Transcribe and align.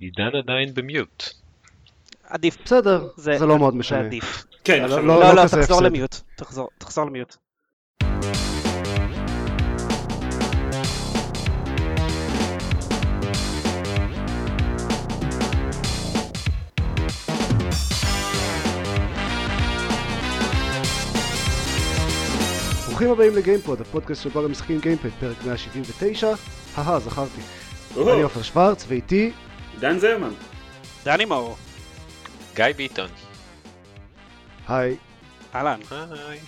עידן 0.00 0.36
עדיין 0.38 0.74
במיוט. 0.74 1.24
עדיף. 2.28 2.58
בסדר, 2.64 3.08
זה 3.16 3.46
לא 3.46 3.58
מאוד 3.58 3.76
משנה. 3.76 4.00
זה 4.00 4.06
עדיף. 4.06 4.44
כן, 4.64 4.78
לא, 4.80 4.84
עכשיו... 4.84 5.06
לא, 5.06 5.20
לא, 5.20 5.34
לא, 5.34 5.42
כזה 5.44 5.56
תחזור. 5.62 5.82
למיוט. 5.82 6.16
תחזור- 6.36 6.68
תחזור 6.78 7.04
למיוט. 7.06 7.36
ברוכים 22.88 23.10
הבאים 23.10 23.36
לגיימפוד, 23.36 23.80
הפודקאסט 23.80 24.22
שבו 24.22 24.42
גם 24.42 24.50
משחקים 24.50 24.80
גיימפד, 24.80 25.08
פרק 25.20 25.36
179. 25.46 26.32
אהה, 26.78 26.98
זכרתי. 27.00 27.40
אני 27.96 28.22
עופר 28.22 28.42
שוורץ, 28.42 28.84
ואיתי, 28.88 29.32
דן 29.80 29.98
זרמן. 29.98 30.32
דני 31.04 31.24
מאור. 31.24 31.56
גיא 32.54 32.64
ביטון. 32.76 33.08
היי. 34.68 34.96
אהלן. 35.54 35.80
היי. 35.90 36.38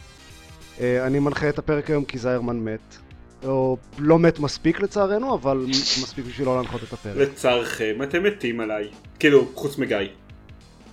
אה, 0.80 1.06
אני 1.06 1.18
מנחה 1.18 1.48
את 1.48 1.58
הפרק 1.58 1.90
היום 1.90 2.04
כי 2.04 2.18
זיירמן 2.18 2.56
מת. 2.56 2.96
או 3.44 3.76
לא 3.98 4.18
מת 4.18 4.38
מספיק 4.38 4.80
לצערנו, 4.80 5.34
אבל 5.34 5.64
מספיק 6.02 6.24
בשביל 6.24 6.46
לא 6.46 6.56
להנחות 6.56 6.82
את 6.82 6.92
הפרק. 6.92 7.16
לצערכם, 7.16 7.98
אתם 8.02 8.22
מתים 8.22 8.60
עליי. 8.60 8.88
כאילו, 9.18 9.48
חוץ 9.54 9.78
מגיא. 9.78 9.96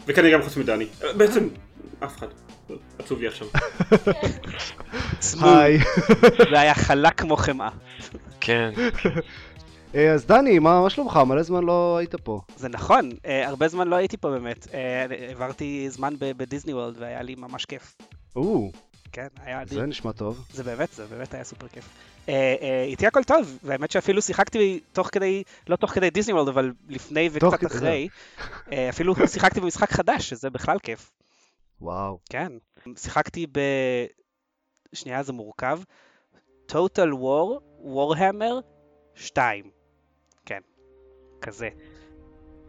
וכנראה 0.08 0.32
גם 0.32 0.42
חוץ 0.42 0.58
מדני. 0.58 0.88
אה, 1.04 1.14
בעצם, 1.14 1.48
אף 2.04 2.18
אחד. 2.18 2.28
עצוב 3.00 3.20
לי 3.20 3.28
עכשיו. 3.28 3.48
היי. 5.42 5.78
זה 6.52 6.60
היה 6.60 6.74
חלק 6.74 7.14
כמו 7.20 7.38
חמאה. 7.38 7.70
כן. 8.42 8.72
אה, 9.96 10.14
אז 10.14 10.26
דני, 10.26 10.60
מה 10.60 10.82
מה 10.82 10.90
שלומך? 10.90 11.18
מלא 11.18 11.44
זמן 11.44 11.64
לא 11.64 11.98
היית 11.98 12.16
פה. 12.16 12.42
זה 12.58 12.70
נכון, 12.70 13.10
אה, 13.26 13.48
הרבה 13.48 13.68
זמן 13.68 13.88
לא 13.88 13.96
הייתי 13.96 14.18
פה 14.18 14.30
באמת. 14.30 14.68
אה, 14.74 15.06
העברתי 15.28 15.90
זמן 15.90 16.14
בדיסני 16.20 16.74
וורלד 16.74 16.96
והיה 17.00 17.22
לי 17.22 17.36
ממש 17.36 17.66
כיף. 17.66 17.98
או, 18.36 18.72
כן, 19.12 19.28
היה 19.44 19.62
אדיר. 19.62 19.80
זה 19.80 19.86
נשמע 19.86 20.12
טוב. 20.12 20.46
זה 20.54 20.64
באמת, 20.64 20.94
זה 20.94 21.06
באמת 21.06 21.34
היה 21.34 21.44
סופר 21.44 21.68
כיף. 21.68 21.90
אה, 22.30 22.56
אה, 22.62 22.84
איתי 22.84 23.08
הכל 23.08 23.24
טוב, 23.24 23.60
והאמת 23.64 23.92
שאפילו 23.92 24.22
שיחקתי 24.22 24.80
תוך 24.94 25.10
כדי, 25.12 25.44
לא 25.68 25.76
תוך 25.76 25.92
כדי 25.92 26.10
דיסני 26.10 26.34
וורלד, 26.34 26.48
אבל 26.48 26.74
לפני 26.90 27.30
וקצת 27.32 27.66
אחרי. 27.66 28.08
אה, 28.72 28.90
אפילו 28.90 29.16
שיחקתי 29.34 29.60
במשחק 29.62 29.92
חדש, 29.92 30.30
שזה 30.30 30.50
בכלל 30.50 30.80
כיף. 30.80 31.12
וואו. 31.82 32.20
כן. 32.30 32.52
שיחקתי 32.98 33.48
ב... 33.52 33.60
שנייה, 34.94 35.24
זה 35.24 35.34
מורכב. 35.34 35.80
Total 36.72 37.12
War, 37.14 37.62
Warhammer 37.86 38.62
2. 39.16 39.75
כן, 41.42 41.48
כזה. 41.52 41.70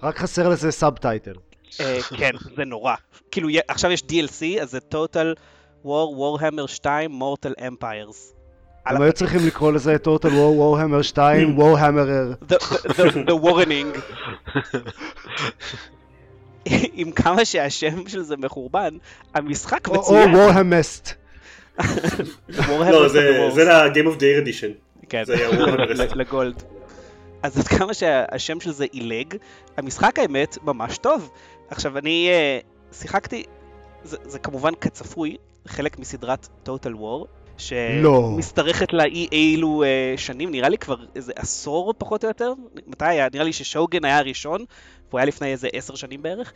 רק 0.03 0.19
חסר 0.19 0.48
לזה 0.48 0.70
subtitle. 0.70 1.33
אה, 1.81 1.98
כן, 2.19 2.31
זה 2.56 2.64
נורא. 2.64 2.95
כאילו, 3.31 3.48
עכשיו 3.69 3.91
יש 3.92 4.03
DLC, 4.03 4.62
אז 4.62 4.70
זה 4.70 4.78
Total 4.95 5.39
War, 5.84 5.89
Warhammer 6.19 6.67
2, 6.67 7.23
Mortal 7.23 7.61
Empires. 7.61 8.17
הם 8.86 9.03
היו. 9.03 9.12
צריכים 9.12 9.47
לקרוא 9.47 9.73
לזה 9.73 9.97
Total 10.05 10.28
War 10.28 10.58
Warhammer 10.61 11.02
2 11.03 11.58
Warhammer 11.58 12.08
The, 12.53 13.33
warning. 13.33 13.98
עם 16.92 17.11
כמה 17.12 17.45
שהשם 17.45 18.08
של 18.08 18.23
זה 18.23 18.36
מחורבן, 18.36 18.97
המשחק 19.34 19.89
או 19.89 19.95
או 19.95 20.01
מצוין. 20.01 20.34
warhamest. 20.34 21.12
לא, 22.69 23.06
of 23.06 23.08
זה. 23.08 23.64
ל-Game 23.64 24.06
of 24.06 24.19
the 24.19 24.23
Year 24.23 24.47
Edition. 24.47 24.73
כן, 25.08 25.25
זה 25.25 25.34
היה 25.34 25.51
Warhammer 25.51 25.80
ל- 25.95 26.20
לגולד. 26.20 26.62
אז 27.47 27.58
עד 27.58 27.69
כמה 27.69 27.94
שהשם 27.94 28.61
של 28.61 28.72
זה 28.72 28.86
עילג, 28.92 29.36
המשחק 29.77 30.19
האמת 30.19 30.58
ממש 30.62 30.98
טוב. 30.98 31.30
עכשיו 31.70 31.98
אני 31.98 32.28
אה, 32.28 32.58
שיחקתי, 32.92 33.44
זה, 34.05 34.16
זה 34.25 34.39
כמובן 34.39 34.75
כצפוי, 34.75 35.36
חלק 35.67 35.98
מסדרת 35.98 36.48
Total 36.67 36.94
War, 36.94 37.27
לא. 38.02 38.30
שמשתרכת 38.36 38.92
לה 38.92 39.05
אי 39.05 39.29
אילו 39.33 39.83
אה, 39.83 40.14
שנים, 40.17 40.51
נראה 40.51 40.68
לי 40.68 40.79
כבר 40.79 40.96
איזה 41.14 41.33
עשור 41.36 41.95
פחות 41.98 42.24
או 42.24 42.29
יותר, 42.29 42.52
מתי 42.86 43.05
היה? 43.05 43.29
נראה 43.33 43.45
לי 43.45 43.52
ששוגן 43.52 44.05
היה 44.05 44.18
הראשון, 44.18 44.64
והוא 45.08 45.18
היה 45.18 45.27
לפני 45.27 45.52
איזה 45.52 45.68
עשר 45.73 45.95
שנים 45.95 46.23
בערך, 46.23 46.52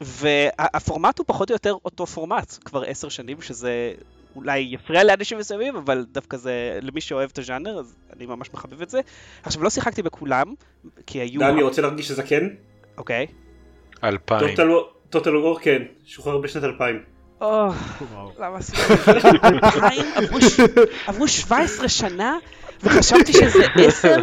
והפורמט 0.00 1.18
הוא 1.18 1.24
פחות 1.26 1.50
או 1.50 1.54
יותר 1.54 1.76
אותו 1.84 2.06
פורמט, 2.06 2.58
כבר 2.64 2.82
עשר 2.82 3.08
שנים, 3.08 3.42
שזה 3.42 3.92
אולי 4.36 4.58
יפריע 4.58 5.04
לאנשים 5.04 5.38
מסוימים, 5.38 5.76
אבל 5.76 6.04
דווקא 6.12 6.36
זה, 6.36 6.78
למי 6.82 7.00
שאוהב 7.00 7.30
את 7.32 7.38
הז'אנר, 7.38 7.78
אז 7.78 7.96
אני 8.16 8.26
ממש 8.26 8.50
מחבב 8.54 8.82
את 8.82 8.90
זה. 8.90 9.00
עכשיו, 9.42 9.62
לא 9.62 9.70
שיחקתי 9.70 10.02
בכולם, 10.02 10.54
כי 11.06 11.18
היו... 11.18 11.40
דני 11.40 11.62
רוצה 11.62 11.82
להרגיש 11.82 12.08
שזה 12.08 12.22
כן? 12.22 12.46
אוקיי. 12.98 13.26
אלפיים. 14.04 14.56
טוטל 15.10 15.36
וור 15.36 15.60
כן, 15.60 15.82
שוחרר 16.04 16.38
בשנת 16.38 16.64
2000. 16.64 17.02
או, 17.40 17.68
למה 18.38 18.56
עשיתי 18.56 18.92
את 18.92 18.98
זה? 19.04 19.28
אלפיים? 19.44 20.06
עברו 21.06 21.28
17 21.28 21.88
שנה, 21.88 22.38
וחשבתי 22.82 23.32
שזה 23.32 23.64
10? 23.74 24.16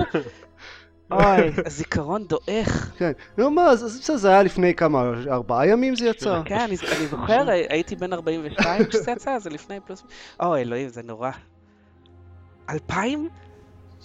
אוי, 1.12 1.52
הזיכרון 1.66 2.28
דועך. 2.28 2.92
כן. 2.98 3.12
נו 3.38 3.52
מה, 3.52 3.66
אז 3.66 4.00
בסדר, 4.00 4.18
זה 4.18 4.30
היה 4.30 4.44
לפני 4.44 4.76
כמה, 4.76 5.12
ארבעה 5.32 5.68
ימים 5.68 5.96
זה 5.96 6.06
יצא? 6.06 6.42
כן, 6.46 6.60
אני 6.60 7.08
זוכר, 7.08 7.50
הייתי 7.70 7.96
בן 7.96 8.14
42 8.14 8.86
כשזה 8.86 9.12
יצא, 9.12 9.40
זה 9.40 9.50
לפני 9.50 9.80
פלוס... 9.80 10.04
אוי, 10.40 10.62
אלוהים, 10.62 10.90
זה 10.90 11.04
נורא. 11.04 11.32
אלפיים? 12.70 13.30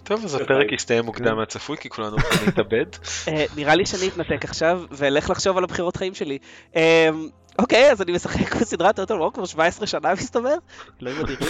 טוב, 0.04 0.24
אז 0.24 0.34
הפרק 0.34 0.72
יסתיים 0.72 1.04
מוקדם 1.04 1.36
מהצפוי, 1.36 1.76
כי 1.76 1.88
כולנו 1.88 2.10
הולכים 2.10 2.46
להתאבד. 2.46 2.86
אה, 3.28 3.44
נראה 3.56 3.74
לי 3.74 3.86
שאני 3.86 4.08
אתנתק 4.08 4.44
עכשיו, 4.44 4.82
ואלך 4.90 5.30
לחשוב 5.30 5.58
על 5.58 5.64
הבחירות 5.64 5.96
חיים 5.96 6.14
שלי. 6.14 6.38
אה, 6.76 7.08
אוקיי, 7.58 7.92
אז 7.92 8.02
אני 8.02 8.12
משחק 8.12 8.56
בסדרת 8.56 8.96
טוטל 8.96 9.14
וור 9.14 9.32
כבר 9.32 9.44
17 9.44 9.86
שנה 9.86 10.12
מסתבר? 10.12 10.54
אלוהים 11.02 11.20
אדירים. 11.20 11.48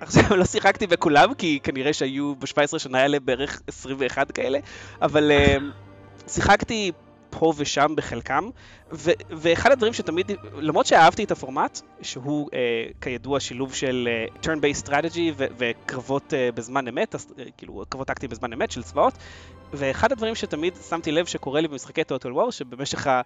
עכשיו 0.00 0.36
לא 0.36 0.44
שיחקתי 0.44 0.86
בכולם, 0.86 1.34
כי 1.34 1.60
כנראה 1.62 1.92
שהיו 1.92 2.34
ב-17 2.34 2.78
שנה 2.78 2.98
האלה 2.98 3.20
בערך 3.20 3.62
21 3.66 4.30
כאלה, 4.30 4.58
אבל 5.02 5.30
אה, 5.30 5.56
שיחקתי 6.28 6.92
פה 7.30 7.52
ושם 7.56 7.92
בחלקם, 7.96 8.48
ו- 8.92 9.10
ואחד 9.30 9.72
הדברים 9.72 9.92
שתמיד, 9.92 10.32
למרות 10.54 10.86
שאהבתי 10.86 11.24
את 11.24 11.30
הפורמט, 11.30 11.80
שהוא 12.02 12.48
אה, 12.54 12.58
כידוע 13.00 13.40
שילוב 13.40 13.74
של 13.74 14.08
אה, 14.10 14.26
turn-based 14.42 14.86
strategy 14.86 15.32
ו- 15.36 15.46
וקרבות 15.58 16.34
אה, 16.34 16.48
בזמן 16.54 16.88
אמת, 16.88 17.14
אז, 17.14 17.34
אה, 17.38 17.44
כאילו 17.56 17.84
קרבות 17.88 18.06
טקטיים 18.06 18.30
בזמן 18.30 18.52
אמת 18.52 18.70
של 18.70 18.82
צבאות, 18.82 19.14
ואחד 19.72 20.12
הדברים 20.12 20.34
שתמיד 20.34 20.74
שמתי 20.88 21.12
לב 21.12 21.26
שקורה 21.26 21.60
לי 21.60 21.68
במשחקי 21.68 22.04
טוטל 22.04 22.32
וור, 22.32 22.52
שבמשך 22.52 23.06
ה... 23.06 23.20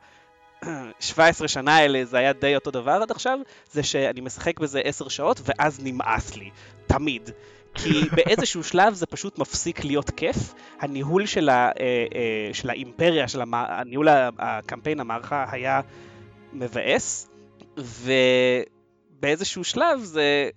17 1.01 1.49
שנה 1.49 1.77
האלה 1.77 2.05
זה 2.05 2.19
היה 2.19 2.33
די 2.33 2.55
אותו 2.55 2.71
דבר 2.71 2.99
עד 3.03 3.11
עכשיו, 3.11 3.39
זה 3.73 3.83
שאני 3.83 4.21
משחק 4.21 4.61
בזה 4.61 4.81
10 4.85 5.09
שעות 5.09 5.41
ואז 5.45 5.81
נמאס 5.83 6.37
לי, 6.37 6.51
תמיד. 6.87 7.31
כי 7.75 8.03
באיזשהו 8.17 8.65
שלב 8.65 8.95
זה 8.95 9.07
פשוט 9.07 9.39
מפסיק 9.39 9.85
להיות 9.85 10.11
כיף. 10.11 10.55
הניהול 10.81 11.27
של, 11.27 11.49
ה, 11.49 11.53
אה, 11.53 11.71
אה, 12.15 12.51
של 12.53 12.71
האימפריה, 12.71 13.29
של 13.29 13.41
המ... 13.41 13.55
הניהול 13.55 14.09
הקמפיין, 14.39 15.01
המערכה, 15.01 15.45
היה 15.51 15.81
מבאס, 16.53 17.29
ובאיזשהו 19.21 19.65
שלב 19.65 20.01
זה... 20.01 20.49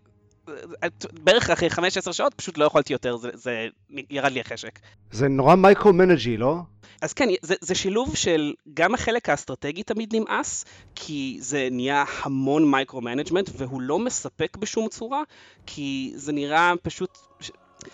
בערך 1.24 1.50
אחרי 1.50 1.70
15 1.70 2.14
שעות 2.14 2.34
פשוט 2.34 2.58
לא 2.58 2.66
יכולתי 2.66 2.94
יותר, 2.94 3.18
זה, 3.18 3.30
זה 3.34 3.68
ירד 4.10 4.32
לי 4.32 4.42
החשק. 4.42 4.80
זה 5.12 5.28
נורא 5.28 5.56
micro-manage-י, 5.56 6.38
לא? 6.38 6.62
אז 7.02 7.14
כן, 7.14 7.30
זה, 7.42 7.56
זה 7.62 7.76
שילוב 7.76 8.16
של 8.16 8.54
גם 8.74 8.94
החלק 8.94 9.30
האסטרטגי 9.30 9.84
תמיד 9.84 10.16
נמאס, 10.16 10.66
כי 10.96 11.38
זה 11.42 11.68
נהיה 11.72 12.04
המון 12.22 12.72
micro-management, 12.72 13.50
והוא 13.58 13.82
לא 13.82 14.00
מספק 14.00 14.58
בשום 14.58 14.88
צורה, 14.90 15.24
כי 15.66 16.14
זה 16.16 16.32
נראה 16.32 16.74
פשוט, 16.82 17.18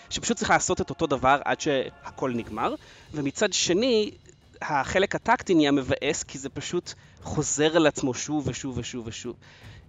שפשוט 0.10 0.38
צריך 0.38 0.50
לעשות 0.50 0.82
את 0.82 0.90
אותו 0.90 1.08
דבר 1.08 1.40
עד 1.46 1.62
שהכל 1.62 2.32
נגמר, 2.32 2.76
ומצד 3.14 3.54
שני, 3.54 4.12
החלק 4.62 5.16
הטקטי 5.16 5.54
נהיה 5.54 5.72
מבאס, 5.72 6.24
כי 6.24 6.38
זה 6.38 6.50
פשוט 6.50 6.94
חוזר 7.22 7.76
על 7.76 7.88
עצמו 7.88 8.14
שוב 8.14 8.48
ושוב 8.48 8.78
ושוב 8.78 9.08
ושוב. 9.08 9.36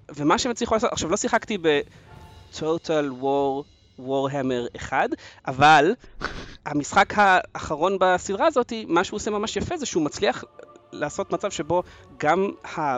ומה 0.08 0.38
שהם 0.38 0.52
הצליחו 0.52 0.74
לעשות, 0.74 0.92
עכשיו 0.92 1.10
לא 1.10 1.16
שיחקתי 1.16 1.58
ב-Total 1.58 3.22
War 3.22 3.64
Warhammer 4.00 4.76
1, 4.76 5.10
אבל 5.46 5.94
המשחק 6.66 7.12
האחרון 7.16 7.96
בסדרה 8.00 8.46
הזאת, 8.46 8.72
מה 8.88 9.04
שהוא 9.04 9.16
עושה 9.16 9.30
ממש 9.30 9.56
יפה 9.56 9.76
זה 9.76 9.86
שהוא 9.86 10.02
מצליח 10.02 10.44
לעשות 10.92 11.32
מצב 11.32 11.50
שבו 11.50 11.82
גם, 12.18 12.50
ה... 12.76 12.96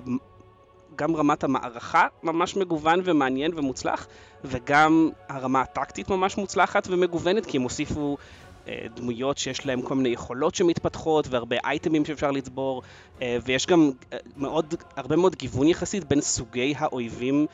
גם 0.96 1.16
רמת 1.16 1.44
המערכה 1.44 2.06
ממש 2.22 2.56
מגוון 2.56 3.00
ומעניין 3.04 3.52
ומוצלח, 3.56 4.06
וגם 4.44 5.10
הרמה 5.28 5.60
הטקטית 5.60 6.10
ממש 6.10 6.36
מוצלחת 6.36 6.88
ומגוונת, 6.90 7.46
כי 7.46 7.56
הם 7.56 7.62
הוסיפו 7.62 8.16
אה, 8.68 8.86
דמויות 8.94 9.38
שיש 9.38 9.66
להם 9.66 9.82
כל 9.82 9.94
מיני 9.94 10.08
יכולות 10.08 10.54
שמתפתחות, 10.54 11.26
והרבה 11.30 11.56
אייטמים 11.64 12.04
שאפשר 12.04 12.30
לצבור, 12.30 12.82
אה, 13.22 13.38
ויש 13.44 13.66
גם 13.66 13.90
אה, 14.12 14.18
מאוד, 14.36 14.74
הרבה 14.96 15.16
מאוד 15.16 15.36
גיוון 15.36 15.68
יחסית 15.68 16.04
בין 16.04 16.20
סוגי 16.20 16.74
האויבים, 16.78 17.46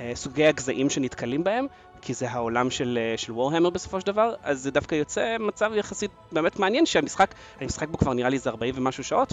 אה, 0.00 0.12
סוגי 0.14 0.46
הגזעים 0.46 0.90
שנתקלים 0.90 1.44
בהם, 1.44 1.66
כי 2.02 2.14
זה 2.14 2.30
העולם 2.30 2.70
של, 2.70 2.98
אה, 3.00 3.18
של 3.18 3.32
וורהמר 3.32 3.70
בסופו 3.70 4.00
של 4.00 4.06
דבר, 4.06 4.34
אז 4.42 4.62
זה 4.62 4.70
דווקא 4.70 4.94
יוצא 4.94 5.36
מצב 5.40 5.70
יחסית 5.74 6.10
באמת 6.32 6.58
מעניין 6.58 6.86
שהמשחק, 6.86 7.34
אני 7.58 7.66
משחק 7.66 7.88
בו 7.88 7.98
כבר 7.98 8.12
נראה 8.12 8.28
לי 8.28 8.36
איזה 8.36 8.50
40 8.50 8.74
ומשהו 8.76 9.04
שעות, 9.04 9.32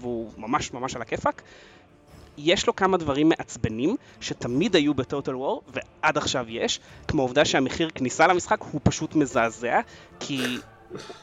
והוא 0.00 0.30
ממש 0.36 0.72
ממש 0.72 0.96
על 0.96 1.02
הכיפאק. 1.02 1.42
יש 2.38 2.66
לו 2.66 2.76
כמה 2.76 2.96
דברים 2.96 3.28
מעצבנים 3.28 3.96
שתמיד 4.20 4.76
היו 4.76 4.94
בטוטל 4.94 5.36
וור 5.36 5.62
ועד 5.68 6.16
עכשיו 6.16 6.44
יש, 6.48 6.80
כמו 7.08 7.22
העובדה 7.22 7.44
שהמחיר 7.44 7.90
כניסה 7.94 8.26
למשחק 8.26 8.62
הוא 8.72 8.80
פשוט 8.84 9.14
מזעזע, 9.14 9.80
כי 10.20 10.58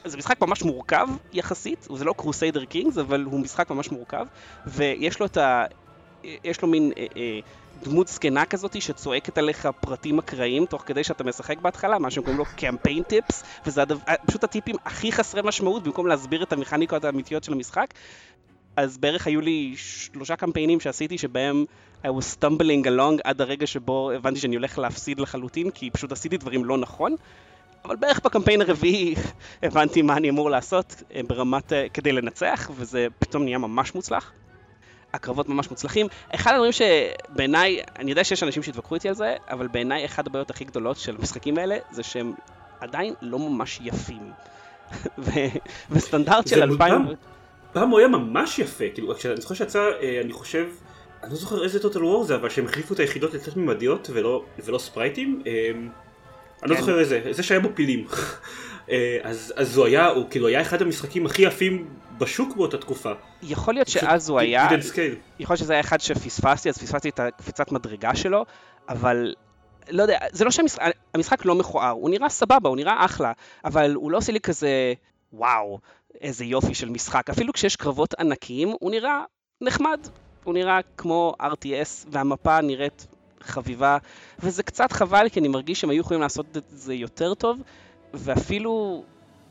זה 0.05 0.17
משחק 0.17 0.41
ממש 0.41 0.63
מורכב 0.63 1.07
יחסית, 1.33 1.87
זה 1.95 2.05
לא 2.05 2.13
קרוסיידר 2.17 2.65
קינגס, 2.65 2.97
אבל 2.97 3.23
הוא 3.23 3.39
משחק 3.39 3.69
ממש 3.69 3.91
מורכב, 3.91 4.25
ויש 4.65 5.19
לו 5.19 5.25
את 5.25 5.37
ה... 5.37 5.65
יש 6.43 6.61
לו 6.61 6.67
מין 6.67 6.91
אה, 6.97 7.05
אה, 7.17 7.39
דמות 7.83 8.07
זקנה 8.07 8.45
כזאת 8.45 8.81
שצועקת 8.81 9.37
עליך 9.37 9.69
פרטים 9.79 10.19
אקראיים 10.19 10.65
תוך 10.65 10.83
כדי 10.85 11.03
שאתה 11.03 11.23
משחק 11.23 11.57
בהתחלה, 11.57 11.99
מה 11.99 12.11
שהם 12.11 12.23
קוראים 12.23 12.37
לו 12.37 12.45
קמפיין 12.55 13.03
טיפס, 13.03 13.43
וזה 13.65 13.81
הדבר, 13.81 13.99
פשוט 14.25 14.43
הטיפים 14.43 14.75
הכי 14.85 15.11
חסרי 15.11 15.41
משמעות 15.43 15.83
במקום 15.83 16.07
להסביר 16.07 16.43
את 16.43 16.53
המכניקות 16.53 17.05
האמיתיות 17.05 17.43
של 17.43 17.53
המשחק. 17.53 17.93
אז 18.75 18.97
בערך 18.97 19.27
היו 19.27 19.41
לי 19.41 19.73
שלושה 19.77 20.35
קמפיינים 20.35 20.79
שעשיתי 20.79 21.17
שבהם 21.17 21.65
I 22.03 22.07
was 22.07 22.37
stumbling 22.39 22.85
along 22.85 23.21
עד 23.23 23.41
הרגע 23.41 23.67
שבו 23.67 24.11
הבנתי 24.11 24.39
שאני 24.39 24.55
הולך 24.55 24.79
להפסיד 24.79 25.19
לחלוטין, 25.19 25.71
כי 25.71 25.89
פשוט 25.89 26.11
עשיתי 26.11 26.37
דברים 26.37 26.65
לא 26.65 26.77
נכון. 26.77 27.15
אבל 27.85 27.95
בערך 27.95 28.19
בקמפיין 28.25 28.61
הרביעי 28.61 29.15
הבנתי 29.63 30.01
מה 30.01 30.17
אני 30.17 30.29
אמור 30.29 30.49
לעשות 30.49 31.03
אה, 31.15 31.21
ברמת, 31.27 31.73
אה, 31.73 31.85
כדי 31.93 32.11
לנצח, 32.11 32.71
וזה 32.75 33.07
פתאום 33.19 33.43
נהיה 33.43 33.57
ממש 33.57 33.95
מוצלח. 33.95 34.31
הקרבות 35.15 35.49
ממש 35.49 35.69
מוצלחים. 35.69 36.07
אחד 36.35 36.51
הדברים 36.53 36.71
שבעיניי, 36.71 37.81
אני 37.99 38.11
יודע 38.11 38.23
שיש 38.23 38.43
אנשים 38.43 38.63
שהתווכחו 38.63 38.95
איתי 38.95 39.09
על 39.09 39.15
זה, 39.15 39.35
אבל 39.49 39.67
בעיניי 39.67 40.05
אחת 40.05 40.27
הבעיות 40.27 40.49
הכי 40.49 40.65
גדולות 40.65 40.97
של 40.97 41.15
המשחקים 41.19 41.57
האלה, 41.57 41.77
זה 41.91 42.03
שהם 42.03 42.33
עדיין 42.79 43.13
לא 43.21 43.39
ממש 43.39 43.79
יפים. 43.83 44.31
וסטנדרט 45.89 46.47
של 46.47 46.63
אלפיים... 46.63 47.05
פעם 47.73 47.89
הוא 47.89 47.99
היה 47.99 48.07
ממש 48.07 48.59
יפה, 48.59 48.83
כאילו, 48.93 49.13
אני 49.25 49.41
זוכר 49.41 49.55
שיצא, 49.55 49.79
אה, 50.01 50.21
אני 50.23 50.33
חושב, 50.33 50.65
אני 51.23 51.31
לא 51.31 51.37
זוכר 51.37 51.63
איזה 51.63 51.79
טוטל 51.79 52.03
וור 52.03 52.23
זה, 52.23 52.35
אבל 52.35 52.49
שהם 52.49 52.65
החליפו 52.65 52.93
את 52.93 52.99
היחידות 52.99 53.33
לתת 53.33 53.57
ממדיות 53.57 54.09
ולא, 54.13 54.43
ולא 54.65 54.77
ספרייטים. 54.77 55.41
אני 55.45 56.71
לא 56.71 56.75
כן. 56.75 56.81
זוכר 56.81 56.99
איזה, 56.99 57.21
זה 57.31 57.43
שהיה 57.43 57.59
בו 57.59 57.69
פילים. 57.73 58.07
אה, 58.89 59.17
אז, 59.23 59.53
אז 59.55 59.77
הוא 59.77 59.85
היה, 59.85 60.07
הוא 60.07 60.25
כאילו 60.29 60.47
היה 60.47 60.61
אחד 60.61 60.81
המשחקים 60.81 61.25
הכי 61.25 61.41
יפים 61.41 61.87
בשוק 62.17 62.55
באותה 62.55 62.77
תקופה. 62.77 63.11
יכול 63.43 63.73
להיות 63.73 63.87
שאז 63.87 64.29
הוא 64.29 64.39
היה, 64.39 64.67
יכול 65.39 65.53
להיות 65.53 65.59
שזה 65.59 65.73
היה 65.73 65.79
אחד 65.79 66.01
שפספסתי, 66.01 66.69
אז 66.69 66.77
פספסתי 66.77 67.09
את 67.09 67.19
הקפיצת 67.19 67.71
מדרגה 67.71 68.15
שלו, 68.15 68.45
אבל 68.89 69.35
לא 69.89 70.01
יודע, 70.01 70.17
זה 70.31 70.45
לא 70.45 70.51
שהמשחק 70.51 71.45
לא 71.45 71.55
מכוער, 71.55 71.89
הוא 71.89 72.09
נראה 72.09 72.29
סבבה, 72.29 72.69
הוא 72.69 72.77
נראה 72.77 73.05
אחלה, 73.05 73.31
אבל 73.65 73.93
הוא 73.93 74.11
לא 74.11 74.17
עושה 74.17 74.31
לי 74.31 74.39
כזה, 74.39 74.93
וואו, 75.33 75.79
איזה 76.21 76.45
יופי 76.45 76.73
של 76.73 76.89
משחק. 76.89 77.29
אפילו 77.29 77.53
כשיש 77.53 77.75
קרבות 77.75 78.13
ענקיים, 78.13 78.75
הוא 78.79 78.91
נראה 78.91 79.23
נחמד. 79.61 79.99
הוא 80.45 80.53
נראה 80.53 80.79
כמו 80.97 81.33
RTS, 81.41 82.07
והמפה 82.11 82.61
נראית 82.61 83.07
חביבה, 83.41 83.97
וזה 84.39 84.63
קצת 84.63 84.91
חבל, 84.91 85.29
כי 85.29 85.39
אני 85.39 85.47
מרגיש 85.47 85.81
שהם 85.81 85.89
היו 85.89 85.99
יכולים 85.99 86.21
לעשות 86.21 86.57
את 86.57 86.63
זה 86.69 86.93
יותר 86.93 87.33
טוב, 87.33 87.61
ואפילו 88.15 89.03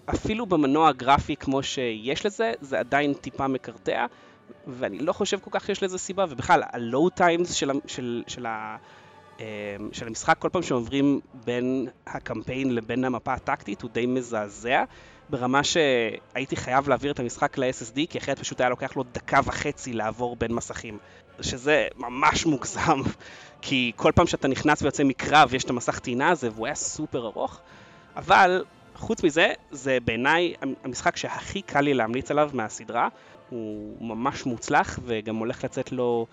אפילו 0.06 0.46
במנוע 0.46 0.88
הגרפי 0.88 1.36
כמו 1.36 1.62
שיש 1.62 2.26
לזה, 2.26 2.52
זה 2.60 2.78
עדיין 2.78 3.14
טיפה 3.14 3.48
מקרטע, 3.48 4.06
ואני 4.66 4.98
לא 4.98 5.12
חושב 5.12 5.38
כל 5.40 5.50
כך 5.52 5.66
שיש 5.66 5.82
לזה 5.82 5.98
סיבה, 5.98 6.24
ובכלל, 6.28 6.62
ה-low 6.62 7.20
times 7.20 7.52
של, 7.52 7.70
של, 7.86 8.22
של, 8.26 8.46
אמ, 9.40 9.44
של 9.92 10.06
המשחק, 10.06 10.38
כל 10.38 10.48
פעם 10.48 10.62
שעוברים 10.62 11.20
בין 11.44 11.88
הקמפיין 12.06 12.74
לבין 12.74 13.04
המפה 13.04 13.32
הטקטית, 13.32 13.82
הוא 13.82 13.90
די 13.90 14.06
מזעזע, 14.06 14.84
ברמה 15.30 15.64
שהייתי 15.64 16.56
חייב 16.56 16.88
להעביר 16.88 17.12
את 17.12 17.20
המשחק 17.20 17.58
ל-SSD, 17.58 18.00
כי 18.10 18.18
אחרת 18.18 18.38
פשוט 18.38 18.60
היה 18.60 18.70
לוקח 18.70 18.96
לו 18.96 19.04
דקה 19.12 19.40
וחצי 19.44 19.92
לעבור 19.92 20.36
בין 20.36 20.52
מסכים. 20.52 20.98
שזה 21.40 21.86
ממש 21.96 22.46
מוגזם, 22.46 23.00
כי 23.62 23.92
כל 23.96 24.12
פעם 24.14 24.26
שאתה 24.26 24.48
נכנס 24.48 24.82
ויוצא 24.82 25.04
מקרב, 25.04 25.54
יש 25.54 25.64
את 25.64 25.70
המסך 25.70 25.98
טעינה 25.98 26.28
הזה, 26.28 26.48
והוא 26.54 26.66
היה 26.66 26.74
סופר 26.74 27.26
ארוך, 27.26 27.60
אבל 28.16 28.64
חוץ 28.94 29.24
מזה, 29.24 29.52
זה 29.70 29.98
בעיניי 30.04 30.54
המשחק 30.84 31.16
שהכי 31.16 31.62
קל 31.62 31.80
לי 31.80 31.94
להמליץ 31.94 32.30
עליו 32.30 32.50
מהסדרה. 32.52 33.08
הוא 33.50 33.96
ממש 34.00 34.46
מוצלח, 34.46 34.98
וגם 35.04 35.36
הולך 35.36 35.64
לצאת 35.64 35.92
לו... 35.92 36.26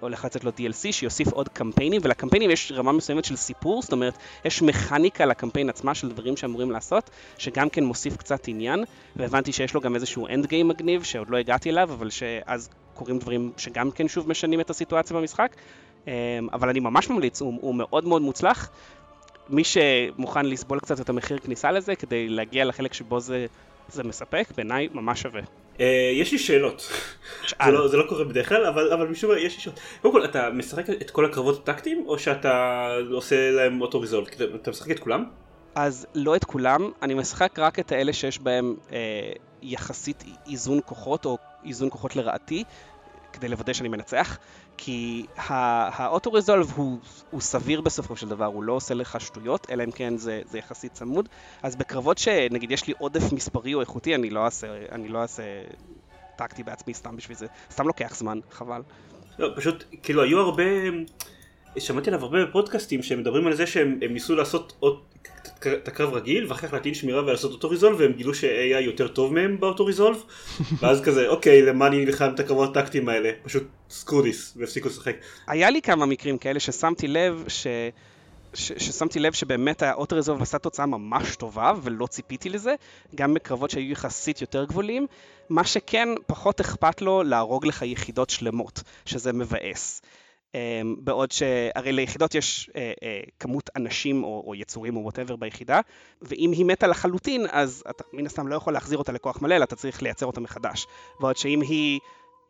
הולך 0.00 0.24
לצאת 0.24 0.44
לו 0.44 0.50
DLC 0.50 0.92
שיוסיף 0.92 1.28
עוד 1.28 1.48
קמפיינים, 1.48 2.00
ולקמפיינים 2.04 2.50
יש 2.50 2.72
רמה 2.72 2.92
מסוימת 2.92 3.24
של 3.24 3.36
סיפור, 3.36 3.82
זאת 3.82 3.92
אומרת, 3.92 4.18
יש 4.44 4.62
מכניקה 4.62 5.26
לקמפיין 5.26 5.68
עצמה 5.68 5.94
של 5.94 6.08
דברים 6.08 6.36
שאמורים 6.36 6.70
לעשות, 6.70 7.10
שגם 7.38 7.68
כן 7.68 7.84
מוסיף 7.84 8.16
קצת 8.16 8.48
עניין, 8.48 8.84
והבנתי 9.16 9.52
שיש 9.52 9.74
לו 9.74 9.80
גם 9.80 9.94
איזשהו 9.94 10.26
אנד 10.26 10.46
גיים 10.46 10.68
מגניב, 10.68 11.02
שעוד 11.02 11.30
לא 11.30 11.36
הגעתי 11.36 11.70
אליו, 11.70 11.92
אבל 11.92 12.10
שאז 12.10 12.68
קורים 12.94 13.18
דברים 13.18 13.52
שגם 13.56 13.90
כן 13.90 14.08
שוב 14.08 14.28
משנים 14.28 14.60
את 14.60 14.70
הסיטואציה 14.70 15.16
במשחק. 15.16 15.56
אמ, 16.06 16.12
אבל 16.52 16.68
אני 16.68 16.80
ממש 16.80 17.10
ממליץ, 17.10 17.40
הוא, 17.40 17.58
הוא 17.60 17.74
מאוד 17.74 18.04
מאוד 18.04 18.22
מוצלח, 18.22 18.70
מי 19.48 19.62
שמוכן 19.64 20.46
לסבול 20.46 20.80
קצת 20.80 21.00
את 21.00 21.08
המחיר 21.08 21.38
כניסה 21.38 21.70
לזה 21.70 21.96
כדי 21.96 22.28
להגיע 22.28 22.64
לחלק 22.64 22.92
שבו 22.92 23.20
זה, 23.20 23.46
זה 23.88 24.04
מספק, 24.04 24.46
בעיניי 24.56 24.88
ממש 24.92 25.22
שווה. 25.22 25.40
Uh, 25.76 25.82
יש 26.14 26.32
לי 26.32 26.38
שאלות, 26.38 26.92
זה 27.64 27.70
לא, 27.70 27.88
זה 27.88 27.96
לא 27.96 28.04
קורה 28.08 28.24
בדרך 28.24 28.48
כלל, 28.48 28.66
אבל, 28.66 28.92
אבל 28.92 29.06
משום 29.06 29.30
מה 29.30 29.38
יש 29.38 29.54
לי 29.54 29.60
שאלות. 29.60 29.78
קודם 30.02 30.14
כל, 30.14 30.24
אתה 30.24 30.50
משחק 30.50 30.90
את 30.90 31.10
כל 31.10 31.24
הקרבות 31.24 31.68
הטקטיים, 31.68 32.04
או 32.06 32.18
שאתה 32.18 32.86
עושה 33.10 33.50
להם 33.50 33.80
אוטו 33.80 34.00
ריזולט? 34.00 34.40
אתה 34.54 34.70
משחק 34.70 34.90
את 34.90 34.98
כולם? 34.98 35.24
אז 35.74 36.06
לא 36.14 36.36
את 36.36 36.44
כולם, 36.44 36.90
אני 37.02 37.14
משחק 37.14 37.58
רק 37.58 37.78
את 37.78 37.92
האלה 37.92 38.12
שיש 38.12 38.38
בהם 38.38 38.74
אה, 38.92 39.32
יחסית 39.62 40.24
איזון 40.50 40.80
כוחות, 40.86 41.24
או 41.24 41.38
איזון 41.64 41.90
כוחות 41.90 42.16
לרעתי, 42.16 42.64
כדי 43.32 43.48
לוודא 43.48 43.72
שאני 43.72 43.88
מנצח. 43.88 44.38
כי 44.76 45.26
האוטו 45.36 46.32
רזולב 46.32 46.72
הוא, 46.76 46.98
הוא 47.30 47.40
סביר 47.40 47.80
בסופו 47.80 48.16
של 48.16 48.28
דבר, 48.28 48.44
הוא 48.44 48.62
לא 48.62 48.72
עושה 48.72 48.94
לך 48.94 49.20
שטויות, 49.20 49.66
אלא 49.70 49.84
אם 49.84 49.90
כן 49.90 50.16
זה, 50.16 50.42
זה 50.50 50.58
יחסית 50.58 50.92
צמוד. 50.92 51.28
אז 51.62 51.76
בקרבות 51.76 52.18
שנגיד 52.18 52.70
יש 52.70 52.86
לי 52.86 52.94
עודף 52.98 53.32
מספרי 53.32 53.74
או 53.74 53.80
איכותי, 53.80 54.14
אני 54.14 54.30
לא 54.30 54.44
אעשה, 54.44 54.66
אני 54.92 55.08
לא 55.08 55.22
אעשה 55.22 55.42
טקטי 56.36 56.62
בעצמי 56.62 56.94
סתם 56.94 57.16
בשביל 57.16 57.36
זה. 57.36 57.46
סתם 57.70 57.86
לוקח 57.86 58.14
זמן, 58.16 58.38
חבל. 58.50 58.82
לא, 59.38 59.48
פשוט, 59.56 59.84
כאילו 60.02 60.22
היו 60.22 60.40
הרבה... 60.40 60.64
שמעתי 61.78 62.10
עליו 62.10 62.22
הרבה 62.22 62.44
בפודקאסטים 62.44 63.02
שמדברים 63.02 63.46
על 63.46 63.54
זה 63.54 63.66
שהם 63.66 63.98
ניסו 64.10 64.36
לעשות 64.36 64.72
עוד 64.80 65.00
את 65.66 65.88
הקרב 65.88 66.14
רגיל 66.14 66.46
ואחר 66.48 66.66
כך 66.66 66.72
להטעין 66.72 66.94
שמירה 66.94 67.24
ולעשות 67.24 67.52
אותו 67.52 67.70
ריזולב 67.70 68.00
והם 68.00 68.12
גילו 68.12 68.34
ש-AI 68.34 68.80
יותר 68.80 69.08
טוב 69.08 69.34
מהם 69.34 69.60
באותו 69.60 69.84
ריזולב 69.84 70.16
ואז 70.80 71.00
כזה 71.00 71.28
אוקיי 71.28 71.62
למה 71.62 71.86
אני 71.86 72.04
נלחם 72.04 72.30
את 72.34 72.40
הקרבות 72.40 72.76
הטקטיים 72.76 73.08
האלה 73.08 73.30
פשוט 73.42 73.62
screw 73.90 74.26
this 74.26 74.54
והפסקתי 74.56 74.88
לשחק. 74.88 75.16
היה 75.46 75.70
לי 75.70 75.82
כמה 75.82 76.06
מקרים 76.06 76.38
כאלה 76.38 76.60
ששמתי 76.60 77.08
לב 77.08 77.44
ש... 77.48 77.66
ש- 78.54 78.72
ששמתי 78.78 79.18
לב 79.18 79.32
שבאמת 79.32 79.82
ה 79.82 79.89
auto 79.89 80.16
resolve 80.16 80.42
עשה 80.42 80.58
תוצאה 80.58 80.86
ממש 80.86 81.36
טובה 81.36 81.72
ולא 81.82 82.06
ציפיתי 82.06 82.48
לזה, 82.48 82.74
גם 83.14 83.34
בקרבות 83.34 83.70
שהיו 83.70 83.92
יחסית 83.92 84.40
יותר 84.40 84.64
גבוליים, 84.64 85.06
מה 85.48 85.64
שכן 85.64 86.08
פחות 86.26 86.60
אכפת 86.60 87.02
לו 87.02 87.22
להרוג 87.22 87.66
לך 87.66 87.82
יחידות 87.82 88.30
שלמות, 88.30 88.82
שזה 89.04 89.32
מבאס. 89.32 90.02
אמ, 90.54 90.94
בעוד 90.98 91.32
שהרי 91.32 91.92
ליחידות 91.92 92.34
יש 92.34 92.70
אה, 92.76 92.92
אה, 93.02 93.20
כמות 93.40 93.70
אנשים 93.76 94.24
או, 94.24 94.44
או 94.46 94.54
יצורים 94.54 94.96
או 94.96 95.02
whatever 95.02 95.36
ביחידה, 95.36 95.80
ואם 96.22 96.52
היא 96.52 96.64
מתה 96.64 96.86
לחלוטין, 96.86 97.46
אז 97.50 97.82
אתה 97.90 98.04
מן 98.12 98.26
הסתם 98.26 98.48
לא 98.48 98.54
יכול 98.54 98.72
להחזיר 98.72 98.98
אותה 98.98 99.12
לכוח 99.12 99.42
מלא, 99.42 99.56
אלא 99.56 99.64
אתה 99.64 99.76
צריך 99.76 100.02
לייצר 100.02 100.26
אותה 100.26 100.40
מחדש. 100.40 100.86
בעוד 101.20 101.36
שאם 101.36 101.60
היא... 101.60 102.00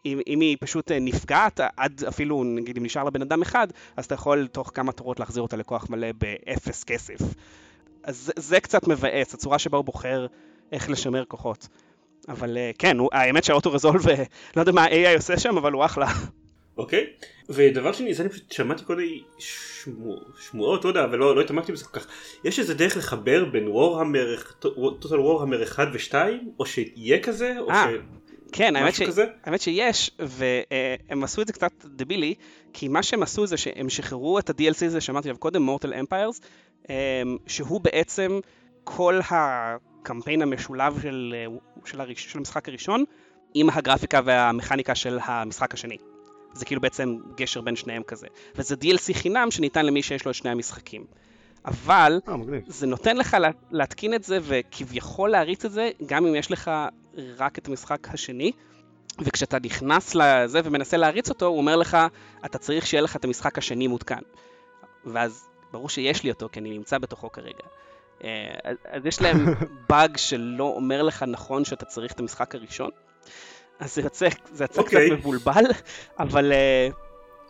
אם, 0.06 0.21
אם 0.26 0.40
היא 0.40 0.56
פשוט 0.61 0.90
אה, 0.90 0.99
נפגעת, 1.00 1.61
עד 1.76 2.04
אפילו, 2.09 2.44
נגיד 2.44 2.76
אם 2.76 2.82
נשאר 2.82 3.04
לה 3.04 3.11
בן 3.11 3.23
אדם 3.23 3.42
אחד, 3.42 3.68
אז 3.97 4.04
אתה 4.04 4.14
יכול 4.14 4.47
תוך 4.47 4.71
כמה 4.75 4.92
תורות 4.92 5.21
להחזיר 5.21 5.42
אותה 5.42 5.56
לכוח 5.56 5.90
מלא 5.90 6.09
באפס 6.12 6.85
כסף. 6.85 7.18
אז 8.04 8.16
זה, 8.16 8.32
זה 8.37 8.61
קצת 8.61 8.88
מבאס, 8.88 9.35
הצורה 9.35 9.59
שבה 9.59 9.78
הוא 9.78 9.85
בוחר 9.85 10.26
איך 10.73 10.90
לשמר 10.90 11.25
כוחות. 11.25 11.68
אבל 12.28 12.59
כן, 12.78 12.99
הוא, 12.99 13.09
האמת 13.12 13.44
שהאוטו 13.44 13.73
רזולב, 13.73 14.06
לא 14.56 14.61
יודע 14.62 14.73
מה 14.73 14.85
ה-AI 14.85 15.16
עושה 15.16 15.38
שם, 15.38 15.56
אבל 15.56 15.73
הוא 15.73 15.85
אחלה. 15.85 16.06
אוקיי, 16.76 17.07
ודבר 17.49 17.93
שני, 17.93 18.14
זה 18.14 18.23
אני 18.23 18.31
פשוט 18.31 18.52
שמעתי 18.52 18.85
כל 18.85 18.97
מיני 18.97 19.23
שמועות, 20.41 20.85
לא 20.85 20.91
יודע, 20.91 21.07
ולא 21.12 21.37
לא 21.37 21.41
התעמקתי 21.41 21.73
בזה 21.73 21.85
כל 21.85 22.00
כך. 22.00 22.07
יש 22.45 22.59
איזה 22.59 22.75
דרך 22.75 22.97
לחבר 22.97 23.45
בין 23.45 23.69
וורהמר, 23.69 24.37
טוטל 24.59 25.21
וורהמר 25.21 25.62
1 25.62 25.88
ו-2, 25.93 26.14
או 26.59 26.67
שיהיה 26.67 27.23
כזה, 27.23 27.55
או 27.59 27.71
아, 27.71 27.73
אה, 27.73 27.91
ש... 27.91 28.23
כן, 28.52 28.76
האמת, 28.76 28.95
ש... 28.95 29.00
האמת 29.45 29.61
שיש, 29.61 30.11
והם 30.19 31.25
עשו 31.25 31.43
את 31.43 31.47
זה 31.47 31.52
קצת 31.52 31.73
דבילי, 31.85 32.35
כי 32.73 32.88
מה 32.88 33.02
שהם 33.02 33.23
עשו 33.23 33.47
זה 33.47 33.57
שהם 33.57 33.88
שחררו 33.88 34.38
את 34.38 34.50
ה-DLC 34.50 34.87
הזה 34.87 35.00
שאמרתי 35.00 35.29
עליו 35.29 35.41
קודם, 35.41 35.62
מורטל 35.62 35.95
אמפיירס, 35.95 36.41
שהוא 37.47 37.81
בעצם 37.81 38.41
כל 38.85 39.21
הקמפיין 39.31 40.43
המשולב 40.43 41.02
של, 41.02 41.35
של, 41.85 42.00
הראש, 42.00 42.33
של 42.33 42.38
המשחק 42.38 42.69
הראשון, 42.69 43.05
עם 43.55 43.71
הגרפיקה 43.71 44.21
והמכניקה 44.25 44.95
של 44.95 45.19
המשחק 45.23 45.75
השני. 45.75 45.97
זה 46.54 46.64
כאילו 46.64 46.80
בעצם 46.80 47.16
גשר 47.37 47.61
בין 47.61 47.76
שניהם 47.76 48.02
כזה. 48.02 48.26
וזה 48.56 48.75
DLC 48.82 49.14
חינם 49.14 49.50
שניתן 49.50 49.87
למי 49.87 50.02
שיש 50.02 50.25
לו 50.25 50.30
את 50.30 50.37
שני 50.37 50.50
המשחקים. 50.50 51.04
אבל 51.64 52.21
אה. 52.28 52.35
זה 52.66 52.87
נותן 52.87 53.16
לך 53.16 53.35
לה- 53.35 53.50
להתקין 53.71 54.14
את 54.14 54.25
זה 54.25 54.38
וכביכול 54.42 55.30
להריץ 55.30 55.64
את 55.64 55.73
זה, 55.73 55.90
גם 56.06 56.26
אם 56.26 56.35
יש 56.35 56.50
לך 56.50 56.71
רק 57.38 57.59
את 57.59 57.68
המשחק 57.68 58.09
השני. 58.11 58.52
וכשאתה 59.21 59.59
נכנס 59.64 60.14
לזה 60.14 60.61
ומנסה 60.64 60.97
להריץ 60.97 61.28
אותו, 61.28 61.47
הוא 61.47 61.59
אומר 61.59 61.76
לך, 61.76 61.97
אתה 62.44 62.59
צריך 62.59 62.87
שיהיה 62.87 63.00
לך 63.02 63.16
את 63.16 63.25
המשחק 63.25 63.59
השני 63.59 63.87
מותקן. 63.87 64.18
ואז 65.06 65.49
ברור 65.73 65.88
שיש 65.88 66.23
לי 66.25 66.30
אותו, 66.30 66.49
כי 66.52 66.61
אני 66.61 66.71
נמצא 66.71 66.99
בתוכו 66.99 67.32
כרגע. 67.32 67.64
אה, 68.25 68.30
אז 68.85 69.06
יש 69.06 69.23
להם 69.23 69.47
באג 69.88 70.16
שלא 70.16 70.64
אומר 70.64 71.02
לך 71.02 71.23
נכון 71.23 71.64
שאתה 71.64 71.85
צריך 71.85 72.12
את 72.12 72.21
המשחק 72.21 72.54
הראשון. 72.54 72.90
אז 73.82 73.94
זה 73.94 74.02
יוצא, 74.02 74.28
זה 74.52 74.64
יוצא 74.64 74.80
אוקיי. 74.80 75.10
קצת 75.10 75.18
מבולבל, 75.18 75.64
אבל 76.18 76.52
אה, 76.52 76.88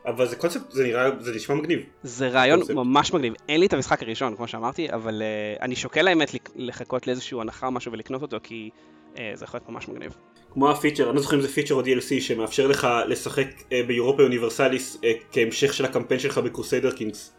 אבל 0.07 0.29
זה 0.29 0.37
קונספט, 0.37 0.71
זה 0.71 0.85
נראה, 0.85 1.11
זה 1.21 1.35
נשמע 1.35 1.55
מגניב. 1.55 1.81
זה 2.03 2.29
רעיון 2.29 2.59
קונספט. 2.59 2.77
ממש 2.77 3.13
מגניב. 3.13 3.35
אין 3.49 3.61
לי 3.61 3.67
את 3.67 3.73
המשחק 3.73 4.03
הראשון, 4.03 4.37
כמו 4.37 4.49
שאמרתי, 4.49 4.93
אבל 4.93 5.23
uh, 5.23 5.63
אני 5.63 5.77
שוקל 5.77 6.09
האמת 6.09 6.31
לחכות 6.57 7.07
לאיזשהו 7.07 7.41
הנחה 7.41 7.67
או 7.67 7.73
משהו 7.73 7.93
ולקנות 7.93 8.23
אותו, 8.23 8.37
כי 8.43 8.71
uh, 9.15 9.19
זה 9.35 9.45
יכול 9.45 9.59
להיות 9.59 9.69
ממש 9.69 9.89
מגניב. 9.89 10.17
כמו 10.53 10.71
ה 10.71 10.75
feature, 10.75 11.09
אני 11.09 11.17
לא 11.17 11.23
זוכר 11.23 11.37
אם 11.37 11.41
זה 11.41 11.49
feature 11.49 11.75
או 11.75 11.81
DLC 11.81 12.21
שמאפשר 12.21 12.67
לך 12.67 12.89
לשחק 13.09 13.47
אה, 13.73 13.83
ב 13.87 13.92
Europa 13.92 14.23
Universalis 14.23 14.99
אה, 15.05 15.13
כהמשך 15.33 15.75
של 15.75 15.85
הקמפיין 15.85 16.21
שלך 16.21 16.39
ב 16.39 16.45
Crusader 16.45 16.93
Kings. 16.93 17.33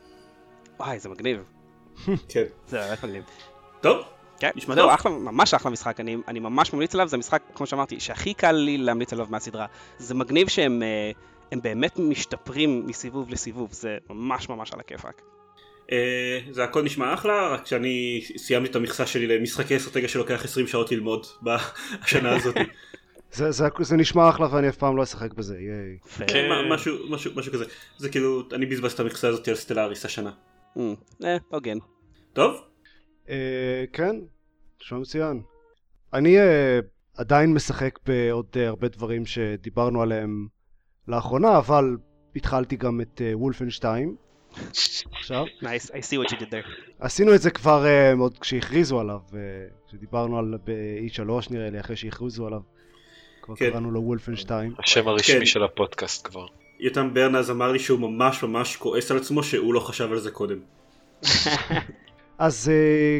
וואי, 0.79 0.99
זה 0.99 1.09
מגניב. 1.09 1.37
כן. 2.29 2.43
זה 2.67 2.79
באמת 2.79 3.03
מגניב. 3.03 3.23
טוב, 3.81 4.05
כן, 4.43 4.51
נשמע 4.55 4.75
טוב. 4.75 4.89
אחלה, 4.89 5.11
ממש 5.11 5.53
אחלה 5.53 5.71
משחק, 5.71 5.99
אני, 5.99 6.17
אני 6.27 6.39
ממש 6.39 6.73
ממליץ 6.73 6.93
עליו, 6.95 7.07
זה 7.07 7.17
משחק, 7.17 7.41
כמו 7.55 7.65
שאמרתי, 7.65 7.99
שהכי 7.99 8.33
קל 8.33 8.51
לי 8.51 8.77
להמליץ 8.77 9.13
עליו 9.13 9.27
מהסדרה. 9.29 9.65
זה 9.97 10.15
מגניב 10.15 10.47
שהם 10.47 10.83
אה, 10.83 11.11
הם 11.51 11.61
באמת 11.61 11.99
משתפרים 11.99 12.83
מסיבוב 12.87 13.29
לסיבוב, 13.29 13.69
זה 13.73 13.97
ממש 14.09 14.49
ממש 14.49 14.73
על 14.73 14.79
הכיפאק. 14.79 15.21
אה, 15.91 16.39
זה 16.51 16.63
הכל 16.63 16.81
נשמע 16.83 17.13
אחלה, 17.13 17.47
רק 17.47 17.65
שאני 17.67 18.21
סיימתי 18.37 18.69
את 18.69 18.75
המכסה 18.75 19.05
שלי 19.05 19.27
למשחקי 19.27 19.77
אסטרטגיה 19.77 20.07
שלוקח 20.09 20.43
20 20.45 20.67
שעות 20.67 20.91
ללמוד 20.91 21.25
בשנה 21.43 22.29
הזאת. 22.35 22.55
זה, 23.31 23.51
זה, 23.51 23.67
זה 23.79 23.97
נשמע 23.97 24.29
אחלה 24.29 24.47
ואני 24.51 24.69
אף 24.69 24.75
פעם 24.77 24.97
לא 24.97 25.03
אשחק 25.03 25.33
בזה, 25.33 25.55
ייי. 25.59 26.27
כן. 26.27 26.49
מה- 26.49 26.75
משהו, 26.75 26.95
משהו, 27.09 27.31
משהו 27.35 27.53
כזה. 27.53 27.65
זה 27.97 28.09
כאילו, 28.09 28.43
אני 28.53 28.65
בזבזתי 28.65 28.95
את 28.95 29.07
המכסה 29.07 29.27
הזאת 29.27 29.47
על 29.47 29.55
סטלאריס 29.55 30.05
השנה. 30.05 30.31
אמ, 30.77 30.93
אה, 31.23 31.37
הוגן. 31.49 31.77
טוב? 32.33 32.72
אה, 33.29 33.83
כן, 33.93 34.15
נשמע 34.81 34.99
מצוין. 34.99 35.41
אני 36.13 36.39
אה, 36.39 36.79
עדיין 37.17 37.53
משחק 37.53 37.99
בעוד 38.05 38.45
אה, 38.55 38.67
הרבה 38.67 38.87
דברים 38.87 39.25
שדיברנו 39.25 40.01
עליהם 40.01 40.47
לאחרונה, 41.07 41.57
אבל 41.57 41.97
התחלתי 42.35 42.75
גם 42.75 43.01
את 43.01 43.21
אה, 43.25 43.37
וולפנשטיין 43.37 44.15
עכשיו. 45.11 45.45
Nice, 45.61 45.89
I 45.89 46.01
see 46.01 46.17
what 46.17 46.31
you 46.31 46.39
did 46.39 46.51
there. 46.51 46.67
עשינו 46.99 47.35
את 47.35 47.41
זה 47.41 47.51
כבר 47.51 47.85
אה, 47.85 48.13
עוד 48.19 48.39
כשהכריזו 48.39 48.99
עליו, 48.99 49.19
אה, 49.33 49.39
כשדיברנו 49.87 50.39
על 50.39 50.57
ב-E3 50.63 51.29
נראה 51.51 51.69
לי, 51.69 51.79
אחרי 51.79 51.95
שהכריזו 51.95 52.47
עליו. 52.47 52.61
כבר 53.41 53.55
כן. 53.55 53.69
קראנו 53.69 53.91
לו 53.91 54.01
וולפנשטיין. 54.01 54.73
השם 54.79 55.07
הרשמי 55.07 55.39
כן. 55.39 55.45
של 55.45 55.63
הפודקאסט 55.63 56.27
כבר. 56.27 56.45
יותם 56.79 57.13
ברנז 57.13 57.51
אמר 57.51 57.71
לי 57.71 57.79
שהוא 57.79 57.99
ממש 57.99 58.43
ממש 58.43 58.75
כועס 58.75 59.11
על 59.11 59.17
עצמו 59.17 59.43
שהוא 59.43 59.73
לא 59.73 59.79
חשב 59.79 60.11
על 60.11 60.19
זה 60.19 60.31
קודם. 60.31 60.59
אז 62.43 62.69
אה, 62.69 63.19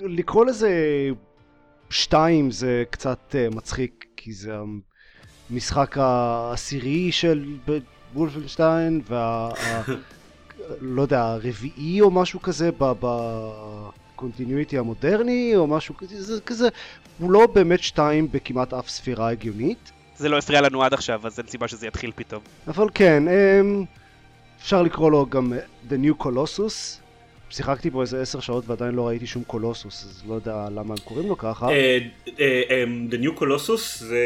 לקרוא 0.00 0.44
לזה 0.44 0.70
שתיים 1.90 2.50
זה 2.50 2.84
קצת 2.90 3.18
אה, 3.34 3.48
מצחיק, 3.50 4.06
כי 4.16 4.32
זה 4.32 4.56
המשחק 5.50 5.98
העשירי 5.98 7.12
של 7.12 7.44
וולפנשטיין, 8.14 9.00
וה... 9.08 9.50
לא 10.80 11.02
יודע, 11.02 11.22
הרביעי 11.22 12.00
או 12.00 12.10
משהו 12.10 12.42
כזה 12.42 12.70
בקונטיניויטי 12.78 14.78
המודרני, 14.78 15.52
או 15.56 15.66
משהו 15.66 15.96
כזה, 15.96 16.22
זה 16.22 16.40
כזה, 16.40 16.68
הוא 17.18 17.30
לא 17.30 17.46
באמת 17.46 17.82
שתיים 17.82 18.32
בכמעט 18.32 18.74
אף 18.74 18.88
ספירה 18.88 19.28
הגיונית. 19.28 19.92
זה 20.16 20.28
לא 20.28 20.38
הפריע 20.38 20.60
לנו 20.60 20.82
עד 20.82 20.94
עכשיו, 20.94 21.26
אז 21.26 21.38
אין 21.38 21.46
סיבה 21.46 21.68
שזה 21.68 21.86
יתחיל 21.86 22.12
פתאום. 22.14 22.42
אבל 22.66 22.88
כן, 22.94 23.24
אמ, 23.28 23.84
אפשר 24.60 24.82
לקרוא 24.82 25.10
לו 25.10 25.26
גם 25.26 25.52
The 25.88 25.92
New 25.92 26.24
Colossus. 26.24 27.03
שיחקתי 27.56 27.90
בו 27.90 28.02
איזה 28.02 28.22
עשר 28.22 28.40
שעות 28.40 28.64
ועדיין 28.68 28.94
לא 28.94 29.08
ראיתי 29.08 29.26
שום 29.26 29.44
קולוסוס, 29.44 30.04
אז 30.04 30.22
לא 30.28 30.34
יודע 30.34 30.66
למה 30.70 30.94
הם 30.94 31.00
קוראים 31.04 31.28
לו 31.28 31.38
ככה. 31.38 31.68
אה, 31.68 31.98
אה, 32.40 32.62
אה, 32.70 32.84
The 33.10 33.24
New 33.24 33.40
Colossus 33.40 33.80
זה 33.98 34.18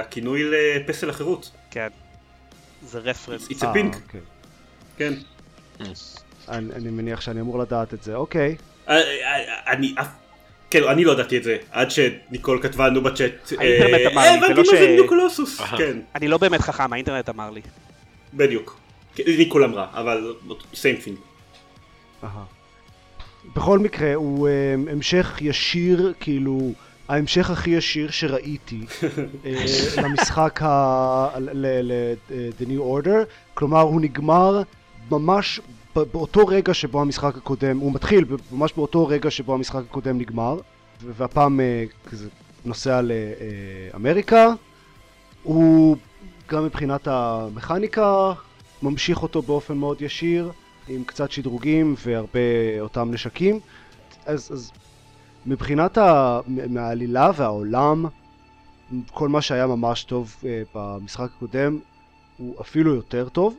הכינוי 0.00 0.42
לפסל 0.50 1.10
החירות. 1.10 1.50
כן. 1.70 1.88
זה 2.82 2.98
רפרנס. 2.98 3.48
It's 3.48 3.62
a 3.62 3.64
pink. 3.64 3.96
אוקיי. 4.04 4.20
כן. 4.96 5.12
אני, 6.48 6.72
אני 6.74 6.90
מניח 6.90 7.20
שאני 7.20 7.40
אמור 7.40 7.58
לדעת 7.58 7.94
את 7.94 8.02
זה, 8.02 8.14
אוקיי. 8.14 8.56
אני 9.66 9.94
אף... 10.00 10.06
כן, 10.70 10.84
אני 10.84 11.04
לא 11.04 11.12
ידעתי 11.12 11.36
את 11.38 11.42
זה, 11.44 11.56
עד 11.70 11.90
שניקול 11.90 12.62
כתבה 12.62 12.88
לנו 12.88 13.02
בצ'אט. 13.02 13.52
האינטרנט 13.58 14.12
אמר 14.12 14.22
לי, 14.22 14.28
זה 14.28 14.46
הבנתי 14.46 14.54
לא 14.54 14.56
מה 14.56 14.64
זה 14.64 14.76
ש- 14.76 14.88
ניו 14.96 15.08
קולוסוס. 15.08 15.60
אהה. 15.60 15.78
כן, 15.78 15.98
אני 16.14 16.28
לא 16.28 16.38
באמת 16.38 16.60
חכם, 16.60 16.92
האינטרנט 16.92 17.28
אמר 17.28 17.50
לי. 17.50 17.60
בדיוק. 18.34 18.80
כן, 19.14 19.22
ניקול 19.26 19.64
אמרה, 19.64 19.86
אבל 19.92 20.34
same 20.74 21.04
thing. 21.04 21.27
אהה. 22.24 22.44
בכל 23.56 23.78
מקרה, 23.78 24.14
הוא 24.14 24.48
um, 24.48 24.90
המשך 24.90 25.38
ישיר, 25.40 26.12
כאילו, 26.20 26.72
ההמשך 27.08 27.50
הכי 27.50 27.70
ישיר 27.70 28.10
שראיתי 28.10 28.80
אה, 29.44 29.64
למשחק 30.02 30.60
ה... 30.62 31.38
ל- 31.38 31.66
ל- 31.82 32.14
אה, 32.30 32.48
The 32.60 32.64
New 32.64 32.80
Order, 32.80 33.24
כלומר 33.54 33.80
הוא 33.80 34.00
נגמר 34.00 34.62
ממש 35.10 35.60
באותו 35.94 36.46
רגע 36.46 36.74
שבו 36.74 37.00
המשחק 37.00 37.36
הקודם, 37.36 37.78
הוא 37.78 37.92
מתחיל 37.92 38.24
ממש 38.52 38.72
באותו 38.76 39.06
רגע 39.06 39.30
שבו 39.30 39.54
המשחק 39.54 39.82
הקודם 39.90 40.18
נגמר, 40.18 40.58
והפעם 41.02 41.60
אה, 41.60 41.84
כזה 42.10 42.28
נוסע 42.64 43.00
לאמריקה, 43.02 44.48
הוא 45.42 45.96
גם 46.48 46.64
מבחינת 46.64 47.08
המכניקה 47.08 48.32
ממשיך 48.82 49.22
אותו 49.22 49.42
באופן 49.42 49.76
מאוד 49.76 50.02
ישיר, 50.02 50.52
עם 50.88 51.04
קצת 51.04 51.30
שדרוגים 51.30 51.94
והרבה 52.06 52.40
אותם 52.80 53.10
נשקים. 53.10 53.60
אז, 54.26 54.52
אז 54.52 54.72
מבחינת 55.46 55.98
ה... 55.98 56.40
מהעלילה 56.46 57.30
והעולם, 57.36 58.06
כל 59.10 59.28
מה 59.28 59.42
שהיה 59.42 59.66
ממש 59.66 60.04
טוב 60.04 60.36
uh, 60.40 60.44
במשחק 60.74 61.30
הקודם 61.36 61.78
הוא 62.36 62.60
אפילו 62.60 62.94
יותר 62.94 63.28
טוב. 63.28 63.56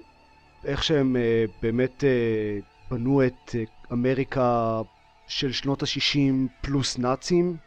איך 0.66 0.84
שהם 0.84 1.16
uh, 1.16 1.52
באמת 1.62 2.04
uh, 2.04 2.92
בנו 2.92 3.26
את 3.26 3.50
uh, 3.50 3.94
אמריקה 3.94 4.82
של 5.28 5.52
שנות 5.52 5.84
ה-60 5.84 6.48
פלוס 6.62 6.98
נאצים. 6.98 7.58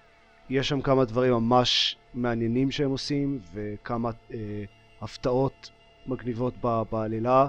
יש 0.51 0.69
שם 0.69 0.81
כמה 0.81 1.05
דברים 1.05 1.33
ממש 1.33 1.97
מעניינים 2.15 2.71
שהם 2.71 2.91
עושים 2.91 3.39
וכמה 3.55 4.11
uh, 4.11 4.35
הפתעות 5.01 5.71
מגניבות 6.07 6.55
ב- 6.65 6.83
בעלילה. 6.93 7.49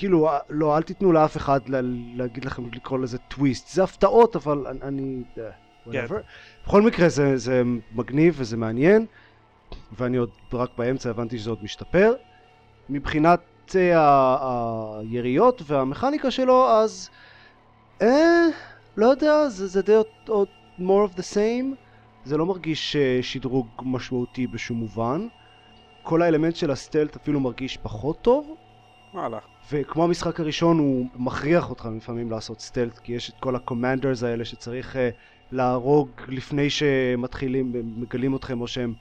כאילו, 0.00 0.28
אה, 0.28 0.38
לא, 0.48 0.76
אל 0.76 0.82
תיתנו 0.82 1.12
לאף 1.12 1.36
אחד 1.36 1.68
לה, 1.68 1.80
להגיד 2.14 2.44
לכם 2.44 2.62
לקרוא 2.72 2.98
לזה 2.98 3.18
טוויסט. 3.18 3.68
זה 3.68 3.82
הפתעות, 3.84 4.36
אבל 4.36 4.66
אני... 4.82 5.22
אה, 5.38 5.50
whatever. 5.86 6.14
בכל 6.66 6.82
מקרה, 6.82 7.08
זה, 7.08 7.36
זה 7.36 7.62
מגניב 7.92 8.34
וזה 8.38 8.56
מעניין, 8.56 9.06
ואני 9.92 10.16
עוד 10.16 10.30
רק 10.52 10.70
באמצע 10.78 11.10
הבנתי 11.10 11.38
שזה 11.38 11.50
עוד 11.50 11.58
משתפר. 11.62 12.12
מבחינת 12.88 13.40
אה, 13.76 14.00
ה- 14.00 14.98
היריות 15.00 15.62
והמכניקה 15.66 16.30
שלו, 16.30 16.68
אז... 16.68 17.10
אה, 18.02 18.46
לא 18.96 19.06
יודע, 19.06 19.48
זה, 19.48 19.66
זה 19.66 19.82
די 19.82 19.94
עוד, 19.94 20.06
עוד 20.28 20.48
more 20.78 21.10
of 21.10 21.16
the 21.16 21.34
same. 21.34 21.74
זה 22.24 22.36
לא 22.36 22.46
מרגיש 22.46 22.96
שדרוג 23.22 23.68
משמעותי 23.82 24.46
בשום 24.46 24.78
מובן. 24.78 25.26
כל 26.02 26.22
האלמנט 26.22 26.56
של 26.56 26.70
הסטלט 26.70 27.16
אפילו 27.16 27.40
מרגיש 27.40 27.76
פחות 27.76 28.22
טוב. 28.22 28.56
וואלה. 29.14 29.38
וכמו 29.72 30.04
המשחק 30.04 30.40
הראשון 30.40 30.78
הוא 30.78 31.06
מכריח 31.16 31.70
אותך 31.70 31.88
לפעמים 31.96 32.30
לעשות 32.30 32.60
סטלט 32.60 32.98
כי 32.98 33.12
יש 33.12 33.30
את 33.30 33.34
כל 33.40 33.56
הקומנדרס 33.56 34.22
האלה 34.22 34.44
שצריך 34.44 34.96
uh, 34.96 34.98
להרוג 35.52 36.10
לפני 36.28 36.70
שמתחילים, 36.70 37.72
מגלים 37.96 38.36
אתכם 38.36 38.60
או 38.60 38.66
שהם 38.66 38.94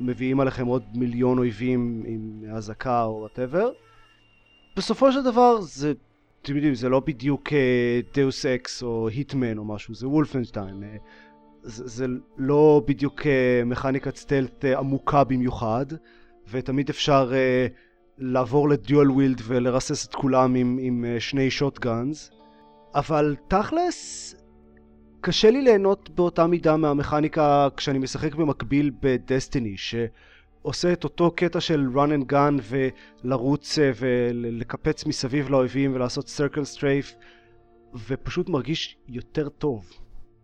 מביאים 0.00 0.40
עליכם 0.40 0.66
עוד 0.66 0.84
מיליון 0.94 1.38
אויבים 1.38 2.02
עם 2.06 2.44
אזעקה 2.52 3.04
או 3.04 3.18
whatever. 3.20 3.70
בסופו 4.76 5.12
של 5.12 5.22
דבר 5.22 5.60
זה, 5.60 5.92
אתם 6.42 6.54
יודעים, 6.56 6.74
זה 6.74 6.88
לא 6.88 7.00
בדיוק 7.00 7.48
Deus 8.14 8.46
Ex 8.46 8.82
או 8.82 9.08
Hitman 9.08 9.58
או 9.58 9.64
משהו, 9.64 9.94
זה 9.94 10.08
Wolfenstein. 10.08 10.82
אה, 10.82 10.96
זה, 11.62 11.88
זה 11.88 12.06
לא 12.38 12.82
בדיוק 12.86 13.20
uh, 13.20 13.24
מכניקת 13.66 14.16
stealth 14.16 14.64
uh, 14.64 14.78
עמוקה 14.78 15.24
במיוחד, 15.24 15.86
ותמיד 16.50 16.88
אפשר 16.88 17.32
uh, 17.32 17.87
לעבור 18.18 18.68
ל 18.68 18.76
dual 18.76 19.10
wield 19.10 19.40
ולרסס 19.44 20.06
את 20.06 20.14
כולם 20.14 20.54
עם, 20.54 20.78
עם 20.80 21.04
אה, 21.04 21.20
שני 21.20 21.50
shotguns, 21.50 22.30
אבל 22.94 23.36
תכלס, 23.48 24.34
קשה 25.20 25.50
לי 25.50 25.62
ליהנות 25.62 26.10
באותה 26.10 26.46
מידה 26.46 26.76
מהמכניקה 26.76 27.68
כשאני 27.76 27.98
משחק 27.98 28.34
במקביל 28.34 28.90
בדסטיני, 29.00 29.74
שעושה 29.76 30.92
את 30.92 31.04
אותו 31.04 31.30
קטע 31.30 31.60
של 31.60 31.86
run 31.94 32.22
and 32.22 32.32
gun 32.32 32.74
ולרוץ 33.24 33.78
אה, 33.78 33.90
ולקפץ 33.98 35.06
מסביב 35.06 35.50
לאויבים 35.50 35.94
ולעשות 35.94 36.26
circle 36.26 36.76
strafe 36.76 37.14
ופשוט 38.08 38.48
מרגיש 38.48 38.96
יותר 39.08 39.48
טוב. 39.48 39.90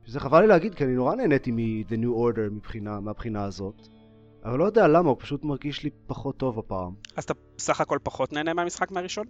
שזה 0.05 0.21
חבל 0.21 0.41
לי 0.41 0.47
להגיד, 0.47 0.75
כי 0.75 0.85
אני 0.85 0.95
נורא 0.95 1.15
נהניתי 1.15 1.51
מ-The 1.51 1.95
New 1.95 2.35
Order 2.35 2.51
מבחינה, 2.51 3.01
מהבחינה 3.01 3.45
הזאת. 3.45 3.89
אבל 4.45 4.59
לא 4.59 4.65
יודע 4.65 4.89
למה, 4.89 5.09
הוא 5.09 5.17
פשוט 5.21 5.45
מרגיש 5.45 5.83
לי 5.83 5.91
פחות 6.07 6.37
טוב 6.37 6.59
הפעם. 6.59 6.93
אז 7.17 7.25
אתה 7.25 7.35
בסך 7.57 7.81
הכל 7.81 7.99
פחות 8.03 8.33
נהנה 8.33 8.55
מהמשחק 8.55 8.91
מהראשון? 8.91 9.25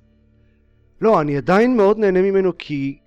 לא, 1.01 1.21
אני 1.21 1.37
עדיין 1.37 1.77
מאוד 1.77 1.99
נהנה 1.99 2.23
ממנו 2.23 2.59
כי, 2.59 2.99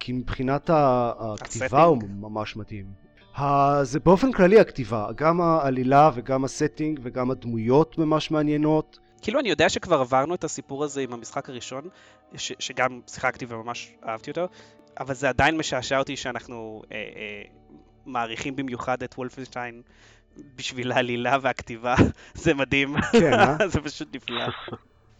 כי 0.00 0.12
מבחינת 0.12 0.70
הכתיבה 0.72 1.82
והסטינג. 1.82 2.12
ממש 2.20 2.56
מתאים. 2.56 2.86
ה- 3.36 3.84
זה 3.84 4.00
באופן 4.00 4.32
כללי 4.32 4.60
הכתיבה, 4.60 5.08
גם 5.16 5.40
העלילה 5.40 6.10
וגם 6.14 6.44
ה 6.44 6.51
setting 6.51 7.00
וגם 7.02 7.30
הדמויות 7.30 7.98
ממש 7.98 8.30
מעניינות. 8.30 8.98
כאילו 9.22 9.40
אני 9.40 9.48
יודע 9.48 9.68
שכבר 9.68 10.00
עברנו 10.00 10.34
את 10.34 10.44
הסיפור 10.44 10.84
הזה 10.84 11.00
עם 11.00 11.12
המשחק 11.12 11.48
הראשון, 11.50 11.88
ש- 12.36 12.52
שגם 12.58 13.00
שיחקתי 13.06 13.46
וממש 13.48 13.94
אהבתי 14.08 14.30
אותו, 14.30 14.46
אבל 15.00 15.14
זה 15.14 15.28
עדיין 15.28 15.56
משעשע 15.56 15.98
אותי 15.98 16.16
שאנחנו 16.16 16.82
אה, 16.92 16.96
אה, 16.96 17.42
מעריכים 18.06 18.56
במיוחד 18.56 19.02
את 19.02 19.14
וולפנשטיין 19.18 19.82
בשביל 20.56 20.92
העלילה 20.92 21.38
והכתיבה, 21.42 21.94
זה 22.42 22.54
מדהים, 22.54 22.94
כן, 23.12 23.32
אה? 23.32 23.56
זה 23.72 23.80
פשוט 23.80 24.16
נפלא. 24.16 24.44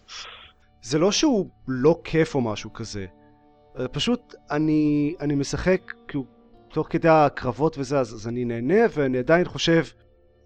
זה 0.89 0.99
לא 0.99 1.13
שהוא 1.13 1.51
לא 1.69 2.01
כיף 2.05 2.35
או 2.35 2.41
משהו 2.41 2.73
כזה. 2.73 3.07
אה, 3.79 3.89
פשוט 3.89 4.35
אני, 4.51 5.15
אני 5.21 5.35
משחק, 5.35 5.93
כאילו, 6.09 6.25
תוך 6.69 6.87
כדי 6.91 7.09
הקרבות 7.09 7.79
וזה, 7.79 7.99
אז, 7.99 8.15
אז 8.15 8.29
אני 8.29 8.45
נהנה, 8.45 8.81
ואני 8.95 9.19
עדיין 9.19 9.45
חושב, 9.45 9.85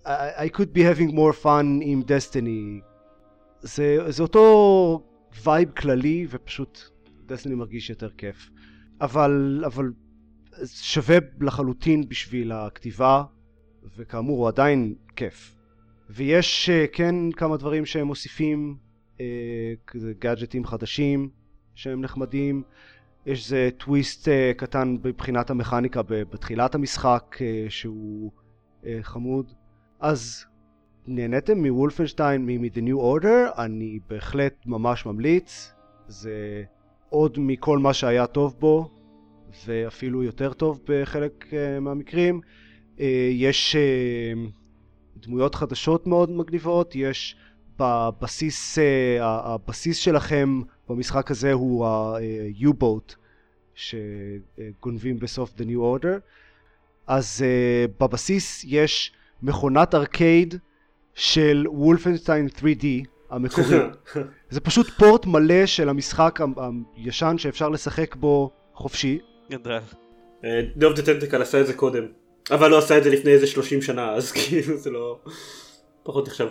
I, 0.05 0.09
I 0.37 0.57
could 0.57 0.77
be 0.77 0.81
having 0.81 1.13
more 1.13 1.45
fun 1.45 1.67
עם 1.81 2.03
דסטיני. 2.07 2.81
זה, 3.61 3.99
זה 4.09 4.23
אותו 4.23 5.03
vibe 5.45 5.71
כללי, 5.71 6.27
ופשוט 6.31 6.81
דסטיני 7.27 7.55
מרגיש 7.55 7.91
יותר 7.91 8.11
כיף. 8.11 8.51
אבל, 9.01 9.63
אבל 9.67 9.93
שווה 10.67 11.19
לחלוטין 11.41 12.09
בשביל 12.09 12.53
הכתיבה, 12.53 13.23
וכאמור 13.97 14.39
הוא 14.39 14.49
עדיין 14.49 14.95
כיף. 15.17 15.55
ויש 16.11 16.71
אה, 16.71 16.87
כן 16.93 17.15
כמה 17.33 17.57
דברים 17.57 17.87
שהם 17.87 18.07
מוסיפים, 18.07 18.77
אה, 19.21 19.73
כזה 19.87 20.13
גאדג'טים 20.19 20.65
חדשים 20.65 21.29
שהם 21.75 22.01
נחמדים. 22.01 22.63
יש 23.27 23.45
איזה 23.45 23.71
טוויסט 23.77 24.29
אה, 24.29 24.53
קטן 24.57 24.97
מבחינת 25.05 25.51
המכניקה 25.51 26.03
בתחילת 26.03 26.75
המשחק 26.75 27.37
שהוא 27.69 28.31
חמוד. 29.03 29.53
אז 30.01 30.45
נהניתם 31.07 31.67
מוולפנשטיין 31.67 32.47
מ-The 32.47 32.79
New 32.79 33.23
Order, 33.23 33.61
אני 33.63 33.99
בהחלט 34.09 34.55
ממש 34.67 35.07
ממליץ. 35.07 35.73
זה 36.07 36.63
עוד 37.09 37.39
מכל 37.39 37.79
מה 37.79 37.95
שהיה 37.95 38.27
טוב 38.27 38.57
בו, 38.59 38.91
ואפילו 39.67 40.23
יותר 40.23 40.53
טוב 40.53 40.81
בחלק 40.89 41.47
מהמקרים. 41.81 42.41
אה, 43.01 43.29
יש 43.33 43.77
אה, 43.77 44.33
דמויות 45.17 45.55
חדשות 45.55 46.07
מאוד 46.07 46.31
מגניבות, 46.31 46.95
יש 46.95 47.37
בבסיס, 47.79 48.79
אה, 48.79 49.17
הבסיס 49.21 49.97
שלכם 49.97 50.61
במשחק 50.89 51.31
הזה 51.31 51.53
הוא 51.53 51.87
ה-U-Boat 51.87 53.15
שגונבים 53.75 55.19
בסוף 55.19 55.51
The 55.59 55.63
New 55.63 56.03
Order. 56.03 56.21
אז 57.07 57.45
בבסיס 58.01 58.65
יש 58.65 59.13
מכונת 59.43 59.95
ארקייד 59.95 60.55
של 61.15 61.67
וולפנשטיין 61.69 62.49
3D 62.59 62.87
המקורי. 63.31 63.79
זה 64.51 64.61
פשוט 64.61 64.91
פורט 64.91 65.27
מלא 65.27 65.67
של 65.67 65.89
המשחק 65.89 66.39
הישן 66.97 67.39
שאפשר 67.39 67.69
לשחק 67.69 68.17
בו 68.17 68.51
חופשי. 68.75 69.19
גדול. 69.51 69.79
דוב 70.77 70.93
דה 70.93 71.03
טנטקל 71.03 71.43
עשה 71.43 71.61
את 71.61 71.67
זה 71.67 71.75
קודם. 71.75 72.05
אבל 72.51 72.71
לא 72.71 72.79
עשה 72.79 72.99
את 72.99 73.05
זה 73.05 73.11
לפני 73.11 73.31
איזה 73.31 73.47
30 73.47 73.83
שנה, 73.83 74.13
אז 74.19 74.33
כאילו 74.33 74.77
זה 74.77 74.91
לא... 74.91 75.19
פחות 76.03 76.29
נחשב. 76.29 76.49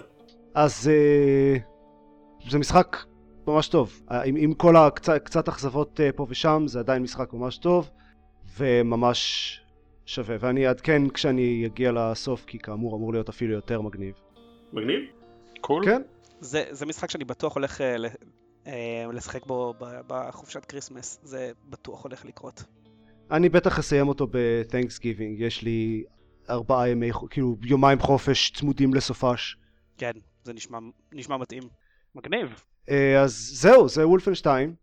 אז 0.54 0.90
uh, 0.90 2.50
זה 2.50 2.60
משחק 2.60 2.98
ממש 3.48 3.68
טוב. 3.68 4.02
עם, 4.26 4.36
עם 4.36 4.54
כל 4.54 4.76
הקצת 4.76 5.22
קצת 5.24 5.48
אכזבות 5.48 6.00
uh, 6.00 6.16
פה 6.16 6.26
ושם, 6.30 6.64
זה 6.66 6.80
עדיין 6.80 7.04
משחק 7.04 7.34
ממש 7.34 7.58
טוב, 7.58 7.90
וממש 8.58 9.62
שווה. 10.06 10.36
ואני 10.40 10.68
אעדכן 10.68 11.10
כשאני 11.10 11.64
אגיע 11.66 11.92
לסוף, 11.92 12.46
כי 12.46 12.60
כאמור 12.60 12.96
אמור 12.96 13.14
להיות 13.14 13.30
אפילו 13.30 13.54
יותר 13.54 13.82
מגניב. 13.82 14.16
מגניב? 14.74 15.00
Cool. 15.62 15.86
כן? 15.86 16.02
זה, 16.40 16.64
זה 16.72 16.86
משחק 16.86 17.10
שאני 17.10 17.24
בטוח 17.26 17.56
הולך 17.56 17.82
אה, 17.82 17.98
ל- 17.98 18.06
אה, 18.68 19.06
לשחק 19.14 19.46
בו 19.46 19.74
בחופשת 20.08 20.66
Christmas, 20.66 21.20
זה 21.24 21.52
בטוח 21.70 22.04
הולך 22.04 22.26
לקרות. 22.26 22.64
אני 23.32 23.50
בטח 23.50 23.80
אסיים 23.80 24.08
אותו 24.08 24.28
ב-Thanksgiving, 24.28 25.38
יש 25.38 25.62
לי 25.62 26.04
ארבעה 26.50 26.90
ימי, 26.90 27.12
כאילו 27.30 27.58
יומיים 27.64 28.00
חופש 28.00 28.52
צמודים 28.52 28.94
לסופש. 28.94 29.58
כן, 29.98 30.12
זה 30.44 30.54
נשמע, 30.54 30.78
נשמע 31.14 31.38
מתאים. 31.38 31.64
מגניב. 32.16 32.64
אה, 32.90 33.22
אז 33.22 33.52
זהו, 33.54 33.90
זה 33.90 34.08
וולפנשטיין, 34.08 34.74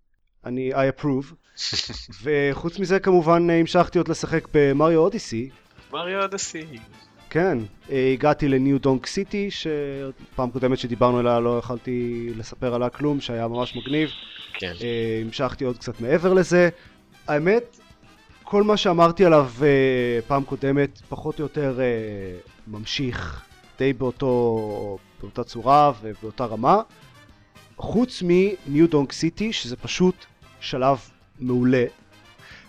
אני 0.45 0.75
I 0.75 1.01
approve, 1.01 1.35
וחוץ 2.23 2.79
מזה 2.79 2.99
כמובן 2.99 3.51
אה, 3.51 3.61
המשכתי 3.61 3.99
עוד 3.99 4.09
לשחק 4.09 4.49
במריו 4.55 5.01
אודיסי, 5.01 5.51
מריו 5.93 6.25
אדסי. 6.25 6.65
כן, 7.31 7.59
אה, 7.91 8.11
הגעתי 8.13 8.49
לניו 8.49 8.79
דונק 8.79 9.07
סיטי, 9.07 9.51
שפעם 9.51 10.51
קודמת 10.51 10.79
שדיברנו 10.79 11.19
עליה 11.19 11.41
לא 11.41 11.59
יכלתי 11.59 12.29
לספר 12.37 12.75
עליה 12.75 12.91
כלום, 12.91 13.21
שהיה 13.21 13.49
ממש 13.49 13.77
מגניב, 13.77 14.11
כן. 14.53 14.73
המשכתי 15.27 15.65
עוד 15.65 15.79
קצת 15.79 16.01
מעבר 16.01 16.33
לזה. 16.33 16.69
האמת, 17.29 17.81
כל 18.55 18.63
מה 18.63 18.77
שאמרתי 18.77 19.25
עליו 19.25 19.51
אה, 19.63 20.21
פעם 20.27 20.45
קודמת, 20.45 21.01
פחות 21.09 21.39
או 21.39 21.45
יותר 21.45 21.81
אה, 21.81 21.85
ממשיך 22.67 23.43
די 23.79 23.93
באותו, 23.93 24.99
באותה 25.21 25.45
צורה 25.45 25.93
ובאותה 26.03 26.45
רמה, 26.45 26.81
חוץ 27.77 28.23
מניו 28.27 28.89
דונק 28.89 29.13
סיטי, 29.13 29.53
שזה 29.53 29.77
פשוט 29.77 30.15
שלב 30.61 30.99
מעולה. 31.41 31.85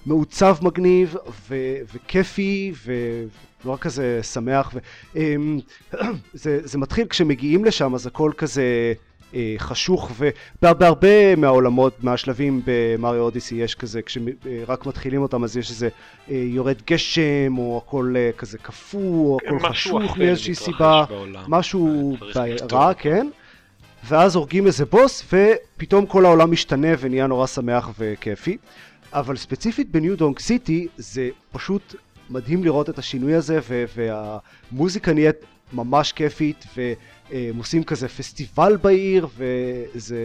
מעוצב 0.06 0.58
מגניב 0.62 1.16
ו- 1.50 1.78
וכיפי 1.94 2.74
ונורא 2.86 3.78
כזה 3.78 4.24
שמח. 4.24 4.72
ו- 4.74 4.80
אמ, 5.16 5.60
זה, 6.34 6.60
זה 6.64 6.78
מתחיל 6.78 7.08
כשמגיעים 7.08 7.66
לשם 7.66 7.96
אז 7.96 8.08
הכל 8.08 8.32
כזה 8.38 8.94
חשוך 9.58 10.12
ובהרבה 10.18 11.36
מהעולמות, 11.36 12.04
מהשלבים 12.04 12.62
במריו 12.66 13.22
אודיסי 13.22 13.56
יש 13.56 13.76
כזה, 13.76 14.02
כשרק 14.02 14.86
מתחילים 14.86 15.22
אותם 15.22 15.44
אז 15.44 15.58
יש 15.58 15.70
איזה 15.70 15.90
אה, 16.32 16.36
יורד 16.36 16.82
גשם 16.88 17.58
או 17.58 17.82
הכל 17.86 18.14
אה, 18.18 18.30
כזה 18.38 18.58
קפוא 18.58 19.02
או 19.02 19.38
הכל 19.46 19.70
חשוך 19.70 20.18
מאיזושהי 20.18 20.56
סיבה, 20.56 21.06
בעולם. 21.10 21.44
משהו 21.48 22.16
לפתור 22.22 22.80
רע. 22.80 22.94
כן? 22.94 23.28
ואז 24.08 24.36
הורגים 24.36 24.68
איזה 24.68 24.86
בוס 24.86 25.34
ופתאום 25.34 26.06
כל 26.06 26.26
העולם 26.26 26.52
משתנה 26.52 26.88
ונהיה 27.00 27.28
נורא 27.28 27.48
שמח 27.48 27.90
וכיפי. 28.00 28.58
אבל 29.14 29.36
ספציפית 29.36 29.92
בניו 29.92 30.18
דונק 30.18 30.40
סיטי 30.40 30.88
זה 30.98 31.30
פשוט 31.52 31.96
מדהים 32.30 32.64
לראות 32.64 32.90
את 32.90 33.00
השינוי 33.00 33.34
הזה 33.34 33.60
ו- 33.70 33.84
והמוזיקה 33.96 35.14
נהיית 35.14 35.36
ממש 35.74 36.12
כיפית 36.12 36.66
והם 37.30 37.58
עושים 37.58 37.84
כזה 37.84 38.08
פסטיבל 38.08 38.78
בעיר 38.78 39.28
וזה... 39.36 40.18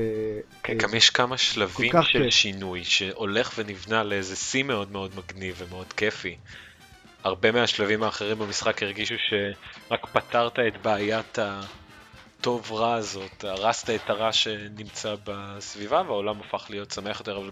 כן, 0.63 0.73
אה, 0.73 0.79
גם 0.79 0.95
יש 0.95 1.11
כמה 1.11 1.39
שלבים 1.39 1.93
של 2.03 2.23
כיף. 2.23 2.31
שינוי 2.31 2.85
שהולך 2.85 3.53
ונבנה 3.57 4.03
לאיזה 4.03 4.37
שיא 4.37 4.63
מאוד 4.63 4.93
מאוד 4.93 5.11
מגניב 5.17 5.55
ומאוד 5.59 5.93
כיפי. 5.93 6.37
הרבה 7.25 7.53
מהשלבים 7.53 8.03
האחרים 8.03 8.39
במשחק 8.39 8.83
הרגישו 8.83 9.15
שרק 9.19 10.07
פתרת 10.07 10.59
את 10.59 10.83
בעיית 10.83 11.39
הטוב 11.39 12.73
רע 12.73 12.95
הזאת, 12.95 13.45
הרסת 13.45 13.91
את 13.91 14.11
הרע 14.11 14.33
שנמצא 14.33 15.15
בסביבה 15.25 16.03
והעולם 16.07 16.41
הפך 16.41 16.67
להיות 16.71 16.91
שמח 16.91 17.19
יותר, 17.19 17.37
אבל 17.37 17.51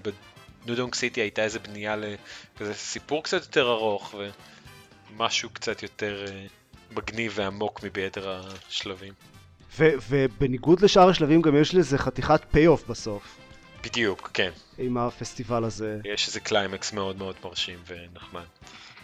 בניו 0.65 0.80
דונק 0.80 0.95
סיטי 0.95 1.21
הייתה 1.21 1.43
איזה 1.43 1.59
בנייה 1.59 1.97
לכזה 1.97 2.75
סיפור 2.75 3.23
קצת 3.25 3.43
יותר 3.43 3.71
ארוך 3.71 4.15
ומשהו 5.11 5.51
קצת 5.51 5.83
יותר 5.83 6.25
אה, 6.29 6.47
מגניב 6.91 7.33
ועמוק 7.35 7.83
מביתר 7.83 8.41
השלבים. 8.69 9.13
ו- 9.79 9.95
ובניגוד 10.09 10.81
לשאר 10.81 11.09
השלבים 11.09 11.43
גם 11.43 11.57
יש 11.57 11.75
לזה 11.75 11.99
חתיכת 11.99 12.41
payoff 12.51 12.89
בסוף 12.89 13.37
בדיוק, 13.85 14.31
כן. 14.35 14.51
עם 14.79 14.99
הפסטיבל 14.99 15.65
הזה. 15.65 16.01
יש 16.05 16.27
איזה 16.27 16.41
קליימקס 16.41 16.93
מאוד 16.93 17.19
מאוד 17.19 17.35
מרשים 17.45 17.79
ונחמד 17.87 18.43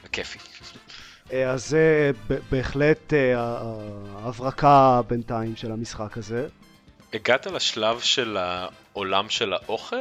וכיפי. 0.05 0.39
אה, 1.33 1.51
אז 1.51 1.69
זה 1.69 2.11
ב- 2.29 2.39
בהחלט 2.51 3.13
אה, 3.13 3.41
ה- 3.41 3.75
ההברקה 4.19 5.01
בינתיים 5.09 5.57
של 5.57 5.73
המשחק 5.73 6.19
הזה. 6.19 6.49
הגעת 7.13 7.47
לשלב 7.47 8.01
של 8.01 8.37
העולם 8.37 9.29
של 9.29 9.53
האוכל? 9.53 9.97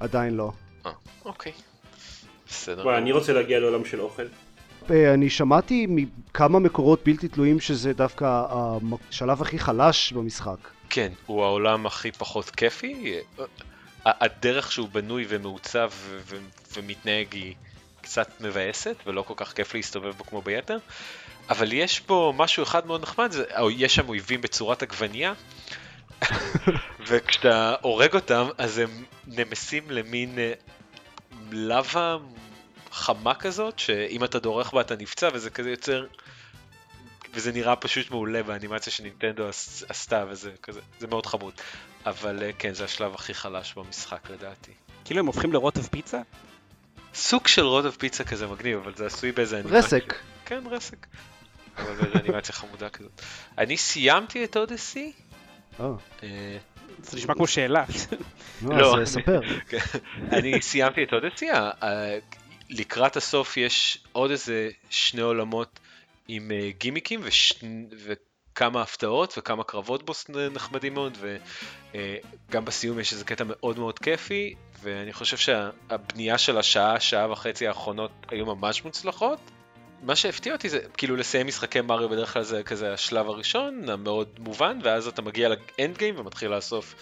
עדיין 0.00 0.36
לא. 0.36 0.52
אה, 0.86 0.90
אוקיי. 1.24 1.52
בסדר. 2.48 2.84
וואי, 2.86 2.98
אני 2.98 3.12
רוצה 3.12 3.32
להגיע 3.32 3.60
לעולם 3.60 3.84
של 3.84 4.00
אוכל. 4.00 4.26
אה, 4.90 5.14
אני 5.14 5.30
שמעתי 5.30 5.86
מכמה 5.88 6.58
מקורות 6.58 7.00
בלתי 7.04 7.28
תלויים 7.28 7.60
שזה 7.60 7.92
דווקא 7.92 8.44
השלב 9.10 9.42
הכי 9.42 9.58
חלש 9.58 10.12
במשחק. 10.12 10.58
כן, 10.90 11.12
הוא 11.26 11.44
העולם 11.44 11.86
הכי 11.86 12.12
פחות 12.12 12.50
כיפי. 12.50 13.14
הדרך 14.04 14.72
שהוא 14.72 14.88
בנוי 14.88 15.24
ומעוצב 15.28 15.90
ומתנהג 16.72 17.26
היא 17.32 17.54
קצת 18.00 18.40
מבאסת 18.40 18.96
ולא 19.06 19.22
כל 19.22 19.34
כך 19.36 19.52
כיף 19.52 19.74
להסתובב 19.74 20.10
בו 20.10 20.24
כמו 20.24 20.42
ביתר. 20.42 20.78
אבל 21.50 21.72
יש 21.72 22.00
פה 22.00 22.32
משהו 22.36 22.62
אחד 22.62 22.86
מאוד 22.86 23.02
נחמד, 23.02 23.30
זה, 23.32 23.44
יש 23.70 23.94
שם 23.94 24.08
אויבים 24.08 24.40
בצורת 24.40 24.82
עגבנייה, 24.82 25.32
וכשאתה 27.08 27.74
הורג 27.80 28.14
אותם 28.14 28.48
אז 28.58 28.78
הם 28.78 29.04
נמסים 29.26 29.90
למין 29.90 30.38
אה, 30.38 30.52
לבה 31.52 32.16
חמה 32.92 33.34
כזאת, 33.34 33.78
שאם 33.78 34.24
אתה 34.24 34.38
דורך 34.38 34.72
בה 34.72 34.80
אתה 34.80 34.96
נפצע 34.96 35.28
וזה 35.32 35.50
כזה 35.50 35.70
יוצר... 35.70 36.06
וזה 37.34 37.52
נראה 37.52 37.76
פשוט 37.76 38.10
מעולה 38.10 38.42
באנימציה 38.42 38.92
שנינטנדו 38.92 39.48
עשתה 39.88 40.24
וזה 40.28 40.50
כזה, 40.62 40.80
זה 40.98 41.06
מאוד 41.06 41.26
חמוד. 41.26 41.54
אבל 42.06 42.42
אה, 42.42 42.50
כן, 42.58 42.74
זה 42.74 42.84
השלב 42.84 43.14
הכי 43.14 43.34
חלש 43.34 43.74
במשחק 43.74 44.30
לדעתי. 44.30 44.72
כאילו 45.04 45.20
הם 45.20 45.26
הופכים 45.26 45.52
לרוטב 45.52 45.82
פיצה? 45.82 46.20
סוג 47.14 47.46
של 47.46 47.62
רוטב 47.62 47.90
פיצה 47.90 48.24
כזה 48.24 48.46
מגניב, 48.46 48.78
אבל 48.78 48.94
זה 48.96 49.06
עשוי 49.06 49.32
באיזה 49.32 49.60
אנימציה. 49.60 49.78
רסק. 49.78 50.14
כן, 50.44 50.62
רסק. 50.70 51.06
אבל 51.76 51.94
באיזה 51.94 52.18
אנימציה 52.18 52.54
חמודה 52.54 52.88
כזאת. 52.88 53.22
אני 53.58 53.76
סיימתי 53.76 54.44
את 54.44 54.56
אודסי. 54.56 55.12
אה, 55.80 55.86
זה 57.02 57.16
נשמע 57.16 57.34
כמו 57.34 57.46
שאלה. 57.46 57.84
לא. 58.62 58.94
אז 59.00 59.00
אה, 59.00 59.06
ספר. 59.06 59.40
כן. 59.70 59.78
אני 60.32 60.62
סיימתי 60.62 61.02
את 61.02 61.12
אודסי, 61.12 61.46
לקראת 62.70 63.16
הסוף 63.16 63.56
יש 63.56 63.98
עוד 64.12 64.30
איזה 64.30 64.70
שני 64.90 65.20
עולמות 65.20 65.80
עם 66.28 66.50
אה, 66.50 66.70
גימיקים 66.78 67.20
וש... 67.22 67.52
וכמה 68.04 68.82
הפתעות 68.82 69.34
וכמה 69.38 69.64
קרבות 69.64 70.02
בוס 70.02 70.26
נחמדים 70.52 70.94
מאוד 70.94 71.18
וגם 71.20 72.64
בסיום 72.64 73.00
יש 73.00 73.12
איזה 73.12 73.24
קטע 73.24 73.44
מאוד 73.46 73.78
מאוד 73.78 73.98
כיפי 73.98 74.54
ואני 74.82 75.12
חושב 75.12 75.36
שהבנייה 75.36 76.38
של 76.38 76.58
השעה, 76.58 77.00
שעה 77.00 77.32
וחצי 77.32 77.68
האחרונות 77.68 78.10
היו 78.28 78.46
ממש 78.46 78.84
מוצלחות. 78.84 79.38
מה 80.02 80.16
שהפתיע 80.16 80.52
אותי 80.52 80.68
זה 80.68 80.80
כאילו 80.96 81.16
לסיים 81.16 81.46
משחקי 81.46 81.80
מריו 81.80 82.08
בדרך 82.08 82.32
כלל 82.32 82.42
זה 82.42 82.62
כזה 82.62 82.92
השלב 82.92 83.28
הראשון 83.28 83.88
המאוד 83.88 84.28
מובן 84.38 84.78
ואז 84.82 85.06
אתה 85.06 85.22
מגיע 85.22 85.48
לאנד 85.48 85.98
גיים 85.98 86.14
ומתחיל 86.18 86.50
לאסוף 86.50 86.94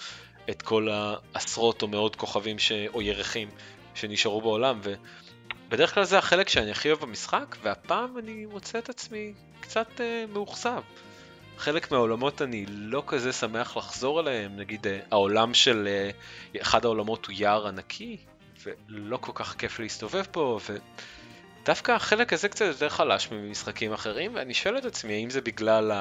את 0.50 0.62
כל 0.62 0.88
העשרות 0.90 1.82
או 1.82 1.88
מאות 1.88 2.16
כוכבים 2.16 2.58
ש... 2.58 2.72
או 2.72 3.02
ירחים 3.02 3.48
שנשארו 3.94 4.40
בעולם 4.40 4.80
ובדרך 5.68 5.94
כלל 5.94 6.04
זה 6.04 6.18
החלק 6.18 6.48
שאני 6.48 6.70
הכי 6.70 6.88
אוהב 6.88 7.00
במשחק 7.00 7.56
והפעם 7.62 8.18
אני 8.18 8.46
מוצא 8.46 8.78
את 8.78 8.88
עצמי 8.88 9.32
קצת 9.60 9.88
uh, 9.96 10.32
מאוכזב. 10.32 10.80
חלק 11.58 11.92
מהעולמות 11.92 12.42
אני 12.42 12.66
לא 12.68 13.02
כזה 13.06 13.32
שמח 13.32 13.76
לחזור 13.76 14.20
אליהם, 14.20 14.56
נגיד 14.56 14.86
uh, 14.86 14.88
העולם 15.10 15.54
של 15.54 15.88
uh, 16.54 16.60
אחד 16.60 16.84
העולמות 16.84 17.26
הוא 17.26 17.34
יער 17.38 17.68
ענקי 17.68 18.16
ולא 18.64 19.16
כל 19.16 19.32
כך 19.34 19.54
כיף 19.58 19.80
להסתובב 19.80 20.24
פה 20.30 20.58
ודווקא 21.62 21.92
החלק 21.92 22.32
הזה 22.32 22.48
קצת 22.48 22.64
יותר 22.64 22.88
חלש 22.88 23.28
ממשחקים 23.32 23.92
אחרים 23.92 24.34
ואני 24.34 24.54
שואל 24.54 24.78
את 24.78 24.84
עצמי 24.84 25.12
האם 25.12 25.30
זה 25.30 25.40
בגלל 25.40 25.92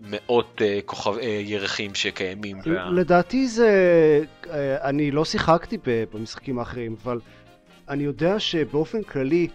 המאות 0.00 0.60
uh, 0.60 0.82
כוכב, 0.84 1.16
uh, 1.16 1.22
ירחים 1.22 1.94
שקיימים. 1.94 2.58
וה... 2.64 2.90
לדעתי 2.90 3.48
זה... 3.48 3.70
אה, 4.50 4.88
אני 4.88 5.10
לא 5.10 5.24
שיחקתי 5.24 5.78
במשחקים 5.84 6.58
האחרים, 6.58 6.96
אבל 7.02 7.18
אני 7.88 8.02
יודע 8.02 8.40
שבאופן 8.40 9.02
כללי, 9.02 9.48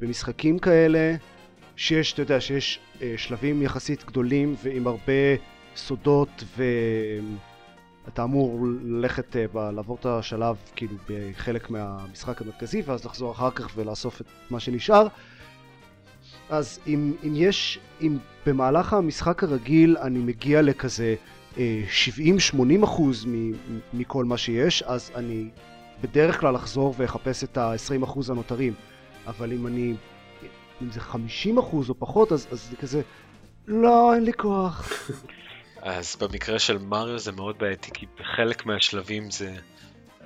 במשחקים 0.00 0.58
כאלה, 0.58 1.14
שיש, 1.76 2.12
אתה 2.12 2.22
יודע, 2.22 2.40
שיש 2.40 2.80
אה, 3.02 3.14
שלבים 3.16 3.62
יחסית 3.62 4.04
גדולים 4.04 4.54
ועם 4.62 4.86
הרבה 4.86 5.12
סודות 5.76 6.44
ואתה 6.56 8.24
אמור 8.24 8.66
ללכת, 8.84 9.36
אה, 9.36 9.70
לעבור 9.70 9.96
את 10.00 10.06
השלב 10.06 10.56
כאילו 10.76 10.94
בחלק 11.08 11.70
מהמשחק 11.70 12.42
המרכזי 12.42 12.82
ואז 12.86 13.04
לחזור 13.04 13.32
אחר 13.32 13.50
כך 13.50 13.70
ולאסוף 13.76 14.20
את 14.20 14.26
מה 14.50 14.60
שנשאר. 14.60 15.06
אז 16.50 16.80
אם, 16.86 17.12
אם 17.26 17.32
יש, 17.34 17.78
אם 18.02 18.18
במהלך 18.46 18.92
המשחק 18.92 19.42
הרגיל 19.42 19.96
אני 19.96 20.18
מגיע 20.18 20.62
לכזה 20.62 21.14
אה, 21.58 21.82
70-80 22.56 22.84
אחוז 22.84 23.24
מ- 23.24 23.50
מ- 23.50 23.54
מכל 23.92 24.24
מה 24.24 24.36
שיש, 24.36 24.82
אז 24.82 25.10
אני 25.14 25.48
בדרך 26.00 26.40
כלל 26.40 26.56
אחזור 26.56 26.94
ואחפש 26.98 27.44
את 27.44 27.58
ה-20 27.58 28.04
אחוז 28.04 28.30
הנותרים. 28.30 28.74
אבל 29.26 29.52
אם 29.52 29.66
אני, 29.66 29.94
אם 30.82 30.90
זה 30.90 31.00
50 31.00 31.58
אחוז 31.58 31.90
או 31.90 31.94
פחות, 31.98 32.32
אז, 32.32 32.46
אז 32.50 32.68
זה 32.70 32.76
כזה, 32.76 33.02
לא, 33.66 34.14
אין 34.14 34.24
לי 34.24 34.32
כוח. 34.32 34.92
אז 35.82 36.16
במקרה 36.16 36.58
של 36.58 36.78
מריו 36.78 37.18
זה 37.18 37.32
מאוד 37.32 37.58
בעייתי, 37.58 37.90
כי 37.94 38.06
בחלק 38.20 38.66
מהשלבים 38.66 39.30
זה 39.30 39.54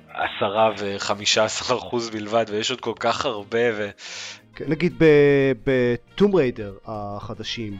עשרה 0.09 0.71
וחמישה 0.77 1.45
עשר 1.45 1.77
אחוז 1.77 2.09
בלבד, 2.09 2.45
ויש 2.49 2.71
עוד 2.71 2.81
כל 2.81 2.93
כך 2.99 3.25
הרבה, 3.25 3.77
ו... 3.77 3.89
כן, 4.55 4.65
נגיד 4.67 4.93
בטום 5.65 6.35
ריידר 6.35 6.73
החדשים, 6.85 7.77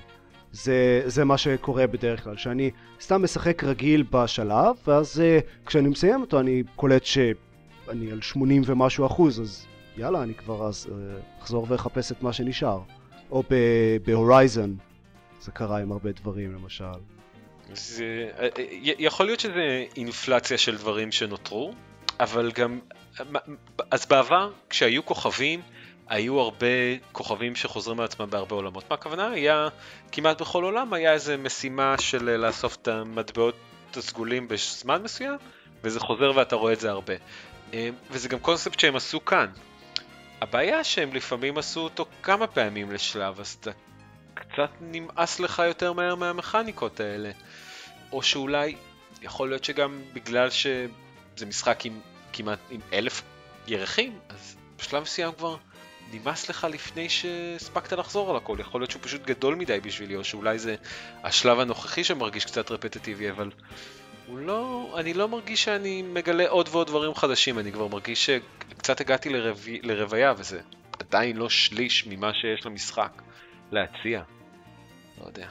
זה, 0.51 1.01
זה 1.05 1.25
מה 1.25 1.37
שקורה 1.37 1.87
בדרך 1.87 2.23
כלל, 2.23 2.37
שאני 2.37 2.71
סתם 3.01 3.23
משחק 3.23 3.63
רגיל 3.63 4.03
בשלב, 4.11 4.75
ואז 4.87 5.21
אה, 5.21 5.39
כשאני 5.65 5.89
מסיים 5.89 6.21
אותו 6.21 6.39
אני 6.39 6.63
קולט 6.75 7.03
שאני 7.85 8.11
על 8.11 8.21
80 8.21 8.61
ומשהו 8.65 9.05
אחוז, 9.05 9.41
אז 9.41 9.65
יאללה, 9.97 10.23
אני 10.23 10.33
כבר 10.33 10.67
אז 10.67 10.87
אה, 10.91 11.17
אחזור 11.41 11.65
ואחפש 11.69 12.11
את 12.11 12.21
מה 12.21 12.33
שנשאר. 12.33 12.79
או 13.31 13.43
בהורייזן, 14.05 14.73
זה 15.41 15.51
קרה 15.51 15.79
עם 15.81 15.91
הרבה 15.91 16.11
דברים 16.11 16.53
למשל. 16.53 16.83
זה... 17.73 18.29
י- 18.71 18.95
יכול 18.99 19.25
להיות 19.25 19.39
שזה 19.39 19.85
אינפלציה 19.97 20.57
של 20.57 20.77
דברים 20.77 21.11
שנותרו, 21.11 21.73
אבל 22.19 22.51
גם... 22.51 22.79
אז 23.91 24.05
בעבר, 24.05 24.51
כשהיו 24.69 25.05
כוכבים, 25.05 25.61
היו 26.07 26.39
הרבה 26.39 26.67
כוכבים 27.11 27.55
שחוזרים 27.55 27.99
על 27.99 28.05
עצמם 28.05 28.29
בהרבה 28.29 28.55
עולמות. 28.55 28.83
מה 28.89 28.93
הכוונה? 28.93 29.31
היה, 29.31 29.67
כמעט 30.11 30.41
בכל 30.41 30.63
עולם 30.63 30.93
היה 30.93 31.13
איזה 31.13 31.37
משימה 31.37 31.95
של 31.99 32.29
אה, 32.29 32.37
לאסוף 32.37 32.75
את 32.81 32.87
המטבעות 32.87 33.55
הסגולים 33.97 34.47
בזמן 34.47 35.01
מסוים, 35.03 35.37
וזה 35.83 35.99
חוזר 35.99 36.31
ואתה 36.35 36.55
רואה 36.55 36.73
את 36.73 36.79
זה 36.79 36.89
הרבה. 36.89 37.13
אה, 37.73 37.89
וזה 38.11 38.29
גם 38.29 38.39
קונספט 38.39 38.79
שהם 38.79 38.95
עשו 38.95 39.25
כאן. 39.25 39.47
הבעיה 40.41 40.83
שהם 40.83 41.13
לפעמים 41.13 41.57
עשו 41.57 41.79
אותו 41.79 42.05
כמה 42.23 42.47
פעמים 42.47 42.91
לשלב, 42.91 43.39
אז 43.39 43.57
אתה 43.59 43.71
קצת 44.33 44.69
נמאס 44.81 45.39
לך 45.39 45.61
יותר 45.67 45.93
מהר 45.93 46.15
מהמכניקות 46.15 46.99
האלה. 46.99 47.31
או 48.11 48.23
שאולי, 48.23 48.75
יכול 49.21 49.49
להיות 49.49 49.63
שגם 49.63 50.01
בגלל 50.13 50.49
שזה 50.49 51.45
משחק 51.47 51.85
עם 51.85 51.99
כמעט 52.33 52.59
עם 52.69 52.79
אלף 52.93 53.21
ירחים, 53.67 54.19
אז 54.29 54.55
בשלב 54.77 55.03
מסוים 55.03 55.33
כבר 55.33 55.57
נמאס 56.11 56.49
לך 56.49 56.67
לפני 56.71 57.09
שהספקת 57.09 57.93
לחזור 57.93 58.29
על 58.29 58.35
הכל. 58.35 58.57
יכול 58.59 58.81
להיות 58.81 58.91
שהוא 58.91 59.01
פשוט 59.03 59.21
גדול 59.21 59.55
מדי 59.55 59.79
בשבילי, 59.79 60.15
או 60.15 60.23
שאולי 60.23 60.59
זה 60.59 60.75
השלב 61.23 61.59
הנוכחי 61.59 62.03
שמרגיש 62.03 62.45
קצת 62.45 62.71
רפטטיבי, 62.71 63.29
אבל 63.31 63.51
הוא 64.27 64.39
לא, 64.39 64.93
אני 64.99 65.13
לא 65.13 65.27
מרגיש 65.27 65.63
שאני 65.63 66.01
מגלה 66.01 66.49
עוד 66.49 66.69
ועוד 66.71 66.87
דברים 66.87 67.15
חדשים, 67.15 67.59
אני 67.59 67.71
כבר 67.71 67.87
מרגיש 67.87 68.25
שקצת 68.25 69.01
הגעתי 69.01 69.29
לרב... 69.29 69.65
לרוויה, 69.83 70.33
וזה 70.37 70.59
עדיין 70.99 71.37
לא 71.37 71.49
שליש 71.49 72.07
ממה 72.07 72.31
שיש 72.33 72.65
למשחק 72.65 73.21
להציע. 73.71 74.21
לא 75.21 75.25
יודע. 75.27 75.47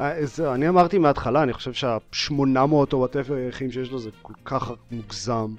אה, 0.00 0.26
זהו, 0.26 0.54
אני 0.54 0.68
אמרתי 0.68 0.98
מההתחלה, 0.98 1.42
אני 1.42 1.52
חושב 1.52 1.72
שה-800 1.72 2.58
או 2.92 2.98
וואטאבר 2.98 3.38
ירחים 3.38 3.72
שיש 3.72 3.90
לו 3.90 3.98
זה 3.98 4.10
כל 4.22 4.32
כך 4.44 4.70
מוגזם. 4.90 5.54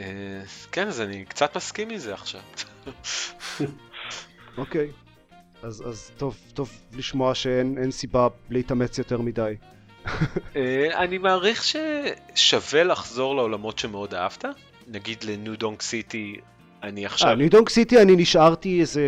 אה, 0.00 0.42
כן, 0.72 0.88
אז 0.88 1.00
אני 1.00 1.24
קצת 1.24 1.56
מסכים 1.56 1.88
מזה 1.88 2.14
עכשיו. 2.14 2.40
אוקיי. 4.58 4.90
אז, 5.62 5.88
אז 5.88 6.10
טוב, 6.16 6.36
טוב 6.54 6.70
לשמוע 6.92 7.34
שאין 7.34 7.78
אין 7.78 7.90
סיבה 7.90 8.28
להתאמץ 8.50 8.98
יותר 8.98 9.20
מדי. 9.20 9.54
אה, 10.56 10.88
אני 10.94 11.18
מעריך 11.18 11.64
ששווה 11.64 12.84
לחזור 12.84 13.36
לעולמות 13.36 13.78
שמאוד 13.78 14.14
אהבת. 14.14 14.44
נגיד 14.86 15.24
לניו 15.24 15.58
דונג 15.58 15.82
סיטי, 15.82 16.36
אני 16.82 17.06
עכשיו... 17.06 17.28
אה, 17.28 17.34
ניו 17.34 17.50
דונג 17.50 17.68
סיטי 17.68 18.02
אני 18.02 18.16
נשארתי 18.16 18.80
איזה 18.80 19.02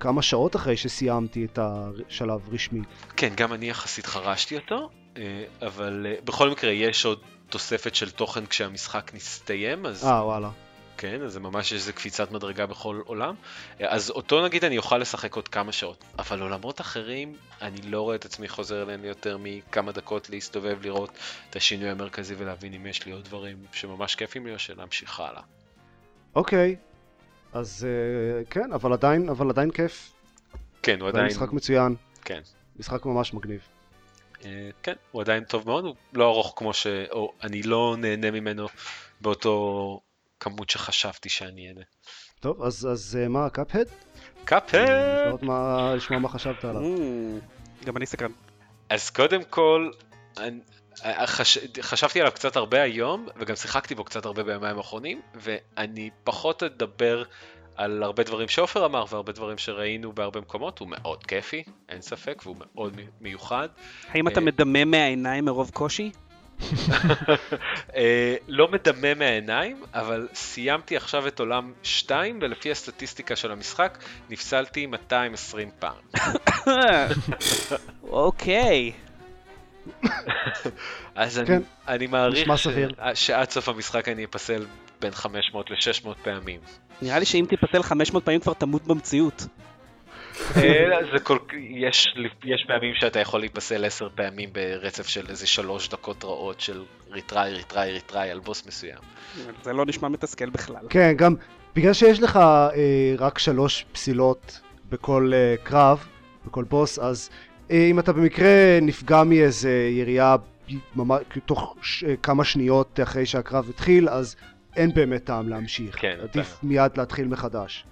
כמה 0.00 0.22
שעות 0.22 0.56
אחרי 0.56 0.76
שסיימתי 0.76 1.44
את 1.44 1.58
השלב 1.62 2.40
רשמי. 2.52 2.80
כן, 3.16 3.32
גם 3.36 3.52
אני 3.52 3.70
יחסית 3.70 4.06
חרשתי 4.06 4.56
אותו, 4.56 4.90
אה, 5.16 5.44
אבל 5.62 6.06
בכל 6.24 6.50
מקרה 6.50 6.70
יש 6.70 7.04
עוד 7.04 7.18
תוספת 7.48 7.94
של 7.94 8.10
תוכן 8.10 8.46
כשהמשחק 8.46 9.10
נסתיים, 9.14 9.86
אז 9.86 10.04
אה, 10.04 10.26
וואלה. 10.26 10.50
כן, 10.98 11.22
אז 11.22 11.32
זה 11.32 11.40
ממש 11.40 11.72
איזה 11.72 11.92
קפיצת 11.92 12.30
מדרגה 12.30 12.66
בכל 12.66 13.00
עולם. 13.06 13.34
אז 13.80 14.10
אותו 14.10 14.44
נגיד 14.44 14.64
אני 14.64 14.78
אוכל 14.78 14.98
לשחק 14.98 15.36
עוד 15.36 15.48
כמה 15.48 15.72
שעות, 15.72 16.04
אבל 16.18 16.40
עולמות 16.40 16.80
אחרים, 16.80 17.36
אני 17.62 17.82
לא 17.82 18.02
רואה 18.02 18.16
את 18.16 18.24
עצמי 18.24 18.48
חוזר 18.48 18.82
אליהם 18.82 19.04
יותר 19.04 19.36
מכמה 19.40 19.92
דקות 19.92 20.30
להסתובב, 20.30 20.78
לראות 20.82 21.10
את 21.50 21.56
השינוי 21.56 21.90
המרכזי 21.90 22.34
ולהבין 22.38 22.74
אם 22.74 22.86
יש 22.86 23.06
לי 23.06 23.12
עוד 23.12 23.24
דברים 23.24 23.56
שממש 23.72 24.14
כיפים 24.14 24.46
לי 24.46 24.54
או 24.54 24.58
שלהמשיך 24.58 25.20
הלאה. 25.20 25.42
אוקיי. 26.34 26.76
אז 27.52 27.86
אה, 27.88 28.44
כן, 28.44 28.72
אבל 28.72 28.92
עדיין, 28.92 29.28
אבל 29.28 29.50
עדיין 29.50 29.70
כיף. 29.70 30.12
כן, 30.82 31.00
הוא 31.00 31.08
עדיין. 31.08 31.26
משחק 31.26 31.52
מצוין. 31.52 31.94
כן. 32.24 32.40
משחק 32.78 33.06
ממש 33.06 33.34
מגניב. 33.34 33.60
אה, 34.44 34.70
כן, 34.82 34.94
הוא 35.10 35.22
עדיין 35.22 35.44
טוב 35.44 35.66
מאוד, 35.66 35.84
הוא 35.84 35.94
לא 36.12 36.24
ארוך 36.24 36.54
כמו 36.56 36.72
ש... 36.72 36.86
או 37.10 37.32
אני 37.42 37.62
לא 37.62 37.96
נהנה 37.98 38.30
ממנו 38.30 38.66
באותו 39.20 40.00
הכמות 40.38 40.70
שחשבתי 40.70 41.28
שאני 41.28 41.68
אהנה. 41.68 41.80
טוב, 42.40 42.62
אז, 42.62 42.88
אז 42.92 43.18
אה, 43.22 43.28
מה, 43.28 43.50
קאפהד? 43.50 43.86
קאפהד! 44.44 44.88
לשמוע 44.88 45.38
מה- 45.42 45.94
לשמוע 45.96 46.18
מה 46.20 46.28
חשבת 46.28 46.64
עליו. 46.64 46.82
Mm, 46.82 47.84
גם 47.86 47.96
אני 47.96 48.06
סקרן. 48.06 48.30
אז 48.88 49.10
קודם 49.10 49.44
כל, 49.44 49.90
אני, 50.38 50.60
חש, 51.26 51.58
חשבתי 51.80 52.20
עליו 52.20 52.32
קצת 52.32 52.56
הרבה 52.56 52.82
היום, 52.82 53.26
וגם 53.36 53.56
שיחקתי 53.56 53.94
בו 53.94 54.04
קצת 54.04 54.24
הרבה 54.24 54.42
בימיים 54.42 54.76
האחרונים, 54.76 55.20
ואני 55.34 56.10
פחות 56.24 56.62
אדבר 56.62 57.22
על 57.76 58.02
הרבה 58.02 58.22
דברים 58.22 58.48
שעופר 58.48 58.86
אמר 58.86 59.04
והרבה 59.10 59.32
דברים 59.32 59.58
שראינו 59.58 60.12
בהרבה 60.12 60.40
מקומות, 60.40 60.78
הוא 60.78 60.88
מאוד 60.88 61.26
כיפי, 61.26 61.62
אין 61.88 62.02
ספק, 62.02 62.42
והוא 62.44 62.56
מאוד 62.58 62.96
מי- 62.96 63.06
מיוחד. 63.20 63.68
האם 64.08 64.28
אתה 64.28 64.40
אה, 64.40 64.44
מדמם 64.44 64.90
מהעיניים 64.90 65.44
מרוב 65.44 65.70
קושי? 65.74 66.10
אה, 67.96 68.36
לא 68.48 68.68
מדמם 68.68 69.18
מהעיניים, 69.18 69.82
אבל 69.94 70.28
סיימתי 70.34 70.96
עכשיו 70.96 71.28
את 71.28 71.40
עולם 71.40 71.72
2, 71.82 72.38
ולפי 72.42 72.70
הסטטיסטיקה 72.70 73.36
של 73.36 73.52
המשחק, 73.52 73.98
נפסלתי 74.30 74.86
220 74.86 75.70
פעם. 75.78 75.94
אוקיי. 78.02 78.92
אז 81.14 81.38
אני, 81.38 81.46
כן, 81.46 81.62
אני 81.88 82.06
מעריך 82.06 82.58
ש-. 82.58 82.68
שעד 83.14 83.50
סוף 83.50 83.68
המשחק 83.68 84.08
אני 84.08 84.24
אפסל 84.24 84.66
בין 85.00 85.12
500 85.12 85.70
ל-600 85.70 86.08
פעמים. 86.22 86.60
נראה 87.02 87.18
לי 87.18 87.24
שאם 87.24 87.46
תיפסל 87.48 87.82
500 87.82 88.24
פעמים 88.24 88.40
כבר 88.40 88.52
תמות 88.52 88.86
במציאות. 88.86 89.46
אה, 90.56 90.98
זה 91.12 91.18
כל... 91.18 91.38
יש, 91.70 92.14
יש 92.44 92.64
פעמים 92.68 92.94
שאתה 92.94 93.20
יכול 93.20 93.40
להיפסל 93.40 93.84
10 93.84 94.08
פעמים 94.14 94.48
ברצף 94.52 95.06
של 95.06 95.26
איזה 95.28 95.46
3 95.46 95.88
דקות 95.88 96.24
רעות 96.24 96.60
של 96.60 96.82
retry, 97.10 97.54
retry, 97.54 97.92
retry 97.92 98.30
על 98.30 98.38
בוס 98.40 98.66
מסוים. 98.66 98.98
זה 99.62 99.72
לא 99.72 99.86
נשמע 99.86 100.08
מתסכל 100.08 100.50
בכלל. 100.50 100.86
כן, 100.90 101.12
גם 101.16 101.34
בגלל 101.76 101.92
שיש 101.92 102.22
לך 102.22 102.36
אה, 102.36 102.70
רק 103.18 103.38
שלוש 103.38 103.84
פסילות 103.92 104.60
בכל 104.90 105.30
אה, 105.34 105.54
קרב, 105.62 106.06
בכל 106.46 106.64
בוס, 106.64 106.98
אז 106.98 107.30
אה, 107.70 107.86
אם 107.90 107.98
אתה 107.98 108.12
במקרה 108.12 108.78
נפגע 108.82 109.22
מאיזה 109.24 109.88
ירייה 109.92 110.36
ממש, 110.96 111.20
תוך 111.46 111.76
ש, 111.82 112.04
אה, 112.04 112.14
כמה 112.22 112.44
שניות 112.44 113.00
אחרי 113.02 113.26
שהקרב 113.26 113.68
התחיל, 113.68 114.08
אז 114.08 114.36
אין 114.76 114.94
באמת 114.94 115.24
טעם 115.24 115.48
להמשיך. 115.48 115.96
כן, 116.00 116.16
עדיף 116.22 116.56
אתה- 116.58 116.66
מיד 116.66 116.90
להתחיל 116.96 117.26
מחדש. 117.28 117.84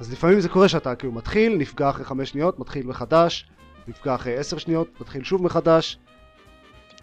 אז 0.00 0.12
לפעמים 0.12 0.40
זה 0.40 0.48
קורה 0.48 0.68
שאתה 0.68 0.94
כאילו 0.94 1.12
מתחיל, 1.12 1.56
נפגע 1.56 1.90
אחרי 1.90 2.04
חמש 2.04 2.30
שניות, 2.30 2.58
מתחיל 2.58 2.86
מחדש, 2.86 3.46
נפגע 3.88 4.14
אחרי 4.14 4.36
עשר 4.36 4.58
שניות, 4.58 5.00
מתחיל 5.00 5.24
שוב 5.24 5.42
מחדש. 5.42 5.98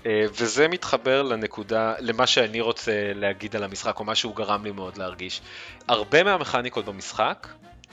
אה, 0.05 0.25
וזה 0.33 0.67
מתחבר 0.67 1.23
לנקודה, 1.23 1.93
למה 1.99 2.27
שאני 2.27 2.61
רוצה 2.61 3.11
להגיד 3.15 3.55
על 3.55 3.63
המשחק, 3.63 3.99
או 3.99 4.03
מה 4.03 4.15
שהוא 4.15 4.35
גרם 4.35 4.63
לי 4.63 4.71
מאוד 4.71 4.97
להרגיש. 4.97 5.41
הרבה 5.87 6.23
מהמכניקות 6.23 6.85
במשחק 6.85 7.47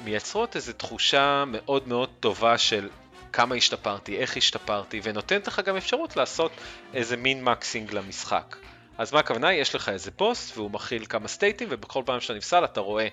מייצרות 0.05 0.57
איזו 0.57 0.73
תחושה 0.73 1.45
מאוד 1.47 1.89
מאוד 1.89 2.09
טובה 2.21 2.59
של 2.59 2.89
כמה 3.33 3.55
השתפרתי, 3.55 4.17
איך 4.17 4.37
השתפרתי, 4.37 5.01
ונותנת 5.03 5.47
לך 5.47 5.61
גם 5.65 5.77
אפשרות 5.77 6.17
לעשות 6.17 6.53
איזה 6.95 7.17
מין 7.17 7.45
מקסינג 7.45 7.93
למשחק. 7.93 8.57
אז 8.99 9.13
מה 9.13 9.21
הכוונה? 9.21 9.53
יש 9.55 9.75
לך 9.75 9.89
איזה 9.89 10.11
פוסט, 10.11 10.57
והוא 10.57 10.71
מכיל 10.71 11.05
כמה 11.07 11.29
סטייטים, 11.29 11.69
ובכל 11.71 12.03
פעם 12.07 12.21
שאתה 12.21 12.35
נפסל 12.35 12.65
אתה 12.65 12.81
רואה 12.81 13.09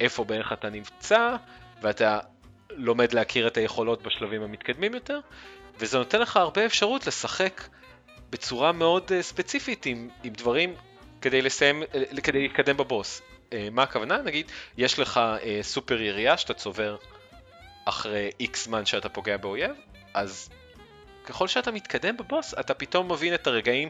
איפה 0.00 0.24
בערך 0.24 0.52
אתה 0.52 0.70
נמצא, 0.70 1.36
ואתה 1.82 2.18
לומד 2.70 3.12
להכיר 3.12 3.46
את 3.46 3.56
היכולות 3.56 4.02
בשלבים 4.02 4.42
המתקדמים 4.42 4.94
יותר, 4.94 5.20
וזה 5.78 5.98
נותן 5.98 6.20
לך 6.20 6.36
הרבה 6.36 6.66
אפשרות 6.66 7.06
לשחק 7.06 7.62
בצורה 8.30 8.72
מאוד 8.72 9.04
uh, 9.08 9.22
ספציפית 9.22 9.86
עם, 9.86 10.08
עם 10.24 10.32
דברים 10.32 10.74
כדי 11.20 11.42
לסיים, 11.42 11.82
uh, 11.82 12.20
כדי 12.20 12.42
להתקדם 12.42 12.76
בבוס. 12.76 13.22
Uh, 13.50 13.54
מה 13.70 13.82
הכוונה? 13.82 14.22
נגיד, 14.22 14.46
יש 14.76 14.98
לך 14.98 15.20
סופר 15.62 16.00
ירייה 16.00 16.36
שאתה 16.36 16.54
צובר 16.54 16.96
אחרי 17.84 18.30
איקס 18.40 18.64
זמן 18.64 18.86
שאתה 18.86 19.08
פוגע 19.08 19.36
באויב, 19.36 19.70
אז 20.14 20.50
ככל 21.24 21.48
שאתה 21.48 21.70
מתקדם 21.70 22.16
בבוס, 22.16 22.54
אתה 22.54 22.74
פתאום 22.74 23.12
מבין 23.12 23.34
את 23.34 23.46
הרגעים 23.46 23.88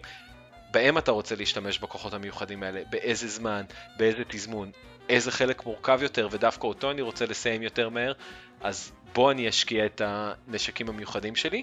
בהם 0.70 0.98
אתה 0.98 1.10
רוצה 1.10 1.36
להשתמש 1.36 1.78
בכוחות 1.78 2.14
המיוחדים 2.14 2.62
האלה, 2.62 2.82
באיזה 2.90 3.28
זמן, 3.28 3.64
באיזה 3.96 4.22
תזמון, 4.28 4.70
איזה 5.08 5.30
חלק 5.30 5.66
מורכב 5.66 5.98
יותר, 6.02 6.28
ודווקא 6.30 6.66
אותו 6.66 6.90
אני 6.90 7.02
רוצה 7.02 7.26
לסיים 7.26 7.62
יותר 7.62 7.88
מהר, 7.88 8.12
אז 8.60 8.92
בוא 9.14 9.30
אני 9.30 9.48
אשקיע 9.48 9.86
את 9.86 10.02
הנשקים 10.04 10.88
המיוחדים 10.88 11.36
שלי. 11.36 11.62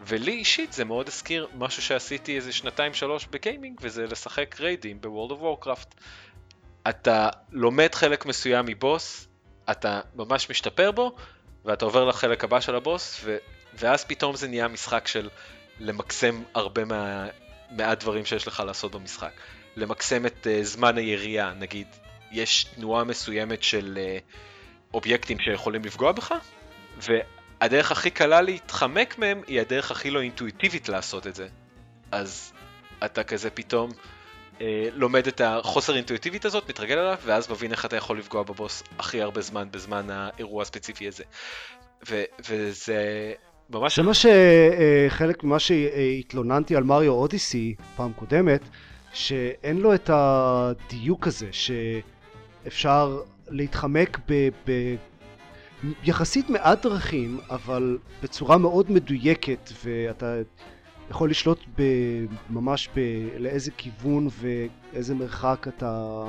ולי 0.00 0.32
אישית 0.32 0.72
זה 0.72 0.84
מאוד 0.84 1.08
הזכיר 1.08 1.48
משהו 1.54 1.82
שעשיתי 1.82 2.36
איזה 2.36 2.52
שנתיים 2.52 2.94
שלוש 2.94 3.26
ב 3.26 3.33
gaming, 3.33 3.78
וזה 3.82 4.06
לשחק 4.06 4.60
raidים 4.60 5.00
בוורלד 5.00 5.30
אוף 5.30 5.40
וורקראפט. 5.40 5.94
אתה 6.88 7.28
לומד 7.52 7.94
חלק 7.94 8.26
מסוים 8.26 8.66
מבוס, 8.66 9.28
אתה 9.70 10.00
ממש 10.14 10.50
משתפר 10.50 10.90
בו, 10.90 11.16
ואתה 11.64 11.84
עובר 11.84 12.04
לחלק 12.04 12.44
הבא 12.44 12.60
של 12.60 12.74
הבוס, 12.74 13.20
ו... 13.24 13.36
ואז 13.74 14.04
פתאום 14.04 14.36
זה 14.36 14.48
נהיה 14.48 14.68
משחק 14.68 15.06
של 15.06 15.28
למקסם 15.80 16.42
הרבה 16.54 16.84
מה... 16.84 17.28
מהדברים 17.70 18.24
שיש 18.24 18.46
לך 18.46 18.62
לעשות 18.66 18.92
במשחק. 18.94 19.32
למקסם 19.76 20.26
את 20.26 20.46
uh, 20.46 20.64
זמן 20.64 20.98
הירייה, 20.98 21.52
נגיד, 21.58 21.86
יש 22.32 22.64
תנועה 22.64 23.04
מסוימת 23.04 23.62
של 23.62 23.98
uh, 23.98 24.94
אובייקטים 24.94 25.38
שיכולים 25.38 25.84
לפגוע 25.84 26.12
בך, 26.12 26.34
והדרך 26.96 27.92
הכי 27.92 28.10
קלה 28.10 28.40
להתחמק 28.40 29.18
מהם 29.18 29.42
היא 29.46 29.60
הדרך 29.60 29.90
הכי 29.90 30.10
לא 30.10 30.20
אינטואיטיבית 30.20 30.88
לעשות 30.88 31.26
את 31.26 31.34
זה. 31.34 31.48
אז 32.12 32.52
אתה 33.04 33.24
כזה 33.24 33.50
פתאום 33.50 33.90
אה, 34.60 34.88
לומד 34.92 35.26
את 35.26 35.40
החוסר 35.40 35.96
אינטואיטיבית 35.96 36.44
הזאת, 36.44 36.68
מתרגל 36.68 36.98
עליו, 36.98 37.18
ואז 37.24 37.50
מבין 37.50 37.72
איך 37.72 37.84
אתה 37.84 37.96
יכול 37.96 38.18
לפגוע 38.18 38.42
בבוס 38.42 38.82
הכי 38.98 39.22
הרבה 39.22 39.40
זמן 39.40 39.68
בזמן 39.70 40.10
האירוע 40.10 40.62
הספציפי 40.62 41.08
הזה. 41.08 41.24
ו- 42.08 42.24
וזה 42.48 43.32
ממש... 43.70 43.96
זה 43.96 44.02
מה 44.02 44.12
שחלק 44.14 45.44
ממה 45.44 45.58
שהתלוננתי 45.58 46.76
על 46.76 46.84
מריו 46.84 47.12
אודיסי 47.12 47.74
פעם 47.96 48.12
קודמת, 48.12 48.60
שאין 49.12 49.78
לו 49.78 49.94
את 49.94 50.10
הדיוק 50.12 51.26
הזה, 51.26 51.48
שאפשר 51.52 53.20
להתחמק 53.48 54.18
ב... 54.28 54.48
ב... 54.66 54.94
יחסית 56.04 56.50
מעט 56.50 56.82
דרכים, 56.86 57.38
אבל 57.50 57.98
בצורה 58.22 58.58
מאוד 58.58 58.92
מדויקת, 58.92 59.72
ואתה 59.84 60.36
יכול 61.10 61.30
לשלוט 61.30 61.60
ב... 61.78 61.82
ממש 62.50 62.88
ב... 62.96 63.00
לאיזה 63.38 63.70
כיוון 63.70 64.28
ואיזה 64.40 65.14
מרחק 65.14 65.66
אתה 65.68 66.24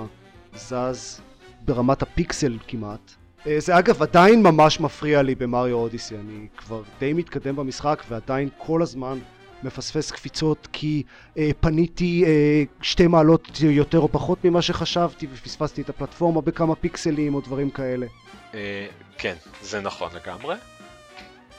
זז 0.55 1.21
ברמת 1.65 2.01
הפיקסל 2.01 2.57
כמעט. 2.67 3.15
אה, 3.47 3.59
זה 3.59 3.79
אגב 3.79 4.01
עדיין 4.01 4.43
ממש 4.43 4.79
מפריע 4.79 5.21
לי 5.21 5.35
במריו 5.35 5.77
אודיסי, 5.77 6.15
אני 6.15 6.47
כבר 6.57 6.81
די 6.99 7.13
מתקדם 7.13 7.55
במשחק 7.55 8.03
ועדיין 8.09 8.49
כל 8.57 8.81
הזמן 8.81 9.19
מפספס 9.63 10.11
קפיצות 10.11 10.67
כי 10.73 11.03
אה, 11.37 11.49
פניתי 11.59 12.23
אה, 12.27 12.63
שתי 12.81 13.07
מעלות 13.07 13.61
יותר 13.61 13.99
או 13.99 14.07
פחות 14.11 14.45
ממה 14.45 14.61
שחשבתי 14.61 15.27
ופספסתי 15.33 15.81
את 15.81 15.89
הפלטפורמה 15.89 16.41
בכמה 16.41 16.75
פיקסלים 16.75 17.35
או 17.35 17.41
דברים 17.41 17.69
כאלה. 17.69 18.05
אה, 18.53 18.87
כן, 19.17 19.35
זה 19.61 19.81
נכון 19.81 20.09
לגמרי. 20.15 20.55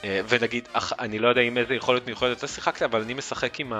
אה, 0.05 0.21
ונגיד, 0.29 0.69
אח, 0.73 0.93
אני 0.99 1.19
לא 1.19 1.29
יודע 1.29 1.40
עם 1.40 1.59
איזה 1.59 1.75
יכולת 1.75 2.07
מיוחדת 2.07 2.38
אתה 2.38 2.47
שיחקת, 2.47 2.83
אבל 2.83 3.03
אני 3.03 3.14
משחק 3.14 3.61
עם 3.61 3.73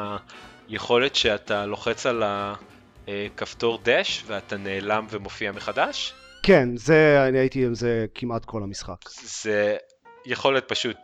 היכולת 0.69 1.15
שאתה 1.15 1.67
לוחץ 1.67 2.07
על 2.07 2.23
הכפתור 3.09 3.79
דש 3.83 4.23
ואתה 4.27 4.57
נעלם 4.57 5.07
ומופיע 5.11 5.53
מחדש. 5.53 6.15
כן, 6.43 6.77
זה, 6.77 7.25
אני 7.29 7.39
הייתי 7.39 7.67
עם 7.67 7.75
זה 7.75 8.07
כמעט 8.15 8.45
כל 8.45 8.63
המשחק. 8.63 9.09
זה 9.23 9.77
יכולת 10.27 10.69
פשוט 10.69 10.97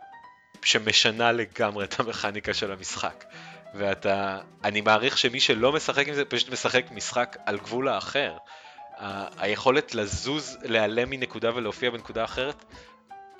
שמשנה 0.63 1.31
לגמרי 1.31 1.85
את 1.85 1.99
המכניקה 1.99 2.53
של 2.53 2.71
המשחק. 2.71 3.25
ואתה, 3.73 4.39
אני 4.63 4.81
מעריך 4.81 5.17
שמי 5.17 5.39
שלא 5.39 5.73
משחק 5.73 6.07
עם 6.07 6.13
זה 6.13 6.25
פשוט 6.25 6.49
משחק 6.49 6.91
משחק 6.91 7.37
על 7.45 7.57
גבול 7.57 7.87
האחר. 7.87 8.37
היכולת 9.37 9.95
לזוז, 9.95 10.57
להיעלם 10.63 11.09
מנקודה 11.09 11.55
ולהופיע 11.55 11.89
בנקודה 11.89 12.23
אחרת, 12.23 12.65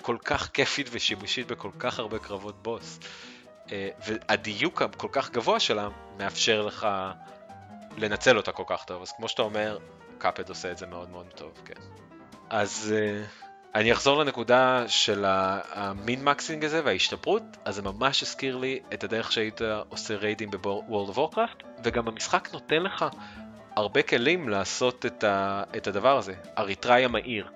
כל 0.02 0.16
כך 0.24 0.50
כיפית 0.54 0.88
ושימושית 0.92 1.46
בכל 1.46 1.70
כך 1.78 1.98
הרבה 1.98 2.18
קרבות 2.18 2.62
בוס. 2.62 2.98
אה, 3.72 3.88
והדיוק 4.06 4.82
הכל 4.82 5.08
כך 5.12 5.30
גבוה 5.30 5.60
שלה 5.60 5.88
מאפשר 6.18 6.62
לך 6.62 6.88
לנצל 7.96 8.36
אותה 8.36 8.52
כל 8.52 8.62
כך 8.66 8.84
טוב. 8.84 9.02
אז 9.02 9.12
כמו 9.12 9.28
שאתה 9.28 9.42
אומר, 9.42 9.78
קאפד 10.18 10.48
עושה 10.48 10.70
את 10.70 10.78
זה 10.78 10.86
מאוד 10.86 11.10
מאוד 11.10 11.26
טוב, 11.34 11.52
כן. 11.64 11.80
אז 12.50 12.94
uh, 12.94 13.48
אני 13.74 13.92
אחזור 13.92 14.18
לנקודה 14.18 14.84
של 14.88 15.24
המין 15.26 16.24
מקסינג 16.24 16.64
הזה 16.64 16.80
וההשתפרות, 16.84 17.42
אז 17.64 17.74
זה 17.74 17.82
ממש 17.82 18.22
הזכיר 18.22 18.56
לי 18.56 18.80
את 18.94 19.04
הדרך 19.04 19.32
שהיית 19.32 19.60
עושה 19.88 20.16
ריידים 20.16 20.50
of 20.50 21.16
Warcraft, 21.16 21.64
וגם 21.84 22.08
המשחק 22.08 22.48
נותן 22.52 22.82
לך 22.82 23.04
הרבה 23.76 24.02
כלים 24.02 24.48
לעשות 24.48 25.06
את, 25.06 25.24
ה- 25.24 25.62
את 25.76 25.86
הדבר 25.86 26.18
הזה, 26.18 26.34
אריתראי 26.58 27.04
המהיר. 27.04 27.46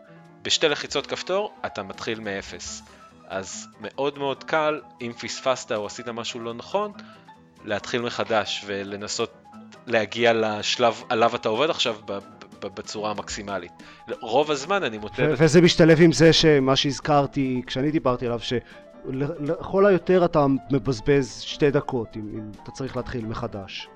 בשתי 0.43 0.69
לחיצות 0.69 1.07
כפתור 1.07 1.55
אתה 1.67 1.83
מתחיל 1.83 2.21
מאפס. 2.21 2.83
אז 3.29 3.69
מאוד 3.81 4.19
מאוד 4.19 4.45
קל, 4.45 4.81
אם 5.01 5.13
פספסת 5.13 5.73
או 5.73 5.87
עשית 5.87 6.09
משהו 6.09 6.41
לא 6.41 6.55
נכון, 6.55 6.93
להתחיל 7.65 8.03
מחדש 8.03 8.65
ולנסות 8.67 9.33
להגיע 9.87 10.33
לשלב 10.33 11.03
עליו 11.09 11.37
אתה 11.37 11.49
עובד 11.49 11.71
עכשיו 11.71 11.97
בצורה 12.69 13.11
המקסימלית. 13.11 13.73
רוב 14.21 14.51
הזמן 14.51 14.85
אני 14.85 14.99
מוצא... 14.99 15.23
ו- 15.23 15.35
וזה 15.39 15.61
משתלב 15.61 15.99
עם 16.01 16.13
זה 16.13 16.33
שמה 16.33 16.77
שהזכרתי 16.77 17.63
כשאני 17.67 17.91
דיברתי 17.91 18.27
עליו, 18.27 18.41
שלכל 18.41 19.87
היותר 19.87 20.25
אתה 20.25 20.47
מבזבז 20.71 21.41
שתי 21.41 21.71
דקות 21.71 22.17
אם, 22.17 22.29
אם 22.35 22.51
אתה 22.63 22.71
צריך 22.71 22.97
להתחיל 22.97 23.27
מחדש. 23.27 23.89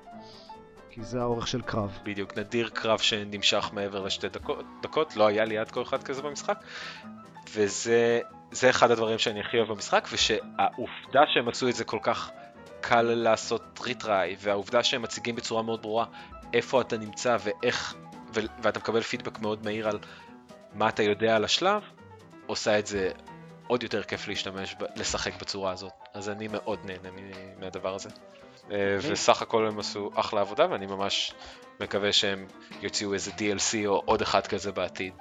כי 0.89 1.03
זה 1.03 1.21
האורך 1.21 1.47
של 1.47 1.61
קרב. 1.61 1.99
בדיוק, 2.03 2.37
נדיר 2.37 2.69
קרב 2.73 2.99
שנמשך 2.99 3.69
מעבר 3.73 4.03
לשתי 4.03 4.29
דקות, 4.29 4.65
דקות, 4.81 5.15
לא 5.15 5.27
היה 5.27 5.45
לי 5.45 5.57
עד 5.57 5.71
כה 5.71 5.81
אחד 5.81 6.03
כזה 6.03 6.21
במשחק, 6.21 6.57
וזה 7.53 8.19
זה 8.51 8.69
אחד 8.69 8.91
הדברים 8.91 9.19
שאני 9.19 9.39
הכי 9.39 9.57
אוהב 9.57 9.69
במשחק, 9.69 10.07
ושהעובדה 10.11 11.21
שהם 11.33 11.49
עשו 11.49 11.69
את 11.69 11.75
זה 11.75 11.83
כל 11.83 11.99
כך 12.01 12.31
קל 12.81 13.01
לעשות 13.01 13.79
ריטריי, 13.83 14.35
והעובדה 14.39 14.83
שהם 14.83 15.01
מציגים 15.01 15.35
בצורה 15.35 15.61
מאוד 15.61 15.81
ברורה 15.81 16.05
איפה 16.53 16.81
אתה 16.81 16.97
נמצא 16.97 17.37
ואיך, 17.43 17.95
ואתה 18.63 18.79
מקבל 18.79 19.01
פידבק 19.01 19.39
מאוד 19.39 19.65
מהיר 19.65 19.87
על 19.87 19.99
מה 20.73 20.89
אתה 20.89 21.03
יודע 21.03 21.35
על 21.35 21.43
השלב, 21.43 21.81
עושה 22.45 22.79
את 22.79 22.87
זה 22.87 23.11
עוד 23.67 23.83
יותר 23.83 24.03
כיף 24.03 24.27
להשתמש, 24.27 24.75
לשחק 24.95 25.41
בצורה 25.41 25.71
הזאת. 25.71 25.91
אז 26.13 26.29
אני 26.29 26.47
מאוד 26.47 26.79
נהנה 26.85 27.09
מהדבר 27.59 27.95
הזה. 27.95 28.09
אה, 28.71 28.97
וסך 29.01 29.41
הכל 29.41 29.67
הם 29.67 29.79
עשו 29.79 30.11
אחלה 30.15 30.41
עבודה, 30.41 30.67
ואני 30.71 30.85
ממש 30.85 31.33
מקווה 31.79 32.13
שהם 32.13 32.45
יוציאו 32.81 33.13
איזה 33.13 33.31
DLC 33.31 33.85
או 33.85 34.01
עוד 34.05 34.21
אחד 34.21 34.47
כזה 34.47 34.71
בעתיד. 34.71 35.13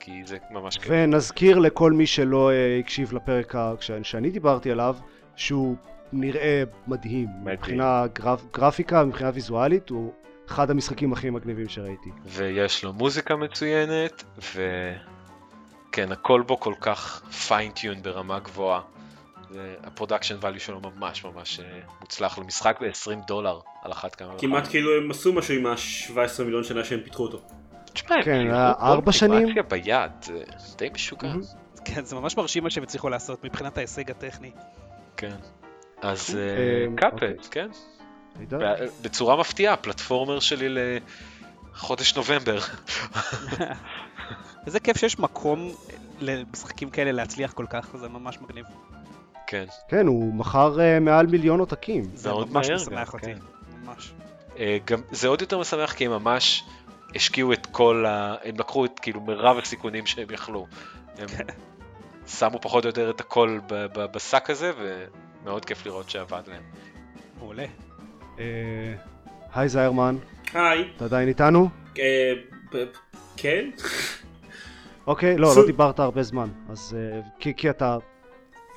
כי 0.00 0.22
זה 0.24 0.38
ממש 0.50 0.78
כיף. 0.78 0.86
ונזכיר 0.88 1.58
לכל 1.58 1.92
מי 1.92 2.06
שלא 2.06 2.50
אה, 2.50 2.78
הקשיב 2.80 3.12
לפרק 3.12 3.54
שאני 4.02 4.30
דיברתי 4.30 4.70
עליו, 4.70 4.96
שהוא 5.36 5.76
נראה 6.12 6.62
מדהים. 6.86 7.28
מדהים. 7.42 7.54
מבחינה 7.54 8.06
גרפ, 8.12 8.40
גרפיקה, 8.52 9.04
מבחינה 9.04 9.30
ויזואלית, 9.34 9.88
הוא 9.88 10.12
אחד 10.48 10.70
המשחקים 10.70 11.12
הכי 11.12 11.30
מגניבים 11.30 11.68
שראיתי. 11.68 12.10
ויש 12.24 12.84
לו 12.84 12.92
מוזיקה 12.92 13.36
מצוינת, 13.36 14.24
וכן, 14.38 16.12
הכל 16.12 16.42
בו 16.46 16.60
כל 16.60 16.74
כך 16.80 17.22
fine-tuned 17.48 18.02
ברמה 18.02 18.38
גבוהה. 18.38 18.80
ה 19.82 19.87
production 19.87 20.36
value 20.42 20.58
שלו 20.58 20.80
ממש 20.80 21.24
ממש 21.24 21.60
אה, 21.60 21.80
מוצלח 22.00 22.38
למשחק 22.38 22.78
ב-20 22.80 23.26
דולר 23.26 23.60
על 23.82 23.92
אחת 23.92 24.14
כמה 24.14 24.28
וכמה. 24.28 24.40
כמעט 24.40 24.68
כאילו 24.68 24.96
הם 24.96 25.10
עשו 25.10 25.32
משהו 25.32 25.54
עם 25.54 25.66
ה-17 25.66 26.42
מיליון 26.44 26.64
שנה 26.64 26.84
שהם 26.84 27.00
פיתחו 27.04 27.22
אותו. 27.22 27.42
תשמע, 27.92 28.16
כן, 28.16 28.22
כאילו 28.22 28.50
כל 28.50 28.84
ארבע 28.84 29.12
שנים? 29.12 29.32
אוטומציה 29.32 29.62
ביד, 29.62 30.12
זה 30.22 30.76
די 30.78 30.88
משוגע. 30.94 31.32
כן, 31.84 32.04
זה 32.04 32.16
ממש 32.16 32.36
מרשים 32.36 32.62
מה 32.62 32.70
שהם 32.70 32.82
הצליחו 32.82 33.08
לעשות 33.08 33.44
מבחינת 33.44 33.78
ההישג 33.78 34.10
הטכני. 34.10 34.50
כן. 35.16 35.36
אז 36.02 36.38
אה, 36.38 36.96
קאפד, 36.96 37.14
אוקיי. 37.14 37.34
כן. 37.50 37.68
בצורה 39.02 39.36
מפתיעה, 39.36 39.76
פלטפורמר 39.76 40.40
שלי 40.40 40.66
לחודש 41.72 42.16
נובמבר. 42.16 42.58
וזה 44.66 44.80
כיף 44.80 44.96
שיש 44.96 45.18
מקום 45.18 45.74
למשחקים 46.20 46.90
כאלה 46.90 47.12
להצליח 47.12 47.52
כל 47.52 47.66
כך, 47.70 47.96
זה 47.96 48.08
ממש 48.08 48.38
מגניב. 48.40 48.66
כן. 49.46 49.64
כן, 49.88 50.06
הוא 50.06 50.34
מכר 50.34 50.80
אה, 50.80 51.00
מעל 51.00 51.26
מיליון 51.26 51.60
עותקים. 51.60 52.04
זה 52.14 52.28
מאוד 52.28 52.52
ממש 52.52 52.68
מהר 52.68 52.76
משמח 52.76 53.08
גם, 53.08 53.14
אותי. 53.14 53.26
כן. 53.34 53.38
ממש. 53.84 54.12
אה, 54.58 54.78
גם 54.84 55.00
זה 55.10 55.28
עוד 55.28 55.40
יותר 55.40 55.58
משמח 55.58 55.92
כי 55.92 56.06
הם 56.06 56.10
ממש 56.10 56.64
השקיעו 57.14 57.52
את 57.52 57.66
כל 57.66 58.06
ה... 58.06 58.34
הם 58.44 58.54
לקחו 58.58 58.84
את 58.84 58.98
כאילו 58.98 59.20
מרב 59.20 59.58
הסיכונים 59.58 60.06
שהם 60.06 60.30
יכלו. 60.30 60.66
הם 61.18 61.28
כן. 61.28 61.44
שמו 62.26 62.58
פחות 62.60 62.84
או 62.84 62.88
יותר 62.88 63.10
את 63.10 63.20
הכל 63.20 63.60
בשק 64.12 64.50
הזה 64.50 64.72
ומאוד 64.78 65.64
כיף 65.64 65.86
לראות 65.86 66.10
שעבד 66.10 66.42
להם. 66.46 66.62
מעולה. 67.38 67.66
אה, 68.38 68.44
היי 69.54 69.68
זיירמן, 69.68 70.16
היי. 70.54 70.84
אתה 70.96 71.04
עדיין 71.04 71.28
איתנו? 71.28 71.68
אה, 71.98 72.32
כן? 73.36 73.70
אוקיי, 75.06 75.36
לא, 75.38 75.52
לא 75.56 75.66
דיברת 75.66 75.98
הרבה 76.00 76.22
זמן, 76.22 76.48
אז 76.70 76.96
אה, 76.98 77.20
כי 77.56 77.70
אתה... 77.70 77.98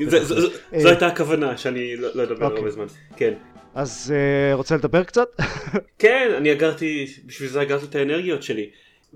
זה- 0.08 0.24
זה- 0.26 0.41
זה- 0.41 0.48
זו 0.78 0.88
הייתה 0.88 1.08
הכוונה 1.08 1.58
שאני 1.58 1.96
לא 1.96 2.10
לא 2.15 2.24
אדבר 2.24 2.46
אוקיי. 2.46 2.58
הרבה 2.60 2.72
זמן. 2.72 2.86
כן. 3.15 3.34
אז 3.76 4.13
רוצה 4.54 4.76
לדבר 4.76 5.04
קצת? 5.04 5.28
כן, 6.00 6.32
אני 6.38 6.52
אגרתי, 6.52 7.08
בשביל 7.26 7.50
זה 7.50 7.62
אגרתי 7.62 7.86
את 7.86 7.96
האנרגיות 7.96 8.43
שלי. 8.43 8.70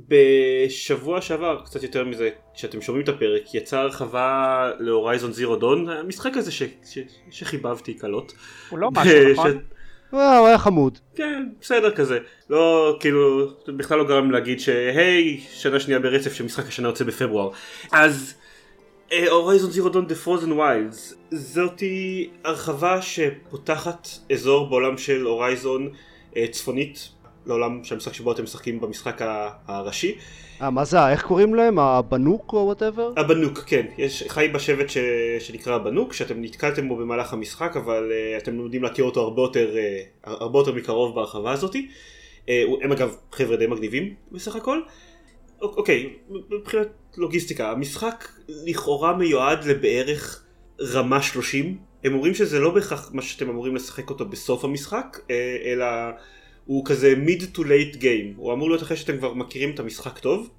בשבוע 0.08 1.22
שעבר, 1.22 1.62
קצת 1.66 1.84
יותר 1.84 2.06
מזה, 2.06 2.30
כשאתם 2.54 2.82
שומעים 2.82 3.04
את 3.04 3.10
הפרק, 3.10 3.56
יצאה 3.56 3.82
הרחבה 3.82 4.70
להורייזון 4.80 5.32
זירו 5.34 5.56
דון, 5.56 5.90
המשחק 5.90 6.38
הזה 6.38 6.52
ש- 6.52 6.64
ש- 6.86 6.98
שחיבבתי 7.32 7.94
קלות. 7.94 8.34
הוא 8.70 8.80
לא 8.80 8.92
משהו, 8.92 9.14
נכון? 9.34 9.60
אה, 10.14 10.38
הוא 10.38 10.48
היה 10.48 10.58
חמוד. 10.58 10.98
כן, 11.16 11.44
בסדר 11.62 11.92
כזה. 11.92 12.20
לא, 12.50 12.98
כאילו, 13.00 13.48
בכלל 13.68 13.98
לא 13.98 14.08
גרם 14.08 14.32
להגיד 14.32 14.60
שהי, 14.60 15.42
שנה 15.50 15.80
שנייה 15.80 16.00
ברצף 16.00 16.34
שמשחק 16.34 16.68
השנה 16.68 16.88
יוצא 16.88 17.04
בפברואר. 17.04 17.50
אז, 17.92 18.34
הורייזון 19.30 19.72
זירו 19.72 19.90
דון 19.90 20.08
דה 20.08 20.16
פרוזן 20.16 20.52
ויילדס, 20.52 21.14
זאתי 21.32 22.30
הרחבה 22.44 23.02
שפותחת 23.02 24.08
אזור 24.34 24.70
בעולם 24.70 24.98
של 24.98 25.22
הורייזון 25.22 25.90
אה, 26.38 26.46
צפונית, 26.52 27.10
לעולם 27.46 27.84
של 27.84 27.96
המשחק 27.96 28.14
שבו 28.14 28.32
אתם 28.32 28.44
משחקים 28.44 28.82
במשחק 28.82 29.22
הראשי. 29.68 30.16
אה, 30.62 30.70
מה 30.70 30.86
זה, 30.86 31.10
איך 31.10 31.24
קוראים 31.26 31.56
להם? 31.56 31.80
הבנוק 31.80 32.54
או 32.54 32.58
whatever? 32.58 33.12
הבנוק, 33.18 33.60
כן, 33.60 33.86
ישחי 33.98 34.48
בשבט 34.54 34.90
ש... 34.90 34.98
שנקרא 35.40 35.76
הבנוק, 35.76 36.14
שאתם 36.14 36.42
נתקלתם 36.42 36.88
בו 36.88 36.96
במהלך 36.96 37.34
המשחק, 37.34 37.78
אבל 37.78 38.12
uh, 38.12 38.42
אתם 38.44 38.58
לומדים 38.58 38.84
להכיר 38.84 39.06
אותו 39.06 39.22
הרבה 39.22 39.42
יותר, 39.42 39.70
uh, 39.74 40.30
הרבה 40.30 40.60
יותר 40.60 40.74
מקרוב 40.74 41.16
בהרחבה 41.16 41.52
הזאתי. 41.52 41.88
Uh, 42.46 42.50
הם 42.82 42.92
אגב 42.92 43.16
חבר'ה 43.32 43.56
די 43.58 43.68
מגניבים 43.68 44.14
בסך 44.32 44.56
הכל. 44.56 44.82
אוק- 45.62 45.78
אוקיי, 45.78 46.10
מבחינת 46.50 46.88
לוגיסטיקה, 47.18 47.72
המשחק 47.72 48.28
לכאורה 48.50 49.14
מיועד 49.18 49.64
לבערך 49.66 50.44
רמה 50.82 51.22
30. 51.22 51.78
הם 52.04 52.14
אומרים 52.14 52.34
שזה 52.34 52.60
לא 52.60 52.74
בהכרח 52.74 53.10
מה 53.14 53.22
שאתם 53.22 53.50
אמורים 53.50 53.76
לשחק 53.76 54.10
אותו 54.10 54.26
בסוף 54.26 54.64
המשחק, 54.66 55.18
אלא 55.66 55.86
הוא 56.66 56.86
כזה 56.86 57.14
mid 57.26 57.58
to 57.58 57.60
late 57.60 57.96
game. 58.02 58.36
הוא 58.36 58.54
אמור 58.54 58.70
להיות 58.70 58.84
אחרי 58.84 58.98
שאתם 58.98 59.18
כבר 59.18 59.34
מכירים 59.34 59.72
את 59.74 59.80
המשחק 59.80 60.20
טוב. 60.20 60.50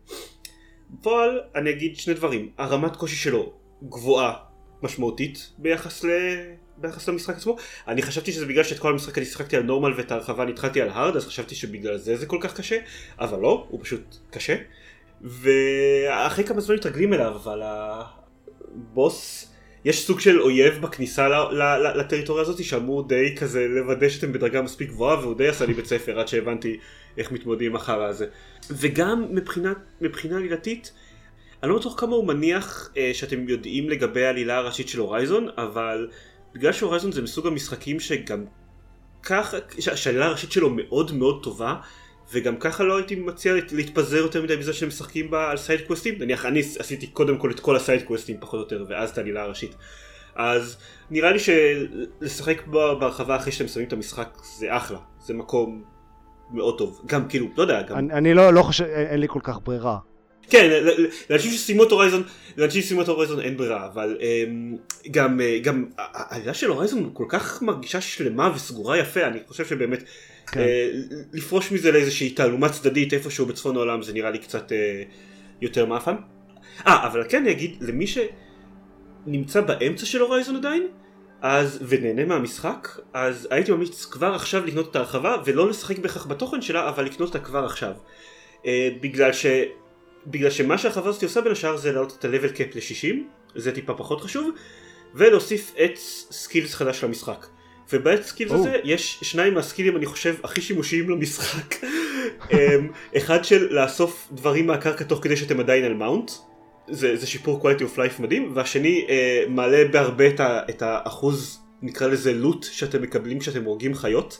בפועל 0.90 1.40
אני 1.54 1.70
אגיד 1.70 1.96
שני 1.96 2.14
דברים, 2.14 2.50
הרמת 2.58 2.96
קושי 2.96 3.16
שלו 3.16 3.52
גבוהה 3.82 4.34
משמעותית 4.82 5.52
ביחס, 5.58 6.04
ל... 6.04 6.08
ביחס 6.76 7.08
למשחק 7.08 7.36
עצמו. 7.36 7.56
אני 7.88 8.02
חשבתי 8.02 8.32
שזה 8.32 8.46
בגלל 8.46 8.64
שאת 8.64 8.78
כל 8.78 8.92
המשחק 8.92 9.18
אני 9.18 9.26
שיחקתי 9.26 9.56
על 9.56 9.62
נורמל 9.62 9.92
ואת 9.96 10.12
ההרחבה 10.12 10.44
נתחלתי 10.44 10.80
על 10.80 10.88
הארד, 10.88 11.16
אז 11.16 11.26
חשבתי 11.26 11.54
שבגלל 11.54 11.96
זה 11.96 12.16
זה 12.16 12.26
כל 12.26 12.38
כך 12.40 12.56
קשה, 12.56 12.78
אבל 13.18 13.40
לא, 13.40 13.66
הוא 13.68 13.80
פשוט 13.82 14.16
קשה. 14.30 14.56
ואחרי 15.20 16.44
כמה 16.44 16.60
זמן 16.60 16.74
מתרגלים 16.74 17.14
אליו, 17.14 17.36
אבל 17.36 17.62
הבוס, 17.64 19.51
יש 19.84 20.06
סוג 20.06 20.20
של 20.20 20.40
אויב 20.40 20.74
בכניסה 20.74 21.28
לטריטוריה 21.94 22.42
הזאת 22.42 22.64
שאמור 22.64 23.08
די 23.08 23.36
כזה 23.36 23.66
לוודא 23.68 24.08
שאתם 24.08 24.32
בדרגה 24.32 24.62
מספיק 24.62 24.88
גבוהה 24.88 25.20
והוא 25.20 25.34
די 25.34 25.48
עשה 25.48 25.66
לי 25.66 25.74
בית 25.74 25.86
ספר 25.86 26.20
עד 26.20 26.28
שהבנתי 26.28 26.78
איך 27.18 27.32
מתמודדים 27.32 27.76
החרא 27.76 28.06
הזה. 28.06 28.26
וגם 28.70 29.26
מבחינה, 30.00 30.36
עלילתית, 30.36 30.92
אני 31.62 31.70
לא 31.70 31.78
בטוח 31.78 32.00
כמה 32.00 32.14
הוא 32.16 32.26
מניח 32.26 32.90
אה, 32.96 33.10
שאתם 33.14 33.48
יודעים 33.48 33.88
לגבי 33.88 34.24
העלילה 34.24 34.56
הראשית 34.56 34.88
של 34.88 34.98
הורייזון, 34.98 35.48
אבל 35.56 36.08
בגלל 36.54 36.72
שהורייזון 36.72 37.12
זה 37.12 37.22
מסוג 37.22 37.46
המשחקים 37.46 38.00
שגם 38.00 38.44
ככה, 39.22 39.56
שהעלילה 39.78 40.26
הראשית 40.26 40.52
שלו 40.52 40.70
מאוד 40.70 41.12
מאוד 41.12 41.42
טובה, 41.42 41.76
וגם 42.32 42.56
ככה 42.56 42.84
לא 42.84 42.96
הייתי 42.96 43.14
מציע 43.14 43.52
להת- 43.54 43.72
להתפזר 43.72 44.16
יותר 44.16 44.42
מדי 44.42 44.56
בזה 44.56 44.72
שהם 44.72 44.88
משחקים 44.88 45.30
בה 45.30 45.50
על 45.50 45.56
side 45.56 45.80
questים, 45.86 46.14
נניח 46.18 46.46
אני 46.46 46.60
עשיתי 46.78 47.06
קודם 47.06 47.38
כל 47.38 47.50
את 47.50 47.60
כל 47.60 47.76
ה 47.76 47.82
side 47.82 48.02
questים 48.02 48.36
פחות 48.40 48.54
או 48.72 48.76
יותר, 48.76 48.84
ואז 48.88 49.10
את 49.10 49.18
העלילה 49.18 49.42
הראשית. 49.42 49.74
אז 50.36 50.76
נראה 51.10 51.32
לי 51.32 51.38
שלשחק 51.38 52.66
בה 52.66 52.94
בהרחבה 52.94 53.36
אחרי 53.36 53.52
שאתם 53.52 53.68
שמים 53.68 53.86
את 53.88 53.92
המשחק 53.92 54.28
זה 54.58 54.76
אחלה, 54.76 54.98
זה 55.26 55.34
מקום 55.34 55.82
מאוד 56.50 56.78
טוב, 56.78 57.02
גם 57.06 57.28
כאילו, 57.28 57.46
לא 57.56 57.62
יודע, 57.62 57.82
גם 57.82 57.96
אני 57.98 58.12
אני 58.12 58.34
לא 58.34 58.52
לא 58.52 58.62
חושב, 58.62 58.84
אין 58.84 59.06
אין 59.06 59.20
לי 59.20 59.26
כל 59.28 59.40
כך 59.42 59.58
ברירה. 59.64 59.98
כן, 60.50 60.84
לאנשים 61.30 61.50
שסיימו 61.50 61.84
את 61.84 61.90
הורייזון, 61.90 62.22
לאנשים 62.56 62.82
שסיימו 62.82 63.02
את 63.02 63.08
הורייזון 63.08 63.40
אין 63.40 63.56
ברירה, 63.56 63.86
אבל 63.86 64.18
אמ, 64.20 64.76
גם, 65.10 65.40
אה, 65.40 65.58
גם 65.62 65.84
העלילה 65.98 66.54
של 66.54 66.68
הורייזון 66.68 67.10
כל 67.12 67.24
כך 67.28 67.62
מרגישה 67.62 68.00
שלמה 68.00 68.52
וסגורה 68.54 68.98
יפה, 68.98 69.26
אני 69.26 69.38
חושב 69.48 69.66
שבאמת 69.66 70.02
כן. 70.46 70.60
אה, 70.60 70.90
לפרוש 71.32 71.72
מזה 71.72 71.92
לאיזושהי 71.92 72.30
תעלומה 72.30 72.68
צדדית 72.68 73.12
איפשהו 73.12 73.46
בצפון 73.46 73.76
העולם 73.76 74.02
זה 74.02 74.12
נראה 74.12 74.30
לי 74.30 74.38
קצת 74.38 74.72
אה, 74.72 75.02
יותר 75.60 75.86
מאפן. 75.86 76.14
אה, 76.86 77.06
אבל 77.06 77.24
כן 77.28 77.42
אני 77.42 77.50
אגיד, 77.50 77.76
למי 77.80 78.06
שנמצא 78.06 79.60
באמצע 79.60 80.06
של 80.06 80.20
הורייזון 80.20 80.56
עדיין, 80.56 80.86
אז, 81.42 81.78
ונהנה 81.88 82.24
מהמשחק, 82.24 82.88
אז 83.12 83.48
הייתי 83.50 83.72
ממליץ 83.72 84.04
כבר 84.04 84.34
עכשיו 84.34 84.66
לקנות 84.66 84.90
את 84.90 84.96
ההרחבה, 84.96 85.36
ולא 85.44 85.68
לשחק 85.68 85.98
בהכרח 85.98 86.26
בתוכן 86.26 86.62
שלה, 86.62 86.88
אבל 86.88 87.04
לקנות 87.04 87.28
אותה 87.28 87.38
כבר 87.38 87.64
עכשיו. 87.64 87.92
אה, 88.66 88.88
בגלל 89.00 89.32
ש... 89.32 89.46
בגלל 90.26 90.50
שמה 90.50 90.78
שההרחבה 90.78 91.08
הזאת 91.08 91.22
עושה 91.22 91.40
בין 91.40 91.52
השאר 91.52 91.76
זה 91.76 91.92
להעלות 91.92 92.16
את 92.18 92.24
ה-level 92.24 92.56
cap 92.56 92.76
ל-60, 92.76 93.16
זה 93.54 93.72
טיפה 93.72 93.94
פחות 93.94 94.20
חשוב, 94.20 94.50
ולהוסיף 95.14 95.72
עץ 95.76 96.26
skills 96.30 96.74
חדש 96.74 97.04
למשחק. 97.04 97.46
ובעץ 97.92 98.26
skills 98.26 98.56
הזה 98.56 98.76
יש 98.84 99.18
שניים 99.22 99.54
מה 99.54 99.64
skillים 99.64 99.96
אני 99.96 100.06
חושב 100.06 100.34
הכי 100.44 100.60
שימושיים 100.60 101.10
למשחק. 101.10 101.74
אמ, 102.52 102.56
אחד 103.16 103.44
של 103.44 103.68
לאסוף 103.70 104.28
דברים 104.32 104.66
מהקרקע 104.66 105.04
תוך 105.04 105.18
כדי 105.22 105.36
שאתם 105.36 105.60
עדיין 105.60 105.84
על 105.84 105.94
mount, 105.94 106.30
זה, 106.88 107.16
זה 107.16 107.26
שיפור 107.26 107.60
quality 107.62 107.80
of 107.80 107.98
life 107.98 108.22
מדהים, 108.22 108.52
והשני 108.54 109.06
אה, 109.08 109.44
מעלה 109.48 109.84
בהרבה 109.88 110.28
את, 110.28 110.40
ה, 110.40 110.60
את 110.70 110.82
האחוז, 110.82 111.60
נקרא 111.82 112.06
לזה 112.06 112.32
loot, 112.32 112.66
שאתם 112.70 113.02
מקבלים 113.02 113.38
כשאתם 113.38 113.64
הורגים 113.64 113.94
חיות, 113.94 114.38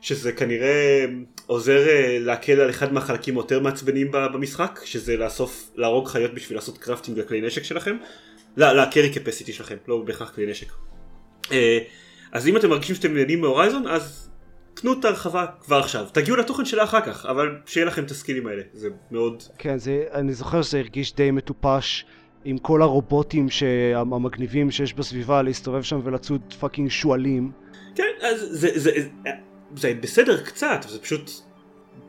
שזה 0.00 0.32
כנראה 0.32 1.04
עוזר 1.46 1.88
אה, 1.88 2.18
להקל 2.20 2.60
על 2.60 2.70
אחד 2.70 2.92
מהחלקים 2.92 3.36
היותר 3.36 3.60
מעצבנים 3.60 4.10
במשחק, 4.10 4.80
שזה 4.84 5.16
לאסוף, 5.16 5.70
להרוג 5.74 6.08
חיות 6.08 6.34
בשביל 6.34 6.58
לעשות 6.58 6.78
crafting 6.78 7.18
לכלי 7.18 7.40
נשק 7.40 7.62
שלכם, 7.62 7.96
ל 8.56 8.65
carry 8.65 9.10
capacity 9.10 9.52
שלכם, 9.52 9.76
לא 9.88 10.02
בהכרח 10.06 10.30
כלי 10.34 10.46
נשק. 10.46 10.72
אה, 11.52 11.78
אז 12.34 12.48
אם 12.48 12.56
אתם 12.56 12.70
מרגישים 12.70 12.94
שאתם 12.94 13.14
נהנים 13.14 13.40
מהורייזון, 13.40 13.86
אז 13.86 14.30
תנו 14.74 14.92
את 14.92 15.04
ההרחבה 15.04 15.46
כבר 15.60 15.76
עכשיו. 15.76 16.06
תגיעו 16.12 16.36
לתוכן 16.36 16.64
שלה 16.64 16.84
אחר 16.84 17.00
כך, 17.00 17.26
אבל 17.26 17.56
שיהיה 17.66 17.86
לכם 17.86 18.04
את 18.04 18.10
הסקילים 18.10 18.46
האלה, 18.46 18.62
זה 18.72 18.88
מאוד... 19.10 19.42
כן, 19.58 19.78
זה, 19.78 20.04
אני 20.12 20.32
זוכר 20.32 20.62
שזה 20.62 20.78
הרגיש 20.78 21.14
די 21.14 21.30
מטופש 21.30 22.04
עם 22.44 22.58
כל 22.58 22.82
הרובוטים 22.82 23.46
המגניבים 23.96 24.70
שיש 24.70 24.94
בסביבה 24.94 25.42
להסתובב 25.42 25.82
שם 25.82 26.00
ולצוד 26.04 26.54
פאקינג 26.60 26.90
שועלים. 26.90 27.50
כן, 27.94 28.12
אז 28.22 28.40
זה, 28.40 28.70
זה, 28.74 28.90
זה, 28.90 29.00
זה 29.76 29.94
בסדר 30.00 30.44
קצת, 30.44 30.86
זה 30.88 30.98
פשוט 30.98 31.30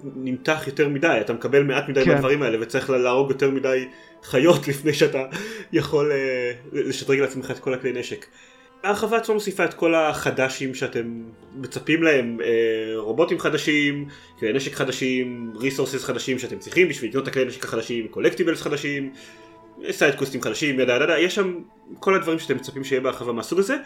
נמתח 0.04 0.64
יותר 0.68 0.90
מדי, 0.90 1.18
אתה 1.22 1.34
מקבל 1.34 1.64
מעט 1.64 1.90
מדי 1.90 2.06
כן. 2.06 2.12
מהדברים 2.12 2.42
האלה 2.42 2.58
וצריך 2.62 2.90
להרוג 2.90 3.30
יותר 3.30 3.52
מדי 3.52 3.88
חיות 4.24 4.68
לפני 4.70 4.94
שאתה 4.94 5.24
יכול 5.72 6.12
אה, 6.12 6.52
לשדרג 6.74 7.20
לעצמך 7.20 7.52
את 7.52 7.60
כל 7.60 7.74
הכלי 7.74 7.92
נשק. 7.92 8.26
ההרחבה 8.86 9.18
עצמה 9.18 9.34
מוסיפה 9.34 9.66
את 9.66 9.74
כל 9.74 9.96
החדשים 9.96 10.76
שאתם 10.76 11.24
מצפים 11.56 12.04
להם, 12.04 12.38
אה, 12.44 12.48
רובוטים 12.98 13.40
חדשים, 13.40 14.08
כלי 14.40 14.54
נשק 14.54 14.74
חדשים, 14.74 15.54
resources 15.56 16.04
חדשים 16.04 16.40
שאתם 16.40 16.60
צריכים 16.60 16.90
בשביל 16.90 17.10
לקנות 17.10 17.24
את 17.24 17.28
הכלי 17.28 17.46
נשק 17.46 17.64
החדשים, 17.64 18.08
collectibles 18.08 18.62
חדשים, 18.62 19.14
side 19.92 20.16
questים 20.16 20.42
חדשים, 20.42 20.80
yada 20.80 20.96
yada 20.96 21.20
יש 21.20 21.36
שם 21.36 21.60
כל 22.00 22.16
הדברים 22.16 22.40
שאתם 22.40 22.56
מצפים 22.56 22.84
שיהיה 22.84 23.02
בהרחבה 23.02 23.34
מהסוג 23.34 23.60
הזה, 23.60 23.78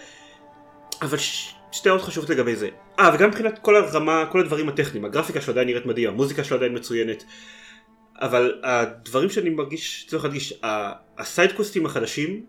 אבל 1.01 1.17
ש... 1.17 1.53
שתי 1.71 1.89
הערות 1.89 2.03
חשובות 2.03 2.29
לגבי 2.29 2.55
זה. 2.55 2.69
אה, 2.99 3.11
וגם 3.13 3.29
מבחינת 3.29 3.59
כל 3.59 3.75
הרמה, 3.75 4.25
כל 4.31 4.39
הדברים 4.39 4.69
הטכניים, 4.69 5.05
הגרפיקה 5.05 5.41
שלו 5.41 5.53
עדיין 5.53 5.67
נראית 5.67 5.85
מדהים, 5.85 6.09
המוזיקה 6.09 6.43
שלו 6.43 6.57
עדיין 6.57 6.75
מצוינת, 6.75 7.23
אבל 8.15 8.61
הדברים 8.63 9.29
שאני 9.29 9.49
מרגיש, 9.49 10.05
צריך 10.09 10.23
להדגיש, 10.23 10.53
הסיידקוסטים 11.17 11.85
החדשים, 11.85 12.45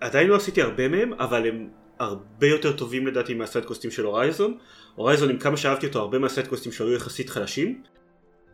עדיין 0.00 0.28
לא 0.28 0.36
עשיתי 0.36 0.62
הרבה 0.62 0.88
מהם, 0.88 1.12
אבל 1.12 1.46
הם 1.46 1.68
הרבה 1.98 2.46
יותר 2.46 2.72
טובים 2.72 3.06
לדעתי 3.06 3.34
מהסיידקוסטים 3.34 3.90
של 3.90 4.04
Horizon. 4.04 4.58
Horizon, 4.94 5.30
עם 5.30 5.38
כמה 5.38 5.56
שאהבתי 5.56 5.86
אותו, 5.86 5.98
הרבה 5.98 6.18
מהסיידקוסטים 6.18 6.72
שלו 6.72 6.86
היו 6.86 6.94
יחסית 6.96 7.30
חלשים, 7.30 7.82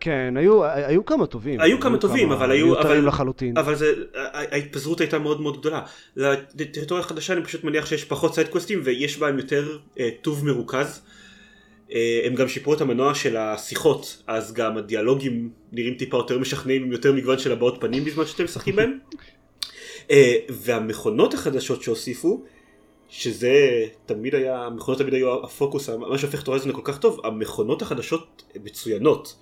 כן, 0.00 0.34
היו, 0.36 0.64
היו 0.64 1.04
כמה 1.04 1.26
טובים. 1.26 1.60
היו 1.60 1.80
כמה 1.80 1.98
טובים, 1.98 2.32
אבל 2.32 2.50
היו- 2.50 2.66
מיותרים 2.66 2.98
אבל- 2.98 3.08
לחלוטין. 3.08 3.58
אבל 3.58 3.74
זה, 3.74 3.92
ההתפזרות 4.14 5.00
הייתה 5.00 5.18
מאוד 5.18 5.40
מאוד 5.40 5.58
גדולה. 5.60 5.82
לטריטוריה 6.16 7.04
החדשה 7.04 7.32
אני 7.32 7.44
פשוט 7.44 7.64
מניח 7.64 7.86
שיש 7.86 8.04
פחות 8.04 8.34
סיידקווסטים 8.34 8.80
ויש 8.84 9.18
בהם 9.18 9.38
יותר 9.38 9.78
אה, 10.00 10.08
טוב 10.22 10.44
מרוכז. 10.46 11.00
אה, 11.92 12.20
הם 12.24 12.34
גם 12.34 12.48
שיפרו 12.48 12.74
את 12.74 12.80
המנוע 12.80 13.14
של 13.14 13.36
השיחות, 13.36 14.22
אז 14.26 14.52
גם 14.54 14.76
הדיאלוגים 14.76 15.50
נראים 15.72 15.94
טיפה 15.94 16.16
יותר 16.16 16.38
משכנעים 16.38 16.82
עם 16.84 16.92
יותר 16.92 17.12
מגוון 17.12 17.38
של 17.38 17.52
הבעות 17.52 17.76
פנים 17.80 18.04
בזמן 18.04 18.26
שאתם 18.26 18.44
משחקים 18.44 18.76
בהם. 18.76 18.98
אה, 20.10 20.36
והמכונות 20.48 21.34
החדשות 21.34 21.82
שהוסיפו, 21.82 22.44
שזה 23.08 23.84
תמיד 24.06 24.34
היה, 24.34 24.62
המכונות 24.62 25.00
תמיד 25.00 25.14
היו 25.14 25.44
הפוקוס, 25.44 25.88
מה 25.88 26.18
שהופך 26.18 26.42
את 26.42 26.46
הורייזון 26.46 26.70
לכל 26.70 26.80
כך 26.84 26.98
טוב, 26.98 27.20
המכונות 27.24 27.82
החדשות 27.82 28.42
מצוינות. 28.64 29.36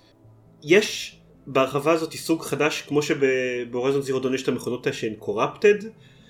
יש 0.63 1.19
בהרחבה 1.47 1.93
הזאת 1.93 2.13
סוג 2.13 2.43
חדש, 2.43 2.83
כמו 2.89 3.03
שבהורייזון 3.03 4.03
זירו 4.03 4.21
דון 4.21 4.35
יש 4.35 4.43
את 4.43 4.49
המכונות 4.49 4.87
שהן 4.93 5.15
קורפטד, 5.19 5.75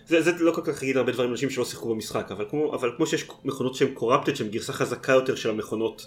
זה, 0.07 0.22
זה 0.22 0.33
לא 0.39 0.53
כל 0.53 0.61
כך 0.64 0.83
להגיד 0.83 0.97
הרבה 0.97 1.12
דברים 1.12 1.28
לאנשים 1.28 1.51
שלא 1.51 1.64
שיחקו 1.64 1.95
במשחק, 1.95 2.30
אבל 2.30 2.45
כמו, 2.51 2.74
אבל 2.74 2.91
כמו 2.97 3.07
שיש 3.07 3.28
מכונות 3.45 3.74
שהן 3.74 3.95
קורפטד, 3.95 4.35
שהן 4.35 4.49
גרסה 4.49 4.72
חזקה 4.72 5.12
יותר 5.12 5.35
של 5.35 5.51
המכונות 5.51 6.07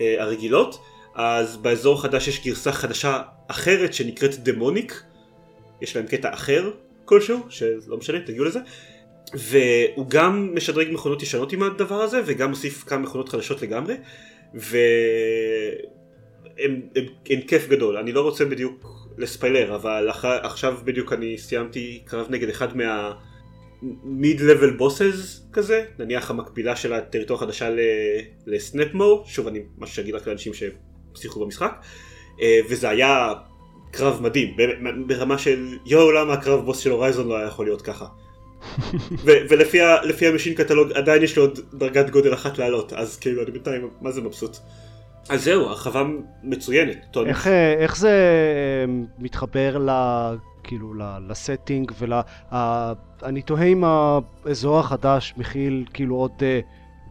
אה, 0.00 0.22
הרגילות, 0.22 0.80
אז 1.14 1.56
באזור 1.56 1.98
החדש 1.98 2.28
יש 2.28 2.44
גרסה 2.44 2.72
חדשה 2.72 3.22
אחרת 3.48 3.94
שנקראת 3.94 4.38
דמוניק, 4.38 5.02
יש 5.80 5.96
להם 5.96 6.06
קטע 6.06 6.34
אחר 6.34 6.70
כלשהו, 7.04 7.40
שלא 7.48 7.96
משנה, 7.96 8.20
תגיעו 8.20 8.44
לזה, 8.44 8.60
והוא 9.34 10.06
גם 10.08 10.54
משדרג 10.54 10.88
מכונות 10.92 11.22
ישנות 11.22 11.52
עם 11.52 11.62
הדבר 11.62 12.02
הזה, 12.02 12.20
וגם 12.26 12.50
מוסיף 12.50 12.84
כמה 12.84 12.98
מכונות 12.98 13.28
חדשות 13.28 13.62
לגמרי, 13.62 13.94
הם 17.30 17.40
כיף 17.46 17.68
גדול, 17.68 17.96
אני 17.96 18.12
לא 18.12 18.20
רוצה 18.20 18.44
בדיוק 18.44 19.04
לספיילר, 19.18 19.74
אבל 19.74 20.10
אח, 20.10 20.24
עכשיו 20.24 20.78
בדיוק 20.84 21.12
אני 21.12 21.38
סיימתי 21.38 22.02
קרב 22.06 22.26
נגד 22.30 22.48
אחד 22.48 22.76
מה... 22.76 23.12
מיד 24.04 24.40
לבל 24.40 24.70
בוסס 24.76 25.46
כזה, 25.52 25.84
נניח 25.98 26.30
המקבילה 26.30 26.76
של 26.76 26.92
הטריטוריה 26.92 27.42
החדשה 27.42 27.70
לסנפמו, 28.46 29.24
שוב 29.26 29.46
אני 29.46 29.62
משהו 29.78 29.96
שאגיד 29.96 30.14
רק 30.14 30.26
לאנשים 30.26 30.52
ששיחקו 30.54 31.44
במשחק, 31.44 31.72
אה, 32.40 32.60
וזה 32.68 32.88
היה 32.88 33.32
קרב 33.94 34.22
מדהים, 34.22 34.56
ברמה 35.06 35.38
של 35.38 35.78
יואו 35.86 36.12
למה 36.12 36.32
הקרב 36.32 36.64
בוס 36.64 36.78
של 36.78 36.90
Horizon 36.90 37.28
לא 37.28 37.36
היה 37.36 37.46
יכול 37.46 37.66
להיות 37.66 37.82
ככה. 37.82 38.06
ולפי 39.24 40.26
ה 40.26 40.29
machine 40.29 40.54
catalog 40.54 40.92
עדיין 40.92 41.22
יש 41.22 41.36
לי 41.36 41.42
עוד 41.42 41.58
דרגת 41.74 42.10
גודל 42.10 42.34
אחת 42.34 42.58
לעלות, 42.58 42.92
אז 42.92 43.16
כאילו 43.18 43.42
אני 43.42 43.50
בינתיים 43.50 43.88
מה 44.00 44.10
זה 44.10 44.20
מבסוט. 44.20 44.56
אז 45.28 45.44
זהו, 45.44 45.64
הרחבה 45.64 46.04
מצוינת. 46.42 47.16
איך, 47.26 47.46
אה, 47.46 47.72
איך 47.74 47.96
זה 47.96 48.10
אה, 48.10 48.92
מתחבר 49.18 49.78
ל... 49.78 49.90
כאילו 50.66 50.94
ל 51.28 51.36
setting 51.36 51.92
ול... 51.98 52.12
ה- 52.52 52.92
אני 53.22 53.42
תוהה 53.42 53.64
אם 53.64 53.84
האזור 53.84 54.78
החדש 54.78 55.34
מכיל 55.36 55.84
כאילו 55.94 56.16
עוד 56.16 56.32
אה, 56.42 56.60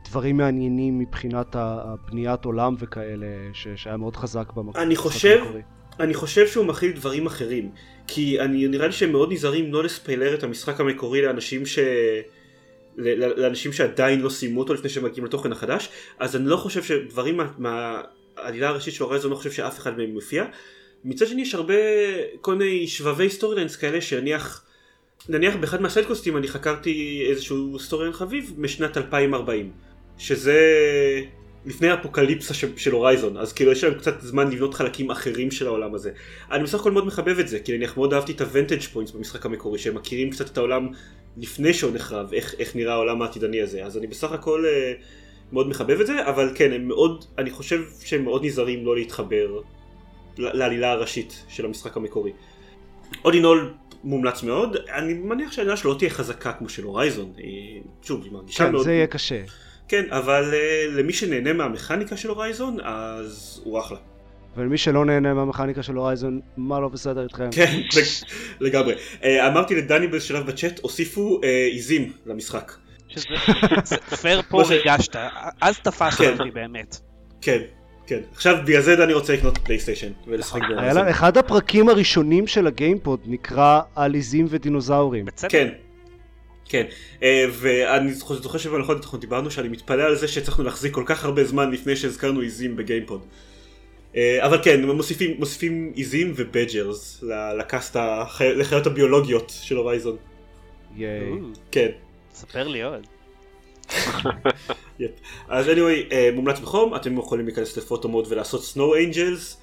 דברים 0.10 0.38
מעניינים 0.38 1.00
מבחינת 1.00 1.56
הבניית 1.60 2.46
עולם 2.46 2.76
וכאלה 2.80 3.26
ש- 3.54 3.68
שהיה 3.76 3.98
מאוד 3.98 4.16
חזק 4.16 4.54
במקום. 4.54 4.82
אני 4.84 4.96
חושב- 4.96 5.44
אני 6.00 6.14
חושב 6.14 6.48
שהוא 6.48 6.66
מכיל 6.66 6.91
דברים 6.91 7.26
אחרים, 7.26 7.72
כי 8.08 8.39
אני 8.39 8.68
נראה 8.68 8.88
לי 8.88 8.94
שהם 8.94 9.12
מאוד 9.12 9.32
נזהרים 9.32 9.74
לא 9.74 9.84
לספיילר 9.84 10.34
את 10.34 10.44
המשחק 10.44 10.80
המקורי 10.80 11.22
לאנשים 11.22 11.66
ש... 11.66 11.80
לאנשים 12.98 13.74
שעדיין 13.74 14.22
לא 14.22 14.30
סיימו 14.30 14.60
אותו 14.60 14.74
לפני 14.74 14.89
שהם 14.89 15.06
מגיעים 15.06 15.26
לתוכן 15.26 15.52
החדש, 15.52 15.89
אז 16.20 16.36
אני 16.36 16.46
לא 16.46 16.58
חושב 16.58 16.84
שדברים 16.84 17.38
מה- 17.38 17.52
מהעלילה 17.58 18.70
הראשית 18.70 18.94
של 18.94 19.04
Horizon, 19.04 19.32
לא 19.32 19.36
חושב 19.36 19.52
שאף 19.52 19.80
אחד 19.80 19.98
מהם 19.98 20.10
מופיע. 20.10 20.46
מצד 21.06 21.28
שני 21.28 21.41
יש 21.41 21.56
הרבה 21.56 21.74
כל 22.41 22.56
מיני 22.56 22.88
שביבי 22.88 23.30
story 23.30 23.56
lines 23.56 23.76
כאלה 23.76 24.02
שנניח, 24.02 24.66
נניח 25.30 25.56
באחד 25.56 25.82
מהסיידקוסטים 25.82 26.38
אני 26.38 26.48
חקרתי 26.48 27.26
איזשהו 27.30 27.80
story 27.80 28.04
line 28.04 28.14
חביב 28.14 28.54
משנת 28.58 28.98
2040, 28.98 29.72
שזה 30.18 30.60
לפני 31.66 31.89
האפוקליפסה 31.89 32.53
של, 32.53 32.78
של 32.78 32.91
Horizon, 32.91 33.38
אז 33.38 33.53
כאילו 33.53 33.72
יש 33.72 33.84
להם 33.84 33.93
קצת 33.93 34.22
זמן 34.22 34.51
לבנות 34.51 34.74
חלקים 34.74 35.11
אחרים 35.11 35.51
של 35.51 35.68
העולם 35.68 35.95
הזה. 35.95 36.11
אני 36.51 36.64
בסך 36.64 36.80
הכל 36.80 36.91
מאוד 36.91 37.05
מחבב 37.05 37.39
את 37.39 37.47
זה, 37.47 37.59
כי 37.59 37.78
נניח 37.78 37.97
מאוד 37.97 38.14
אהבתי 38.14 38.32
את 38.32 38.41
ה 38.41 38.47
vantage 38.47 38.82
points 38.82 39.12
במשחק 39.11 39.45
המקורי, 39.45 39.80
שהם 39.80 39.95
מכירים 39.95 40.30
קצת 40.30 40.49
את 40.49 40.57
העולם 40.57 40.88
לפני 41.38 41.74
שהוא 41.74 41.91
נחרב, 41.93 42.34
איך, 42.34 42.55
איך 42.59 42.76
נראה 42.76 42.93
העולם 42.93 43.22
העתידני 43.22 43.61
הזה, 43.61 43.86
אז 43.86 43.97
אני 43.97 44.07
בסך 44.07 44.32
הכל 44.32 44.66
אה, 44.66 44.93
מאוד 45.51 45.68
מחבב 45.68 45.99
את 45.99 46.07
זה, 46.07 46.28
אבל 46.30 46.51
כן, 46.55 46.72
הם 46.72 46.88
מאוד, 46.88 47.26
אני 47.38 47.51
חושב 47.51 47.82
שהם 48.03 48.24
מאוד 48.24 48.45
נזהרים 48.45 48.86
לא 48.86 48.95
להתחבר 48.95 49.59
לעלילה 50.38 50.91
הראשית 50.91 51.43
של 51.49 51.66
המשחק 51.66 51.97
המקורי. 51.97 52.32
All 53.22 53.34
in 53.34 53.49
all 53.49 53.74
מומלץ 54.03 54.43
מאוד, 54.43 54.76
אני 54.76 55.14
מניח 55.14 55.51
שהעלילה 55.51 55.78
שלו 55.78 55.93
לא 55.93 55.97
תהיה 55.97 56.09
חזקה 56.09 56.53
כמו 56.53 56.70
של 56.70 56.84
Horizon, 56.84 57.34
היא- 57.38 57.82
שוב, 58.01 58.24
היא 58.24 58.32
מרגישה 58.32 58.66
כן, 58.66 58.72
מאוד... 58.72 58.84
זה 58.84 58.93
יהיה 58.93 59.07
קשה. 59.07 59.41
כן, 59.88 60.04
אבל 60.10 60.52
אה, 60.54 60.56
למי 60.92 61.14
שנהנה 61.14 61.54
מהמכניקה 61.54 62.18
של 62.18 62.30
הורייזון, 62.30 62.78
אז 62.84 63.62
הוא 63.64 63.80
אחלה. 63.80 63.98
ולמי 64.58 64.78
שלא 64.78 65.06
נהנה 65.06 65.34
מהמכניקה 65.34 65.84
של 65.84 65.96
Horizon, 65.95 66.39
מה 66.58 66.80
לא 66.80 66.88
בסדר 66.88 67.24
איתכם? 67.24 67.50
כן, 67.52 67.74
לג- 67.96 68.04
לגמרי. 68.60 68.94
אה, 69.22 69.26
אמרתי 69.48 69.76
לדני 69.76 70.08
בשלב 70.08 70.46
בצ'אט, 70.46 70.80
הוסיפו 70.80 71.40
אה, 71.41 71.45
עיזים 71.72 72.12
למשחק. 72.26 72.72
שזה 73.08 73.26
זה- 73.84 73.98
פייר 74.22 74.42
פה 74.50 74.64
ריגשת, 74.70 75.16
אז 75.62 75.80
תפסת 75.80 76.18
כן. 76.18 76.34
אותי 76.40 76.52
באמת. 76.52 76.98
כן, 77.42 77.60
כן. 78.08 78.20
עכשיו 78.34 78.56
בגלל 78.66 78.82
זה 78.82 78.96
דני 78.96 79.14
רוצה 79.14 79.34
לקנות 79.34 79.58
PlayStation 79.58 80.12
ולשחק. 80.28 80.60
לה, 80.70 81.10
אחד 81.10 81.38
הפרקים 81.38 81.90
הראשונים 81.90 82.48
של 82.48 82.68
הגיימפוד 82.68 83.20
נקרא 83.26 83.82
על 83.96 84.14
עיזים 84.14 84.46
ודינוזאורים. 84.50 85.26
בצדק. 85.26 85.52
כן. 85.52 85.70
כן, 86.74 86.86
אה, 87.24 87.45
ואני 87.51 88.13
זוכר 88.13 88.41
זוכר 88.41 88.57
שבנכון 88.57 88.97
אנחנו 88.97 89.17
דיברנו 89.17 89.51
שאני 89.51 89.67
מתפלא 89.67 90.03
על 90.03 90.15
זה 90.15 90.28
שהצלחנו 90.28 90.63
להחזיק 90.63 90.93
כל 90.93 91.03
כך 91.05 91.26
הרבה 91.26 91.43
זמן 91.43 91.71
לפני 91.71 91.95
שהזכרנו 91.95 92.39
עיזים 92.39 92.76
בגיימפוד. 92.76 93.26
אה, 94.15 94.45
אבל 94.45 94.63
כן, 94.63 94.86
מוסיפים, 94.86 95.36
מוסיפים 95.39 95.91
עיזים 95.95 96.34
ו 96.36 96.47
badgers 96.47 97.24
ל- 97.24 97.57
ל 97.60 97.66
cast, 97.66 97.95
לחיות 98.39 98.88
הביולוגיות 98.88 99.53
של 99.61 99.76
Horizon. 99.76 100.18
ייי. 100.95 101.32
כן. 101.71 101.89
ספר 102.34 102.67
לי 102.67 102.84
עוד. 102.84 103.07
Yep. 104.99 105.12
אז 105.47 105.67
anyway, 105.67 106.11
אה, 106.11 106.30
מומלץ 106.34 106.59
בחום, 106.59 106.95
אתם 106.95 107.17
יכולים 107.17 107.45
להיכנס 107.45 107.78
ל 107.78 107.83
photo 107.83 108.10
mode 108.10 108.26
ולעשות 108.30 108.63
snow 108.64 108.95
angels. 108.95 109.62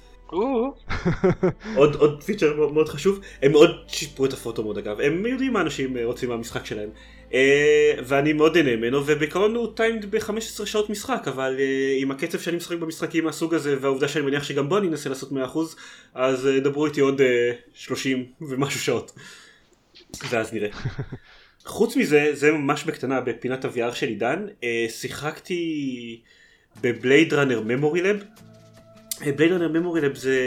עוד 1.75 1.95
עוד 1.95 2.23
פיצ'ר 2.23 2.69
מאוד, 2.71 2.89
חשוב 2.89 3.19
הם 3.41 3.51
מאוד 3.51 3.83
שיפרו 3.87 4.25
את 4.25 4.33
ה 4.33 4.38
photo 4.38 4.63
mode 4.63 4.77
אגב. 4.77 4.99
הם 4.99 5.25
יודעים 5.25 5.53
מה 5.53 5.61
אנשים 5.61 5.97
אה, 5.97 6.05
רוצים 6.05 6.29
מהמשחק 6.29 6.65
שלהם. 6.65 6.89
אה, 7.33 7.93
ואני 8.05 8.33
מאוד 8.33 8.57
נהנה 8.57 8.75
ממנו 8.75 9.05
ובעיקרון 9.05 9.55
הוא 9.55 9.75
timed 9.75 10.15
ב-15 10.15 10.65
שעות 10.65 10.89
משחק 10.89 11.23
אבל 11.27 11.55
אה, 11.59 11.95
עם 11.97 12.11
הקצב 12.11 12.39
שאני 12.39 12.57
משחק 12.57 12.77
במשחקים 12.77 13.23
מהסוג 13.23 13.53
הזה 13.53 13.75
והעובדה 13.81 14.07
שאני 14.07 14.25
מניח 14.25 14.43
שגם 14.43 14.69
בו 14.69 14.77
אני 14.77 14.87
אנסה 14.87 15.09
לעשות 15.09 15.31
100% 15.31 15.35
אז 16.13 16.49
דברו 16.63 16.85
איתי 16.85 17.01
עוד 17.01 17.21
אה, 17.21 17.51
30 17.73 18.25
ומשהו 18.41 18.79
שעות. 18.79 19.11
ואז 20.29 20.53
נראה. 20.53 20.69
חוץ 21.65 21.95
מזה 21.95 22.29
זה 22.33 22.51
ממש 22.51 22.83
בקטנה 22.83 23.21
בפינת 23.21 23.65
ה-VR 23.65 23.93
של 23.93 24.07
עידן 24.07 24.45
שיחקתי 24.89 26.21
ב 26.81 26.90
Blade 26.90 27.33
Runner 27.33 27.61
Memory 27.65 28.01
Lab 28.01 28.23
Blade 29.19 29.51
Runner 29.51 29.67
Memory 29.67 30.01
Lab 30.01 30.15
זה 30.15 30.37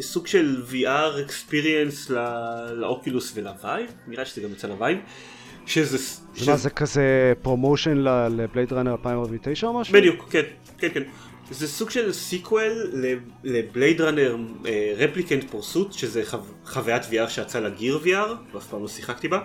סוג 0.00 0.26
של 0.26 0.62
VR 0.70 1.28
experience 1.30 2.12
ל- 2.12 2.72
ל 2.72 2.81
Oculus 2.81 3.32
ול 3.34 3.50
Vive, 3.50 3.90
נראה 4.06 4.24
שזה 4.24 4.40
גם 4.40 4.52
יצא 4.52 4.68
ל 4.68 4.73
Vive, 4.73 4.98
שזה... 5.66 5.98
זה 6.36 6.50
מה 6.50 6.56
זה 6.56 6.70
כזה 6.70 7.32
promotion 7.42 7.96
ל 8.30 8.37
Blade 8.37 8.72
Runner 8.72 8.92
2049 8.92 9.66
או 9.66 9.80
משהו? 9.80 9.94
בדיוק, 9.94 10.26
כן, 10.30 10.42
כן, 10.78 10.88
כן. 10.94 11.02
זה 11.50 11.68
סוג 11.68 11.90
של 11.90 12.12
sequel 12.12 12.90
ל 13.44 13.53
Blade 13.53 14.00
Runner 14.00 14.36
Replicant 14.96 15.50
Pursuit, 15.50 15.92
שזה 15.92 16.22
חו... 16.24 16.36
חוויית 16.64 17.02
VR 17.02 17.28
שיצאה 17.28 17.60
ל 17.60 17.68
Gear 17.68 18.00
VR, 18.04 18.54
ואף 18.54 18.66
פעם 18.66 18.82
לא 18.82 18.88
שיחקתי 18.88 19.28
בה. 19.28 19.38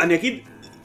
אני 0.00 0.14
אגיד, 0.14 0.38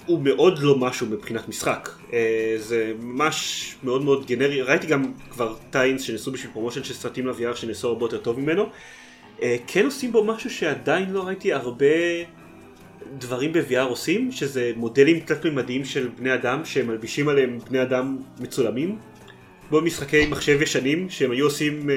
הוא 0.05 0.19
מאוד 0.21 0.59
לא 0.59 0.77
משהו 0.77 1.07
מבחינת 1.07 1.49
משחק. 1.49 1.89
אה, 2.13 2.55
זה 2.57 2.93
ממש 2.99 3.75
מאוד 3.83 4.03
מאוד 4.03 4.25
גנרי, 4.25 4.61
ראיתי 4.61 4.87
גם 4.87 5.13
כבר 5.29 5.55
tie-ins 5.69 6.01
שנעשו 6.01 6.31
בשביל 6.31 6.51
promotion 6.51 6.83
של 6.83 6.93
סרטים 6.93 7.27
ל-VR 7.27 7.55
שנעשו 7.55 7.87
הרבה 7.87 8.05
יותר 8.05 8.17
טוב 8.17 8.39
ממנו. 8.39 8.69
אה, 9.41 9.55
כן 9.67 9.85
עושים 9.85 10.11
בו 10.11 10.23
משהו 10.23 10.49
שעדיין 10.49 11.09
לא 11.09 11.23
ראיתי 11.23 11.53
הרבה 11.53 11.85
דברים 13.17 13.53
ב-VR 13.53 13.79
עושים, 13.79 14.31
שזה 14.31 14.71
מודלים 14.75 15.19
תלת 15.19 15.45
מימדיים 15.45 15.85
של 15.85 16.09
בני 16.17 16.33
אדם 16.33 16.65
שהם 16.65 16.87
מלבישים 16.87 17.27
עליהם 17.27 17.59
בני 17.69 17.81
אדם 17.81 18.17
מצולמים. 18.39 18.97
כמו 19.69 19.81
משחקי 19.81 20.25
מחשב 20.25 20.61
ישנים 20.61 21.09
שהם 21.09 21.31
היו 21.31 21.45
עושים 21.45 21.89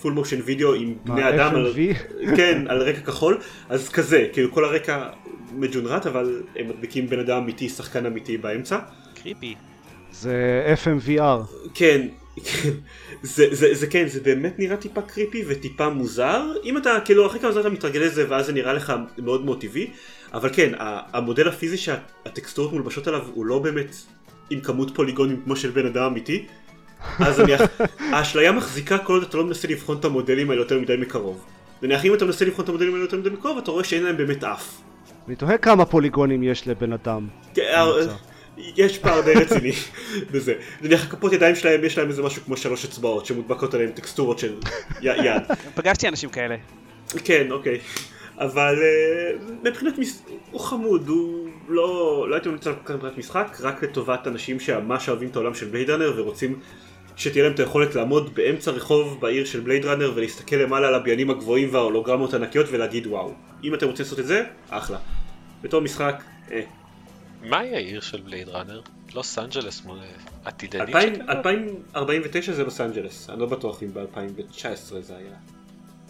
פול 0.00 0.12
מושן 0.12 0.40
וידאו 0.44 0.74
עם 0.74 0.94
בני 1.04 1.28
אדם 1.28 1.54
על? 1.54 1.72
כן, 2.36 2.64
על 2.68 2.82
רקע 2.82 3.00
כחול, 3.00 3.38
אז 3.68 3.88
כזה, 3.88 4.28
כאילו 4.32 4.52
כל 4.52 4.64
הרקע 4.64 5.08
מג'ונרט 5.52 6.06
אבל 6.06 6.42
הם 6.56 6.68
מדביקים 6.68 7.06
בן 7.06 7.18
אדם 7.18 7.36
אמיתי, 7.42 7.68
שחקן 7.68 8.06
אמיתי 8.06 8.36
באמצע. 8.36 8.78
קריפי. 9.22 9.54
זה 10.12 10.74
FMVR. 10.84 11.70
כן, 11.74 12.06
כן, 12.44 12.70
זה, 13.22 13.46
זה, 13.50 13.74
זה 13.74 13.86
כן, 13.86 14.08
זה 14.08 14.20
באמת 14.20 14.58
נראה 14.58 14.76
טיפה 14.76 15.02
קריפי 15.02 15.44
וטיפה 15.48 15.88
מוזר, 15.88 16.52
אם 16.64 16.76
אתה, 16.76 16.98
כאילו, 17.04 17.26
אחרי 17.26 17.40
כמה 17.40 17.52
זמן 17.52 17.60
אתה 17.60 17.70
מתרגל 17.70 18.00
לזה 18.00 18.30
ואז 18.30 18.46
זה 18.46 18.52
נראה 18.52 18.72
לך 18.72 18.92
מאוד 19.18 19.44
מאוד 19.44 19.60
טבעי, 19.60 19.90
אבל 20.34 20.48
כן, 20.52 20.72
המודל 21.12 21.48
הפיזי 21.48 21.76
שהטקסטורות 21.76 22.72
מולבשות 22.72 23.06
עליו 23.06 23.22
הוא 23.34 23.46
לא 23.46 23.58
באמת 23.58 23.96
עם 24.50 24.60
כמות 24.60 24.94
פוליגונים 24.94 25.40
כמו 25.44 25.56
של 25.56 25.70
בן 25.70 25.86
אדם 25.86 26.02
אמיתי, 26.02 26.46
אז 27.18 27.40
אני, 27.40 27.52
האשליה 27.98 28.52
מחזיקה 28.52 28.98
כל 28.98 29.12
עוד 29.12 29.22
אתה 29.22 29.36
לא 29.36 29.44
מנסה 29.44 29.68
לבחון 29.68 29.98
את 29.98 30.04
המודלים 30.04 30.50
האלה 30.50 30.60
יותר 30.60 30.78
מדי 30.78 30.96
מקרוב. 30.96 31.44
נניח 31.82 32.04
אם 32.04 32.14
אתה 32.14 32.24
מנסה 32.24 32.44
לבחון 32.44 32.64
את 32.64 32.68
המודלים 32.68 32.92
האלה 32.92 33.04
יותר 33.04 33.16
מדי 33.16 33.30
מקרוב, 33.30 33.58
אתה 33.58 33.70
רואה 33.70 33.84
שאין 33.84 34.02
להם 34.02 34.16
באמת 34.16 34.44
אף. 34.44 34.68
אני 35.28 35.36
תוהה 35.36 35.58
כמה 35.58 35.84
פוליגונים 35.84 36.42
יש 36.42 36.68
לבן 36.68 36.92
אדם. 36.92 37.28
ממוצע. 37.56 38.14
יש 38.56 38.98
פער 38.98 39.20
די 39.20 39.34
רציני 39.34 39.72
בזה. 40.32 40.54
נניח 40.82 41.04
הכפות 41.06 41.32
ידיים 41.32 41.54
שלהם 41.54 41.84
יש 41.84 41.98
להם 41.98 42.08
איזה 42.08 42.22
משהו 42.22 42.42
כמו 42.44 42.56
שלוש 42.56 42.84
אצבעות 42.84 43.26
שמודבקות 43.26 43.74
עליהם 43.74 43.90
טקסטורות 43.90 44.38
של 44.38 44.54
יד. 45.02 45.42
פגשתי 45.76 46.08
אנשים 46.08 46.30
כאלה. 46.30 46.56
כן, 47.24 47.50
אוקיי. 47.50 47.78
אבל 48.38 48.82
אה, 48.82 49.44
מבחינת 49.62 49.98
מש... 49.98 50.12
הוא 50.50 50.60
חמוד, 50.60 51.08
הוא 51.08 51.48
לא... 51.68 52.26
לא 52.28 52.34
הייתי 52.34 52.48
ממליץ 52.48 52.66
עליו 52.66 52.78
כל 52.84 52.88
כך 52.88 52.94
מבחינת 52.94 53.18
משחק, 53.18 53.56
רק 53.60 53.82
לטובת 53.82 54.26
אנשים 54.26 54.60
שממש 54.60 55.08
אוהבים 55.08 55.28
את 55.28 55.36
העולם 55.36 55.54
של 55.54 55.66
בלייד 55.66 55.90
ראנר 55.90 56.12
ורוצים 56.16 56.60
שתהיה 57.16 57.44
להם 57.44 57.52
את 57.52 57.58
היכולת 57.58 57.94
לעמוד 57.94 58.34
באמצע 58.34 58.70
רחוב 58.70 59.20
בעיר 59.20 59.44
של 59.44 59.60
בלייד 59.60 59.84
ראנר 59.84 60.12
ולהסתכל 60.14 60.56
למעלה 60.56 60.88
על 60.88 60.94
הבניינים 60.94 61.30
הגבוהים 61.30 61.68
וההולוגרמות 61.72 62.34
הענקיות 62.34 62.66
ולהגיד 62.70 63.06
וואו. 63.06 63.34
אם 63.64 63.74
אתם 63.74 63.86
רוצים 63.86 64.04
לעשות 64.04 64.18
את 64.18 64.26
זה, 64.26 64.44
אחלה. 64.68 64.98
בתור 65.62 65.80
משחק, 65.80 66.22
אה. 66.50 66.62
מהי 67.42 67.74
העיר 67.74 68.00
של 68.00 68.20
בלייד 68.20 68.48
ראנר? 68.48 68.80
לוס 69.14 69.38
אנג'לס 69.38 69.84
מול 69.84 69.98
עתידנית 70.44 70.88
2000 70.88 71.14
שכזאת? 71.14 71.28
2049 71.28 72.52
זה 72.52 72.64
לוס 72.64 72.80
אנג'לס, 72.80 73.30
אני 73.30 73.40
לא 73.40 73.46
בטוח 73.46 73.82
אם 73.82 73.94
ב-2019 73.94 74.94
זה 75.00 75.16
היה. 75.16 75.36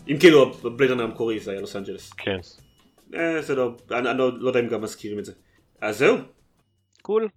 אם 0.08 0.16
כאילו 0.20 0.52
Blade 0.52 0.90
Runner 0.90 1.04
המקורי 1.04 1.40
זה 1.40 1.50
היה 1.50 1.60
לוס 1.60 1.76
אנג'לס. 1.76 2.12
כן. 2.12 2.38
אה, 3.14 3.42
זה 3.42 3.54
לא, 3.54 3.76
אני, 3.90 4.10
אני 4.10 4.18
לא, 4.18 4.38
לא 4.38 4.48
יודע 4.48 4.60
אם 4.60 4.68
גם 4.68 4.80
מזכירים 4.80 5.18
את 5.18 5.24
זה. 5.24 5.32
אז 5.80 5.98
זהו, 5.98 6.16
Cool. 7.02 7.28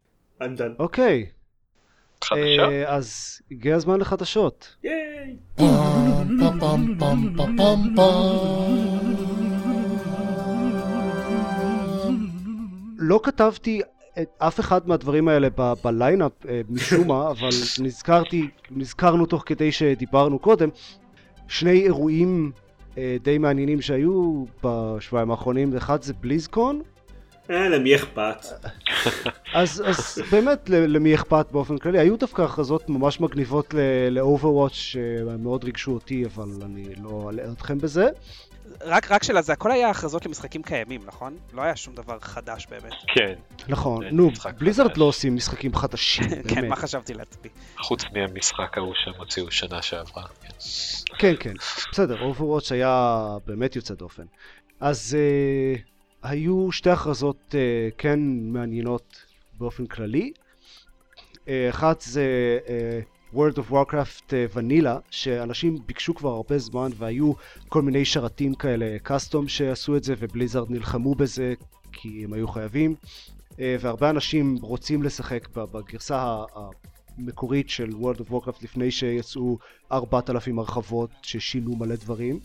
I'm 0.42 0.44
done. 0.44 0.80
אוקיי, 0.80 1.26
חדשה? 1.26 1.35
אה, 2.34 2.96
אז 2.96 3.40
הגיע 3.52 3.76
הזמן 3.76 4.00
לחדשות. 4.00 4.76
ייי! 4.84 5.36
לא 12.98 13.20
כתבתי 13.24 13.82
את 14.22 14.30
אף 14.38 14.60
אחד 14.60 14.88
מהדברים 14.88 15.28
האלה 15.28 15.48
ב- 15.58 15.74
בליינאפ 15.84 16.32
אה, 16.50 16.62
משום 16.70 17.08
מה, 17.08 17.30
אבל 17.32 17.50
נזכרתי, 17.82 18.48
נזכרנו 18.72 19.26
תוך 19.26 19.44
כדי 19.46 19.72
שדיברנו 19.72 20.40
קודם, 20.40 20.70
שני 21.48 21.82
אירועים 21.82 22.52
אה, 22.98 23.18
די 23.22 23.38
מעניינים 23.38 23.82
שהיו 23.82 24.46
בשבועיים 24.64 25.32
האחרונים, 25.32 25.78
אחד 25.78 26.02
זה 26.02 26.14
בליזקון, 26.14 26.82
אה, 27.50 27.70
למי 27.70 27.96
אכפת? 27.96 28.46
אז, 29.54 29.84
אז 29.86 30.22
באמת 30.32 30.70
ל- 30.70 30.86
למי 30.96 31.16
אכפת 31.16 31.46
באופן 31.52 31.78
כללי, 31.78 32.00
היו 32.00 32.18
דווקא 32.18 32.42
הכרזות 32.42 32.90
ממש 32.90 33.20
מגניבות 33.20 33.74
ל-Overwatch 34.10 34.74
שמאוד 34.74 35.64
ריגשו 35.64 35.92
אותי, 35.92 36.26
אבל 36.26 36.50
אני 36.66 36.96
לא 37.04 37.30
אלאה 37.34 37.52
אתכם 37.52 37.78
בזה. 37.78 38.10
רק, 38.82 39.12
רק 39.12 39.24
שאלה, 39.24 39.42
זה 39.42 39.54
הכל 39.54 39.72
היה 39.72 39.90
הכרזות 39.90 40.26
למשחקים 40.26 40.64
קיימים, 40.64 41.02
נכון? 41.06 41.38
לא 41.54 41.62
היה 41.62 41.76
שום 41.76 41.96
דבר 41.96 42.20
חדש 42.20 42.68
באמת. 42.70 42.94
כן. 43.16 43.34
נכון, 43.68 44.06
נו, 44.12 44.30
בליזרד 44.60 44.88
חדש. 44.88 44.98
לא 44.98 45.06
עושים 45.06 45.36
משחקים 45.36 45.76
חדשים, 45.76 46.30
כן, 46.48 46.56
באמת. 46.56 46.70
מה 46.70 46.76
חשבתי 46.76 47.14
לעצמי? 47.14 47.50
חוץ 47.80 48.04
מהמשחק 48.14 48.78
ההוא 48.78 48.94
שהם 48.96 49.14
הוציאו 49.18 49.52
שנה 49.52 49.82
שעברה. 49.82 50.24
כן. 50.42 50.54
כן, 51.18 51.34
כן, 51.40 51.54
בסדר, 51.92 52.32
Overwatch 52.32 52.68
היה 52.72 53.16
באמת 53.46 53.76
יוצא 53.76 53.94
דופן. 53.94 54.24
אז 54.80 55.18
uh, 55.18 55.95
היו 56.28 56.72
שתי 56.72 56.90
הכרזות 56.90 57.38
uh, 57.50 57.56
כן 57.98 58.20
מעניינות 58.42 59.26
באופן 59.58 59.86
כללי. 59.86 60.32
Uh, 61.34 61.50
אחת 61.70 62.02
זה 62.02 62.60
uh, 62.66 63.36
World 63.36 63.58
of 63.58 63.72
Warcraft 63.72 64.30
uh, 64.30 64.34
ונילה, 64.54 65.00
שאנשים 65.12 65.78
ביקשו 65.86 66.16
כבר 66.16 66.30
הרבה 66.30 66.58
זמן 66.58 66.90
והיו 66.98 67.34
כל 67.70 67.82
מיני 67.82 68.06
שרתים 68.06 68.56
כאלה 68.56 69.00
custom 69.04 69.48
שעשו 69.48 69.98
את 69.98 70.04
זה 70.04 70.14
ו 70.20 70.26
Blizzard 70.26 70.72
נלחמו 70.72 71.16
בזה 71.16 71.54
כי 71.92 72.24
הם 72.24 72.34
היו 72.34 72.48
חייבים. 72.48 72.96
אה, 73.52 73.56
והרבה 73.80 74.10
אנשים 74.10 74.58
רוצים 74.62 75.04
לשחק 75.04 75.48
בגרסה 75.56 76.44
המקורית 77.18 77.70
של 77.70 77.90
World 77.90 78.20
of 78.20 78.32
Warcraft 78.32 78.64
לפני 78.64 78.92
שיצאו 78.92 79.58
4,000 79.92 80.60
הרחבות 80.60 81.10
ששינו 81.22 81.76
מלא 81.76 81.96
דברים. 81.96 82.40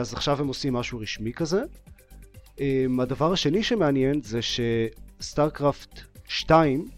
אז 0.00 0.14
עכשיו 0.14 0.40
הם 0.40 0.48
עושים 0.48 0.72
משהו 0.72 0.98
רשמי 0.98 1.32
כזה. 1.32 1.62
אה, 2.60 2.66
הדבר 2.98 3.32
השני 3.32 3.62
שמעניין 3.62 4.20
זה 4.22 4.38
ש 4.42 4.71
StarCraft 4.71 6.00
2 6.28 6.88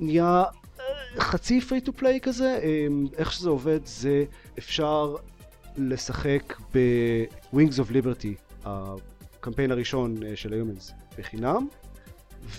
נהיה 0.00 0.44
אה, 0.80 0.84
חצי 1.20 1.60
free 1.60 1.80
to 1.80 1.92
play 1.92 2.20
כזה. 2.22 2.58
אה, 2.62 2.86
איך 3.16 3.32
שזה 3.32 3.50
עובד 3.50 3.80
זה 3.84 4.24
אפשר 4.58 5.14
לשחק 5.76 6.60
ב-Wings 6.74 7.74
of 7.78 7.90
Liberty, 7.92 8.64
הקמפיין 8.64 9.70
הראשון 9.70 10.22
אה, 10.22 10.36
של 10.36 10.52
היומנס, 10.52 10.92
בחינם. 11.18 11.66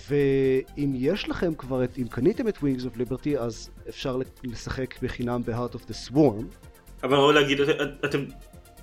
ואם 0.08 0.92
יש 0.94 1.28
לכם 1.28 1.54
כבר 1.54 1.84
את, 1.84 1.98
אם 1.98 2.08
קניתם 2.08 2.48
את 2.48 2.56
Wings 2.56 2.80
of 2.82 2.98
Liberty 3.00 3.38
אז 3.38 3.70
אפשר 3.88 4.20
לשחק 4.44 5.02
בחינם 5.02 5.42
ב-Heart 5.44 5.74
of 5.74 5.90
the 5.90 6.10
Swarm. 6.10 6.44
אבל 7.02 7.14
ראוי 7.16 7.34
להגיד, 7.34 7.60
את- 7.60 8.04
אתם, 8.04 8.24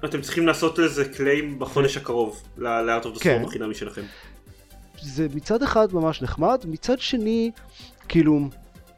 אתם 0.06 0.22
צריכים 0.22 0.48
לעשות 0.48 0.80
לזה 0.80 1.06
קליים 1.06 1.60
בחודש 1.60 1.98
הקרוב, 1.98 2.44
לארט 2.58 3.06
אוף 3.06 3.14
דה 3.14 3.20
כן. 3.20 3.36
ספורט 3.36 3.50
החינמי 3.50 3.76
שלכם. 3.76 4.02
זה 5.02 5.28
מצד 5.36 5.64
אחד 5.64 5.94
ממש 5.94 6.22
נחמד, 6.22 6.64
מצד 6.66 7.00
שני, 7.00 7.52
כאילו, 8.08 8.40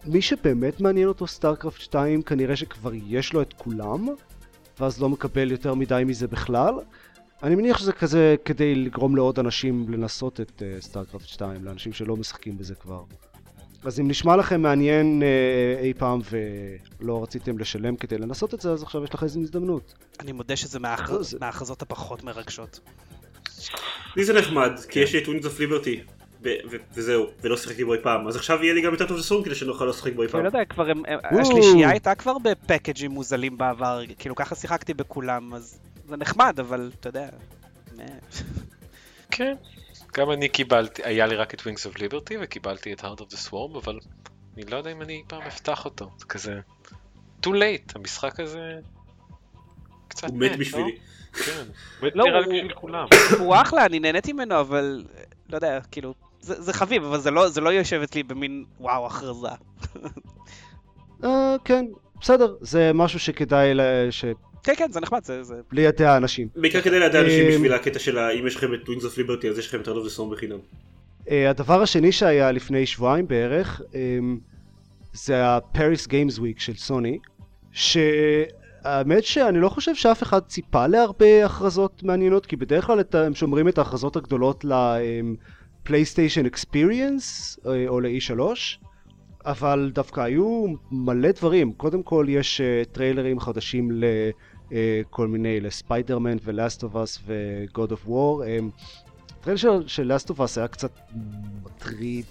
מי 0.06 0.22
שבאמת 0.22 0.82
מעניין 0.82 1.08
אותו 1.08 1.28
StarCraft 1.28 1.82
2 1.82 2.22
כנראה 2.22 2.56
שכבר 2.56 2.92
יש 3.08 3.34
לו 3.34 3.42
את 3.42 3.54
כולם, 3.58 4.08
ואז 4.80 5.02
לא 5.02 5.10
מקבל 5.10 5.52
יותר 5.52 5.74
מדי 5.74 6.04
מזה 6.06 6.28
בכלל. 6.28 6.74
אני 7.44 7.56
מניח 7.56 7.78
שזה 7.78 7.92
כזה 7.92 8.36
כדי 8.46 8.76
לגרום 8.76 9.16
לעוד 9.16 9.40
אנשים 9.40 9.86
לנסות 9.90 10.42
את 10.42 10.64
StarCraft 10.80 11.28
2, 11.28 11.66
לאנשים 11.66 11.94
שלא 11.94 12.16
משחקים 12.16 12.58
בזה 12.58 12.76
כבר. 12.76 13.04
אז 13.84 14.00
אם 14.00 14.08
נשמע 14.08 14.36
לכם 14.36 14.62
מעניין 14.62 15.24
אה, 15.24 15.80
אי 15.84 15.94
פעם 15.94 16.20
ולא 17.02 17.24
רציתם 17.24 17.58
לשלם 17.58 17.96
כדי 17.96 18.18
לנסות 18.18 18.54
את 18.54 18.62
זה, 18.62 18.72
אז 18.72 18.84
עכשיו 18.84 19.04
יש 19.04 19.14
לך 19.14 19.24
איזו 19.24 19.40
הזדמנות. 19.42 19.94
אני 20.20 20.32
מודה 20.32 20.56
שזה 20.56 20.80
מההכ- 20.80 21.12
לא, 21.12 21.20
מההכרזות 21.40 21.82
הפחות 21.82 22.24
מרגשות. 22.24 22.80
לי 24.16 24.24
זה 24.26 24.34
נחמד, 24.34 24.72
כי 24.90 25.00
יש 25.00 25.14
לי 25.14 25.22
את 25.22 25.28
Wings 25.28 25.46
of 25.46 25.60
Liberty, 25.60 26.02
וזהו, 26.94 27.26
ולא 27.42 27.58
שיחקתי 27.58 27.86
בו 27.86 27.94
אי 27.94 28.00
פעם. 28.04 28.28
אז 28.28 28.36
עכשיו 28.36 28.64
יהיה 28.64 28.74
לי 28.74 28.82
גם 28.82 28.92
יותר 28.92 29.08
טוב 29.08 29.18
לסון 29.18 29.44
כדי 29.44 29.56
שנוכל 29.56 29.86
לשחק 29.86 30.14
בו 30.14 30.22
אי 30.22 30.26
אני 30.26 30.32
פעם. 30.32 30.42
לא 30.42 30.48
יודע, 30.48 30.66
כבר. 30.66 30.88
השלישייה 31.42 31.90
הייתה 31.90 32.16
כבר 32.16 32.38
בפקאג'ים 32.38 33.12
מוזלים 33.12 33.58
בעבר, 33.58 34.02
כאילו 34.20 34.36
ככה 34.36 34.56
שיחקתי 34.56 34.94
בכולם, 34.94 35.54
אז 35.54 35.80
זה 36.10 36.18
נחמד, 36.18 36.56
אבל 36.60 36.92
אתה 37.00 37.10
יודע. 37.10 37.28
כן. 39.32 39.56
גם 40.18 40.32
אני 40.32 40.50
קיבלתי, 40.50 41.02
היה 41.06 41.26
לי 41.28 41.36
רק 41.36 41.54
את 41.54 41.62
Wings 41.62 41.94
of 41.94 41.98
Liberty 41.98 42.34
וקיבלתי 42.42 42.94
את 42.94 43.00
Heart 43.02 43.20
of 43.20 43.34
the 43.34 43.50
Swarm, 43.50 43.78
אבל 43.78 44.00
אני 44.56 44.66
לא 44.66 44.78
יודע 44.78 44.92
אם 44.92 45.02
אני 45.02 45.14
אי 45.14 45.24
פעם 45.28 45.42
אפתח 45.42 45.86
אותו. 45.86 46.10
זה 46.18 46.26
כזה... 46.26 46.60
too 47.46 47.50
late, 47.50 47.92
המשחק 47.96 48.40
הזה... 48.40 48.60
קצת 50.08 50.30
הוא 50.30 50.38
meh 50.40 50.52
לא? 50.52 50.58
בשבילי. 50.58 50.98
כן. 51.46 51.64
הוא 52.00 52.08
meh 52.08 52.16
לא, 52.16 52.26
נראה 52.26 52.40
לי 52.40 52.46
הוא- 52.46 52.54
בשביל 52.56 52.74
כולם. 52.74 53.08
הוא 53.40 53.56
אחלה, 53.56 53.86
אני 53.86 54.00
נהניתי 54.00 54.34
ממנו, 54.34 54.60
אבל 54.60 55.04
לא 55.50 55.56
יודע, 55.58 55.80
כאילו, 55.92 56.14
זה 56.40 56.62
זה 56.62 56.74
חביב, 56.74 57.04
אבל 57.04 57.20
זה 57.20 57.32
לא- 57.32 57.50
זה 57.50 57.62
לא 57.62 57.70
יושב 57.70 58.02
אצלי 58.04 58.24
במין 58.24 58.66
וואו 58.80 59.06
הכרזה. 59.06 59.48
אה, 61.24 61.56
כן, 61.66 61.86
בסדר, 62.22 62.56
זה 62.62 62.92
משהו 62.94 63.20
שכדאי 63.20 63.74
ל... 63.74 63.82
כן, 64.68 64.74
כן, 64.78 64.92
זה 64.92 65.00
נחמד, 65.00 65.24
זה... 65.24 65.44
זה- 65.44 65.62
ליידע 65.72 66.18
אנשים. 66.18 66.48
בעיקר 66.56 66.82
כדי 66.82 67.00
לדעת 67.00 67.26
אנשים 67.26 67.46
אה, 67.46 67.52
בשביל 67.52 67.74
הקטע 67.74 68.00
של 68.00 68.20
אם 68.20 68.48
יש 68.48 68.56
לכם 68.56 68.74
את 68.74 68.88
Wings 68.88 69.06
of 69.06 69.18
Liberty 69.18 69.50
אז 69.50 69.60
יש 69.60 69.68
לכם 69.68 69.82
את 69.82 69.88
Heart 69.88 70.01
of 70.01 70.06
the 70.06 70.15
Swarm 70.16 70.32
בחינם. 70.32 70.58
אה, 71.30 71.50
הדבר 71.50 71.82
השני 71.82 72.12
שהיה 72.12 72.52
לפני 72.52 72.86
שבועיים 72.86 73.28
בערך, 73.28 73.82
אה, 73.96 74.20
זה 75.14 75.46
ה-Paris 75.46 76.08
Games 76.08 76.40
Week 76.40 76.58
של 76.58 76.74
סוני, 76.76 77.18
שהאמת 77.72 79.24
שאני 79.24 79.60
לא 79.60 79.70
חושב 79.70 79.96
שאף 79.96 80.24
אחד 80.24 80.40
ציפה 80.40 80.88
להרבה 80.88 81.46
הכרזות 81.46 82.04
מעניינות, 82.04 82.46
כי 82.46 82.56
בדרך 82.56 82.86
כלל 82.86 83.00
הם 83.14 83.36
שומרים 83.36 83.68
את 83.68 83.78
ההכרזות 83.78 84.16
הגדולות 84.16 84.66
Experience 86.46 87.58
אה, 87.68 87.86
או 87.88 88.00
ל-E3, 88.00 88.40
אבל 89.46 89.92
דווקא 89.94 90.22
היו 90.22 90.66
מלא 90.92 91.32
דברים. 91.32 91.74
קודם 91.74 92.04
כל 92.04 92.26
יש 92.30 92.62
טריילרים 92.92 93.40
חדשים 93.40 93.92
לכל 94.72 95.28
מיני, 95.28 95.60
לספיידרמן 95.60 96.38
of 96.38 96.94
Us 96.94 97.20
ו-God 97.26 97.92
of 97.92 98.08
War. 98.08 98.44
אה, 98.46 98.60
הטריילר 99.40 99.58
של, 99.58 99.88
של 99.88 100.12
Last 100.18 100.30
of 100.30 100.38
Us 100.38 100.52
היה 100.58 100.68
קצת 100.68 100.92
מטריד 101.64 102.26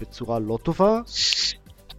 בצורה 0.00 0.38
לא 0.38 0.58
טובה, 0.62 1.00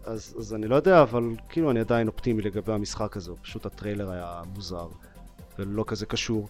אז, 0.05 0.35
אז 0.39 0.53
אני 0.53 0.67
לא 0.67 0.75
יודע, 0.75 1.01
אבל 1.01 1.23
כאילו 1.49 1.71
אני 1.71 1.79
עדיין 1.79 2.07
אופטימי 2.07 2.41
לגבי 2.41 2.73
המשחק 2.73 3.17
הזה, 3.17 3.31
פשוט 3.41 3.65
הטריילר 3.65 4.11
היה 4.11 4.41
מוזר 4.55 4.87
ולא 5.59 5.83
כזה 5.87 6.05
קשור. 6.05 6.49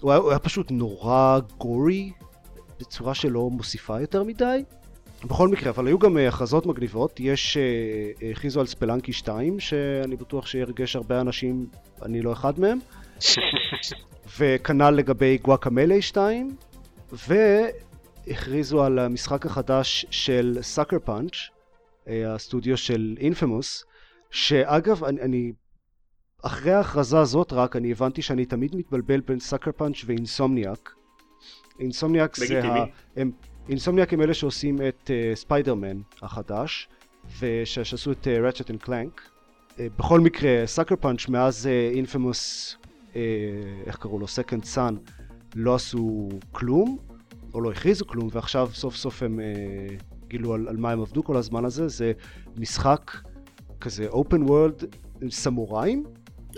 הוא 0.00 0.10
היה, 0.10 0.20
הוא 0.20 0.30
היה 0.30 0.38
פשוט 0.38 0.70
נורא 0.70 1.38
גורי, 1.58 2.12
בצורה 2.80 3.14
שלא 3.14 3.50
מוסיפה 3.50 4.00
יותר 4.00 4.22
מדי. 4.22 4.64
בכל 5.24 5.48
מקרה, 5.48 5.70
אבל 5.70 5.86
היו 5.86 5.98
גם 5.98 6.18
אה, 6.18 6.28
הכרזות 6.28 6.66
מגניבות, 6.66 7.20
יש, 7.20 7.56
אה, 7.56 8.30
הכריזו 8.30 8.60
על 8.60 8.66
ספלנקי 8.66 9.12
2, 9.12 9.60
שאני 9.60 10.16
בטוח 10.16 10.46
שירגש 10.46 10.96
הרבה 10.96 11.20
אנשים, 11.20 11.66
אני 12.02 12.22
לא 12.22 12.32
אחד 12.32 12.60
מהם, 12.60 12.78
וכנ"ל 14.38 14.90
לגבי 14.90 15.38
גואקמלה 15.38 16.02
2, 16.02 16.56
והכריזו 17.12 18.84
על 18.84 18.98
המשחק 18.98 19.46
החדש 19.46 20.06
של 20.10 20.58
Sucker 20.62 20.98
Punch, 20.98 21.36
הסטודיו 22.06 22.76
של 22.76 23.16
Infamous, 23.20 23.84
שאגב, 24.30 25.04
אני, 25.04 25.20
אני... 25.20 25.52
אחרי 26.42 26.72
ההכרזה 26.72 27.18
הזאת 27.18 27.52
רק, 27.52 27.76
אני 27.76 27.92
הבנתי 27.92 28.22
שאני 28.22 28.44
תמיד 28.46 28.76
מתבלבל 28.76 29.20
בין 29.20 29.40
Sucker 29.40 29.72
Punch 29.72 29.96
ו 30.06 30.14
Insomniac. 30.14 30.94
Insomniac 31.80 32.36
זה. 32.36 32.64
ה... 32.64 32.84
הם, 33.16 33.30
Insomniac 33.68 34.12
הם 34.12 34.22
אלה 34.22 34.34
שעושים 34.34 34.76
את 34.88 35.10
uh, 35.10 35.36
ספיידרמן 35.36 36.00
החדש, 36.22 36.88
ושעשו 37.40 38.12
את 38.12 38.28
Ratchet 38.28 38.70
and 38.70 38.82
Clank. 38.82 39.22
בכל 39.78 40.20
מקרה, 40.20 40.62
Sucker 40.66 40.96
Punch 40.96 41.28
מאז 41.28 41.68
Infamous, 41.94 42.76
איך 43.86 43.96
קראו 43.96 44.18
לו? 44.18 44.28
Second 44.28 44.64
Son, 44.64 44.96
לא 45.54 45.74
עשו 45.74 46.28
כלום, 46.52 46.98
או 47.54 47.60
לא 47.60 47.70
הכריזו 47.70 48.06
כלום, 48.06 48.28
ועכשיו 48.32 48.70
סוף 48.72 48.96
סוף 48.96 49.22
הם 49.22 49.40
uh, 49.40 50.02
גילו 50.28 50.54
על, 50.54 50.68
על 50.68 50.76
מה 50.76 50.90
הם 50.90 51.00
עבדו 51.00 51.24
כל 51.24 51.36
הזמן 51.36 51.64
הזה, 51.64 51.88
זה 51.88 52.12
משחק 52.56 53.10
כזה 53.80 54.08
open 54.08 54.48
world 54.48 54.86
עם 55.22 55.30
סמוראים. 55.30 56.04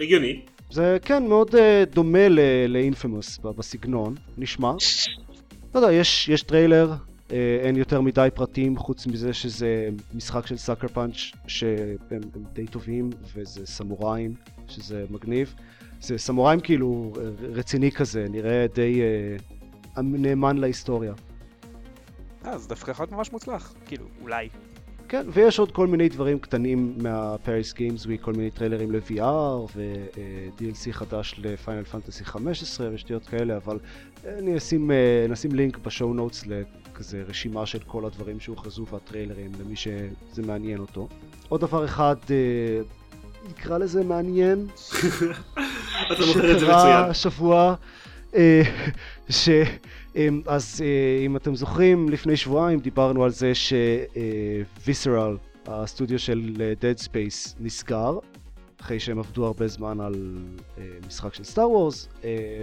הגיוני. 0.01 0.41
זה 0.71 0.99
כן 1.03 1.27
מאוד 1.27 1.55
uh, 1.55 1.59
דומה 1.95 2.29
ל 2.69 2.76
Infamous 2.76 3.39
בסגנון, 3.39 4.15
נשמע. 4.39 4.73
לא 5.75 5.81
יודע, 5.81 5.93
יש, 5.93 6.29
יש 6.29 6.43
טריילר, 6.43 6.95
uh, 7.29 7.33
אין 7.62 7.77
יותר 7.77 8.01
מדי 8.01 8.29
פרטים 8.35 8.79
חוץ 8.79 9.07
מזה 9.07 9.33
שזה 9.33 9.89
משחק 10.14 10.47
של 10.47 10.57
Sucker 10.57 10.89
Punch 10.89 11.17
שהם 11.47 11.97
הם 12.11 12.45
די 12.53 12.66
טובים 12.66 13.11
וזה 13.35 13.66
סמוראים, 13.66 14.35
שזה 14.68 15.05
מגניב. 15.11 15.55
זה 16.01 16.18
סמוראים 16.18 16.61
כאילו 16.61 17.12
אה, 17.16 17.22
רציני 17.53 17.93
כזה, 17.93 18.27
נראה 18.31 18.66
די 18.75 19.01
uh, 19.97 20.01
נאמן 20.03 20.57
להיסטוריה. 20.57 21.12
אה, 22.47 22.59
זה 22.59 22.68
דווקא 22.68 22.91
יכול 22.91 23.03
להיות 23.03 23.12
ממש 23.12 23.33
מוצלח, 23.33 23.75
כאילו, 23.87 24.07
אולי. 24.22 24.49
כן, 25.09 25.27
ויש 25.33 25.59
עוד 25.59 25.73
כל 25.73 25.87
מיני 25.87 26.09
דברים 26.09 26.39
קטנים 26.39 26.95
מה-Paris 27.03 27.75
Games 27.75 28.07
Week, 28.07 28.21
כל 28.21 28.33
מיני 28.33 28.51
טריילרים 28.51 28.93
ל-VR 28.93 29.77
ו-DLC 29.77 30.93
חדש 30.93 31.35
לפיינל 31.39 31.85
פנטסי 31.85 32.25
15 32.25 32.89
ושטויות 32.95 33.27
כאלה, 33.27 33.57
אבל 33.57 33.79
אני 34.39 34.57
אשים, 34.57 34.91
אה, 34.91 35.27
נשים 35.29 35.55
לינק 35.55 35.79
בשואו 35.79 36.15
נוטס 36.15 36.45
לכזה 36.47 37.23
רשימה 37.29 37.67
של 37.67 37.79
כל 37.79 38.05
הדברים 38.05 38.41
שהוכרזו 38.41 38.87
והטריילרים 38.93 39.51
למי 39.61 39.77
שזה 39.77 40.43
מעניין 40.47 40.79
אותו. 40.79 41.09
עוד 41.49 41.61
דבר 41.61 41.85
אחד, 41.85 42.17
אה, 42.31 42.37
נקרא 43.51 43.79
לזה 43.79 44.05
מעניין, 44.05 44.67
שקרה. 44.77 45.35
השבוע, 47.11 47.75
אה, 48.35 48.63
ש... 49.31 49.49
אמ, 50.17 50.43
אז 50.47 50.83
אה, 50.85 51.25
אם 51.27 51.37
אתם 51.37 51.55
זוכרים, 51.55 52.09
לפני 52.09 52.37
שבועיים 52.37 52.79
דיברנו 52.79 53.25
על 53.25 53.31
זה 53.31 53.53
שוויסרל, 53.55 55.37
הסטודיו 55.67 56.19
של 56.19 56.57
אה, 56.61 56.73
Dead 56.81 57.01
Space, 57.05 57.57
נסגר, 57.61 58.19
אחרי 58.81 59.01
שהם 59.01 59.19
עבדו 59.19 59.47
הרבה 59.47 59.69
זמן 59.69 60.01
על 60.01 60.39
אה, 60.79 60.85
משחק 61.07 61.35
של 61.35 61.45
סטאר 61.45 61.71
וורס, 61.71 62.09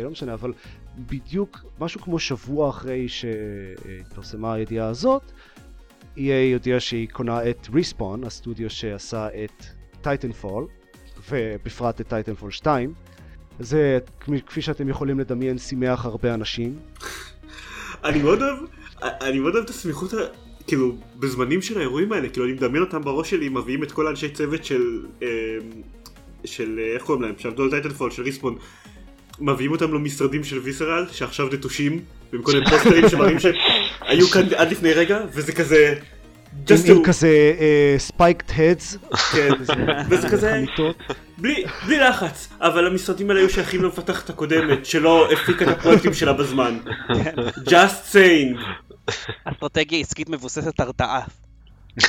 לא 0.04 0.10
משנה, 0.10 0.34
אבל 0.34 0.54
בדיוק 0.97 1.66
משהו 1.80 2.02
כמו 2.02 2.20
שבוע 2.20 2.70
אחרי 2.70 3.08
שהתפרסמה 3.10 4.54
הידיעה 4.54 4.88
הזאת, 4.88 5.32
EA 6.18 6.20
הודיעה 6.54 6.80
שהיא 6.80 7.08
קונה 7.12 7.49
את 7.49 7.68
Respawn, 7.74 8.24
הסטודיו 8.24 8.70
שעשה 8.70 9.28
את 9.43 9.66
Titanfall, 10.02 10.68
ובפרט 11.30 12.02
את 12.02 12.08
Titanfall 12.08 12.52
2. 12.52 12.93
זה, 13.60 13.99
כפי 14.45 14.62
שאתם 14.62 14.89
יכולים 14.89 15.20
לדמיין, 15.20 15.58
שימח 15.58 16.06
הרבה 16.06 16.34
אנשים. 16.34 16.80
אני 18.04 18.22
מאוד 18.22 18.41
אוהב, 18.41 18.58
אני 19.02 19.39
מאוד 19.39 19.54
אוהב 19.54 19.64
את 19.64 19.70
הסמיכות, 19.70 20.14
כאילו, 20.68 20.95
בזמנים 21.20 21.62
של 21.62 21.78
האירועים 21.78 22.12
האלה, 22.12 22.30
כאילו, 22.30 22.45
אני 22.45 22.54
מדמיין 22.54 22.84
אותם 22.84 23.02
בראש 23.02 23.30
שלי, 23.30 23.49
מביאים 23.49 23.84
את 23.84 23.91
כל 23.91 24.08
האנשי 24.08 24.30
צוות 24.30 24.66
של, 24.66 25.06
אה, 25.24 25.28
של, 26.45 26.80
איך 26.95 27.04
קוראים 27.04 27.24
להם, 27.24 27.34
שעבדו 27.38 27.64
על 27.64 27.70
Titanfall, 27.70 28.12
של 28.12 28.24
Respawn, 28.24 28.56
מביאים 29.39 29.72
אותם 29.72 29.93
למשרדים 29.93 30.43
של 30.43 30.58
Visceral, 30.60 31.06
שעכשיו 31.12 31.47
נטושים, 31.54 31.99
מיני 32.34 32.66
פוסטרים 32.70 33.10
שמראים 33.10 33.38
שהיו 33.39 34.28
כאן 34.28 34.54
עד 34.56 34.72
לפני 34.72 34.93
רגע, 34.93 35.20
וזה 35.34 35.52
כזה, 35.52 35.95
just 36.68 36.91
עם 36.91 36.97
to, 36.97 37.08
כזה 37.08 37.54
spiked 37.97 38.45
heads, 38.58 38.97
כן, 39.32 39.49
וזה 40.10 40.30
כזה. 40.30 40.64
בלי, 41.38 41.64
בלי 41.86 41.99
לחץ, 41.99 42.49
אבל 42.60 42.88
המשרדים 42.88 43.30
האלה 43.30 43.39
היו 43.39 43.49
שייכים 43.49 43.84
למפתחת 43.84 44.30
הקודמת, 44.30 44.86
שלא 44.86 45.32
הפיקה 45.32 45.66
את 45.66 45.78
הפרויקטים 45.78 46.14
שלה 46.14 46.34
בזמן. 46.34 46.78
just 47.58 48.14
saying. 48.14 48.60
אסטרטגיה 49.45 49.99
עסקית 49.99 50.30
מבוססת 50.30 50.80
הרתעה. 50.80 51.22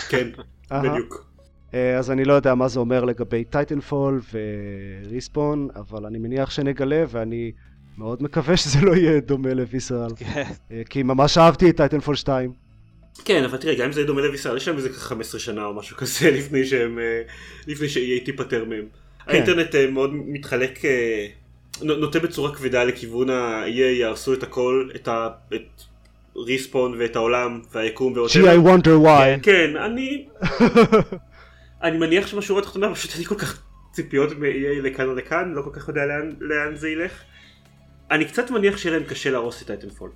כן. 0.09 0.29
בדיוק. 0.71 1.33
אה, 1.75 1.99
אז 1.99 2.11
אני 2.11 2.25
לא 2.25 2.33
יודע 2.33 2.55
מה 2.55 2.69
זה 2.69 2.81
אומר 2.81 3.05
לגבי 3.05 3.45
Titanfall 3.45 4.21
ו 5.07 5.14
Respawn, 5.14 5.69
אבל 5.77 6.07
אני 6.07 6.19
מניח 6.19 6.51
שנגלה, 6.51 7.05
ואני 7.09 7.53
מאוד 7.99 8.23
מקווה 8.23 8.57
שזה 8.57 8.81
לא 8.81 8.97
יהיה 8.97 9.21
דומה 9.21 9.55
ל 9.55 9.60
Visceral. 9.60 10.11
כן. 10.17 10.43
אה, 10.73 10.83
כי 10.91 11.03
ממש 11.03 11.39
אהבתי 11.39 11.71
את 11.71 11.77
Titanfall 11.77 12.15
2. 12.15 12.53
כן, 13.25 13.45
אבל 13.45 13.59
תראה, 13.59 13.75
גם 13.75 13.87
אם 13.87 13.93
זה 13.93 14.05
דומה 14.05 14.21
ל 14.23 14.26
Visceral, 14.26 14.57
יש 14.57 14.69
להם 14.69 14.77
איזה 14.77 14.93
15 14.93 15.41
שנה 15.41 15.65
או 15.65 15.75
משהו 15.75 15.97
כזה 15.97 16.31
לפני 16.39 16.65
שהם, 16.67 16.99
אה, 16.99 17.23
לפני 17.67 17.89
ש-EA 17.89 18.25
תיפטר 18.25 18.65
מהם. 18.65 18.85
האינטרנט 19.27 19.75
אה, 19.75 19.91
מאוד 19.91 20.11
מתחלק, 20.15 20.85
אה, 20.85 21.27
נו- 21.83 21.97
נוטה 21.97 22.19
בצורה 22.21 22.55
כבדה 22.55 22.85
לכיוון 22.85 23.31
ה-EA 23.31 23.69
יהרסו 23.71 24.33
את 24.35 24.43
הכל, 24.43 24.89
את 24.95 25.09
ה... 25.09 25.29
את 25.55 25.83
Respawn 26.37 26.95
ואת 26.99 27.17
העולם 27.17 27.61
והיקום 27.73 28.13
Gee, 28.13 28.17
I 28.17 28.19
ואותם. 28.19 28.67
wonder 28.67 29.07
why. 29.07 29.43
כן, 29.43 29.77
אני... 29.77 30.27
אני 31.83 31.99
מניח 31.99 32.27
שבשורה 32.27 32.61
התחתונה 32.61 32.95
פשוט 32.95 33.11
אין 33.11 33.21
לי 33.21 33.25
כל 33.27 33.35
כך 33.39 33.63
ציפיות 33.93 34.33
מ-EA 34.39 34.47
לכאן 34.83 35.09
או 35.09 35.15
לכאן, 35.15 35.53
לא 35.55 35.63
כל 35.63 35.71
כך 35.73 35.89
יודע 35.89 36.01
לאן, 36.07 36.33
לאן 36.41 36.77
זה 36.77 36.89
ילך. 36.89 37.13
אני 38.11 38.25
קצת 38.25 38.51
מניח 38.51 38.77
שיהיה 38.77 38.97
להם 38.99 39.09
קשה 39.09 39.31
להרוס 39.31 39.63
את 39.63 39.67
Titanfall. 39.67 40.11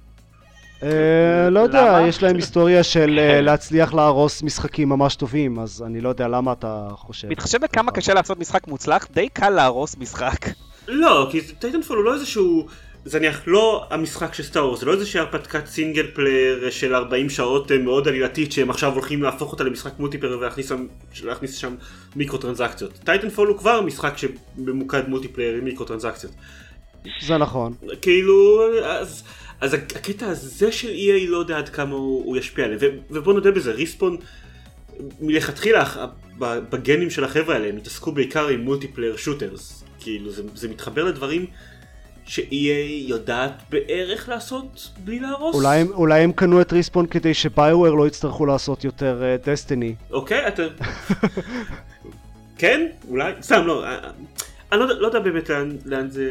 אה, 0.83 1.51
לא 1.51 1.61
יודע? 1.61 1.99
יש 2.09 2.22
להם 2.22 2.37
היסטוריה 2.37 2.83
של 2.83 3.18
אה, 3.18 3.41
להצליח 3.41 3.95
להרוס 3.95 4.43
משחקים 4.43 4.89
ממש 4.89 5.16
טובים, 5.16 5.59
אז 5.59 5.85
אני 5.87 6.01
לא 6.01 6.09
יודע 6.09 6.29
למה 6.29 6.53
אתה 6.53 6.89
חושב. 6.93 7.29
מתחשב 7.29 7.59
בכמה 7.61 7.93
קשה 7.93 8.14
לעשות 8.14 8.39
משחק 8.39 8.68
מוצלח, 8.68 9.07
די 9.11 9.29
קל 9.29 9.51
להרוס 9.51 9.97
משחק. 9.97 10.47
לא, 10.89 11.29
כי 11.31 11.41
Titanfall 11.41 11.97
הוא 11.97 12.05
לא 12.05 12.14
איזשהו... 12.14 12.66
זה 13.05 13.18
נניח 13.18 13.43
לא 13.47 13.87
המשחק 13.91 14.35
של 14.35 14.43
Star 14.43 14.66
Wars, 14.66 14.81
זה 14.81 14.87
לא 14.87 14.93
איזושהי 14.93 15.20
הרפתקת 15.20 15.66
single 15.66 16.07
player 16.14 16.70
של 16.70 16.95
40 16.95 17.31
שעות 17.31 17.72
אה, 17.72 17.79
מאוד 17.79 18.09
עלילתית 18.09 18.53
שהם 18.53 18.70
עכשיו 18.70 18.93
הולכים 18.93 19.22
להפוך 19.22 19.53
אותה 19.53 19.64
למשחק 19.64 19.93
multiplayer 19.99 20.39
ולהכניס 20.39 20.68
שם, 20.68 20.87
להכניס 21.24 21.55
שם 21.55 21.74
מיקרו 22.16 22.39
טרנזקציות. 22.39 22.93
Titanfall 23.05 23.49
הוא 23.49 23.59
כבר 23.59 23.81
משחק 23.81 24.14
שממוקד 24.16 25.09
multiplayer 25.09 25.55
עם 25.55 25.64
מיקרו 25.64 25.87
טרנזקציות. 25.87 26.33
זה 27.20 27.39
נכון. 27.39 27.72
כאילו, 28.03 28.62
אז, 28.85 29.22
אז 29.61 29.75
הקטע 29.75 30.27
הזה 30.27 30.73
של 30.73 30.89
EA 30.89 31.29
לא 31.29 31.39
יודע 31.39 31.59
עד 31.59 31.69
כמה 31.69 31.95
הוא, 31.95 32.25
הוא 32.25 32.37
ישפיע 32.37 32.65
עליהם, 32.65 32.81
ובוא 33.11 33.35
נודה 33.35 33.51
בזה, 33.51 33.73
Respawn 33.72 34.16
מלכתחילה 35.21 35.85
בגנים 36.39 37.11
של 37.11 37.25
החבר'ה 37.25 37.55
האלה 37.55 37.69
הם 37.69 37.77
התעסקו 37.77 38.13
בעיקר 38.13 38.49
עם 38.49 38.61
multiplayer 38.61 39.16
shooters, 39.16 39.85
כאילו 40.01 40.31
זה, 40.31 40.43
זה 40.55 40.69
מתחבר 40.69 41.05
לדברים 41.05 41.47
ש-EA 42.27 43.09
יודעת 43.09 43.63
בערך 43.71 44.29
לעשות 44.29 44.91
בלי 45.05 45.21
להרוס. 45.21 45.55
אולי 45.55 45.83
אולי 45.83 46.21
הם 46.21 46.33
קנו 46.33 46.61
את 46.61 46.73
Respawn 46.72 47.07
כדי 47.07 47.35
ש 47.35 47.48
BioWare 47.48 47.95
לא 47.95 48.07
יצטרכו 48.07 48.47
לעשות 48.47 48.85
יותר 48.85 49.23
Destiny. 49.45 49.95
אוקיי, 50.11 50.49
אתה... 50.49 50.63
כן? 52.59 52.87
אולי? 53.09 53.33
סתם, 53.41 53.67
לא. 53.67 53.85
אה, 53.85 54.11
אני 54.73 54.81
לא, 54.81 55.01
לא 55.01 55.07
יודע 55.07 55.19
באמת 55.19 55.49
לאן, 55.49 55.77
לאן 55.85 56.11
זה 56.11 56.31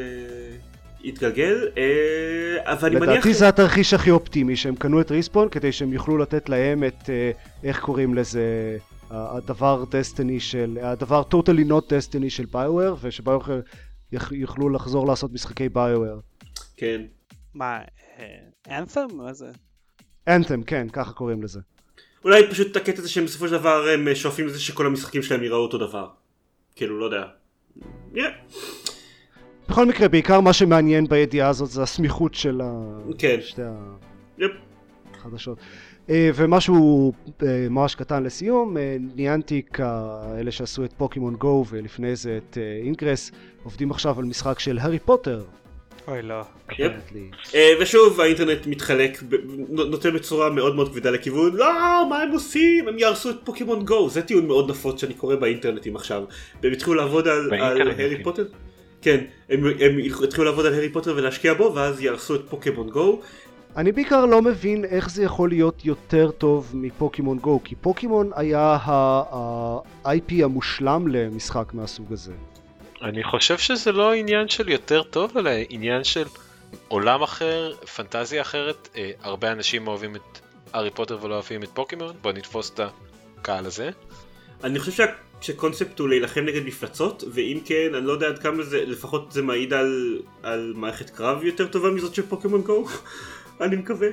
יתגלגל, 1.06 1.70
אה, 1.78 2.74
אבל 2.74 2.90
אני 2.90 3.00
מניח... 3.00 3.12
לדעתי 3.12 3.34
זה 3.34 3.48
התרחיש 3.48 3.94
הכי 3.94 4.12
אופטימי, 4.12 4.56
שהם 4.56 4.76
קנו 4.76 5.02
את 5.02 5.12
ריספון 5.12 5.50
כדי 5.50 5.72
שהם 5.72 5.94
יוכלו 5.94 6.18
לתת 6.18 6.50
להם 6.50 6.84
את, 6.84 7.10
אה, 7.10 7.32
איך 7.64 7.80
קוראים 7.80 8.14
לזה, 8.14 8.78
הדבר 9.10 9.84
דסטיני 9.92 10.40
של, 10.40 10.78
הדבר 10.82 11.24
totally 11.32 11.70
not 11.70 11.90
destiny 11.90 12.30
של 12.30 12.46
ביואר, 12.52 12.96
ושביואר 13.02 13.40
יוכלו 14.32 14.70
לחזור 14.70 15.08
לעשות 15.08 15.34
משחקי 15.34 15.70
ביואר. 15.70 16.20
כן. 16.78 17.02
מה, 17.54 17.80
אנת'ם? 18.70 19.08
מה 19.14 19.34
זה? 19.34 19.48
Anthem, 20.28 20.64
כן, 20.64 20.88
ככה 20.94 21.14
קוראים 21.14 21.44
לזה. 21.44 21.60
אולי 22.24 22.50
פשוט 22.50 22.78
הקטע 22.78 23.00
הזה 23.00 23.10
שהם 23.10 23.26
בסופו 23.26 23.48
של 23.48 23.54
דבר 23.54 23.88
הם 23.94 24.16
שואפים 24.16 24.48
לזה 24.48 24.60
שכל 24.60 24.86
המשחקים 24.86 25.24
שלהם 25.24 25.44
יראו 25.44 25.58
אותו 25.58 25.78
דבר. 25.78 26.08
כאילו, 26.76 27.00
לא 27.00 27.06
יודע. 27.06 27.24
נראה. 28.12 28.30
בכל 29.70 29.86
מקרה, 29.86 30.08
בעיקר 30.08 30.42
מה 30.42 30.54
שמעניין 30.54 31.08
בידיעה 31.08 31.50
הזאת 31.50 31.70
זה 31.70 31.84
הסמיכות 31.84 32.34
של 32.34 32.62
ה... 32.62 33.00
כן. 33.18 33.38
שתי 33.42 33.62
יפ. 34.38 34.52
החדשות. 35.16 35.58
אה, 36.10 36.30
ומשהו 36.36 37.14
אה, 37.44 37.68
ממש 37.70 37.96
קטן 37.96 38.24
לסיום, 38.24 38.78
אה, 38.78 38.98
Niantic, 39.16 39.80
אלה 40.40 40.52
שעשו 40.52 40.86
את 40.86 40.94
פוקימון 40.98 41.36
גו 41.36 41.66
ולפני 41.70 42.16
זה 42.16 42.38
את 42.38 42.58
Ingress, 42.84 43.32
עובדים 43.64 43.92
עכשיו 43.92 44.20
על 44.20 44.26
משחק 44.26 44.60
של 44.60 44.78
הארי 44.78 45.00
פוטר. 45.00 45.44
אוי 46.08 46.22
לא. 46.22 46.42
ושוב 47.82 48.22
האינטרנט 48.22 48.68
מתחלק, 48.68 49.24
ב- 49.30 49.36
נו- 49.70 49.86
נוטה 49.86 50.12
בצורה 50.12 50.50
מאוד 50.50 50.76
מאוד 50.76 50.92
כבדה 50.92 51.12
לכיוון 51.12 51.56
לא, 51.56 52.06
מה 52.10 52.22
הם 52.22 52.32
עושים? 52.32 52.88
הם 52.88 53.00
יהרסו 53.00 53.30
את 53.30 53.36
פוקימון 53.44 53.86
גו. 53.86 54.10
זה 54.10 54.22
טיעון 54.22 54.48
מאוד 54.48 54.70
נפוץ 54.70 55.02
שאני 55.02 55.14
קורא 55.14 55.36
באינטרנטים 55.36 55.96
עכשיו. 55.96 56.24
והם 56.64 56.74
התחילו 56.74 56.94
לעבוד 56.94 57.28
על. 57.28 57.54
הארי 57.54 58.24
פוטר? 58.24 58.46
כן, 59.06 59.24
הם, 59.50 59.66
הם 59.80 59.98
התחילו 60.24 60.44
לעבוד 60.44 60.66
על 60.66 60.74
הארי 60.74 60.90
פוטוטר 60.90 61.18
ולהשקיע 61.18 61.54
בו 61.54 61.72
ואז 61.76 62.02
יהרסו 62.02 62.36
את 62.36 62.42
פוקימון 62.50 62.90
גו. 62.90 63.22
אני 63.78 63.92
בעיקר 63.92 64.26
לא 64.26 64.42
מבין 64.42 64.86
איך 64.86 65.10
זה 65.10 65.24
יכול 65.24 65.50
להיות 65.50 65.86
יותר 65.86 66.32
טוב 66.32 66.72
מפוקימון 66.74 67.40
גו, 67.40 67.60
כי 67.64 67.76
פוקימון 67.76 68.32
היה 68.36 68.78
ה-IP 68.82 70.44
המושלם 70.44 71.08
למשחק 71.08 71.74
מהסוג 71.74 72.14
הזה. 72.14 72.34
אני 73.02 73.24
חושב 73.24 73.58
שזה 73.58 73.92
לא 73.92 74.14
עניין 74.14 74.50
של 74.50 74.70
יותר 74.70 75.04
טוב, 75.04 75.38
אלא 75.38 75.52
עניין 75.70 76.04
של 76.04 76.26
עולם 76.88 77.22
אחר, 77.22 77.74
פנטזיה 77.96 78.42
אחרת. 78.42 78.90
אה, 78.98 79.12
הרבה 79.24 79.52
אנשים 79.52 79.88
אוהבים 79.88 80.16
את 80.16 80.40
הארי 80.74 80.92
פוטר 80.92 81.18
ולא 81.22 81.34
אוהבים 81.34 81.64
את 81.64 81.70
פוקימון, 81.74 82.16
בוא 82.22 82.32
נתפוס 82.32 82.72
את 82.74 82.80
הקהל 83.40 83.66
הזה. 83.66 83.90
אני 84.64 84.80
חושב 84.80 85.06
שהקונספט 85.46 86.00
הוא 86.00 86.10
להילחם 86.10 86.42
נגד 86.42 86.66
מפלצות, 86.66 87.24
ואם 87.34 87.60
כן, 87.66 87.96
אני 87.96 88.06
לא 88.06 88.12
יודע 88.12 88.28
עד 88.28 88.40
כמה 88.40 88.64
זה, 88.64 88.86
לפחות 88.86 89.32
זה 89.32 89.42
מעיד 89.42 89.74
על, 89.74 90.20
על 90.44 90.74
מערכת 90.76 91.10
קרב 91.10 91.44
יותר 91.44 91.68
טובה 91.68 91.92
מזאת 91.92 92.16
של 92.16 92.22
פוקימון 92.22 92.62
גו, 92.62 92.86
אני 93.62 93.76
מקווה. 93.76 94.08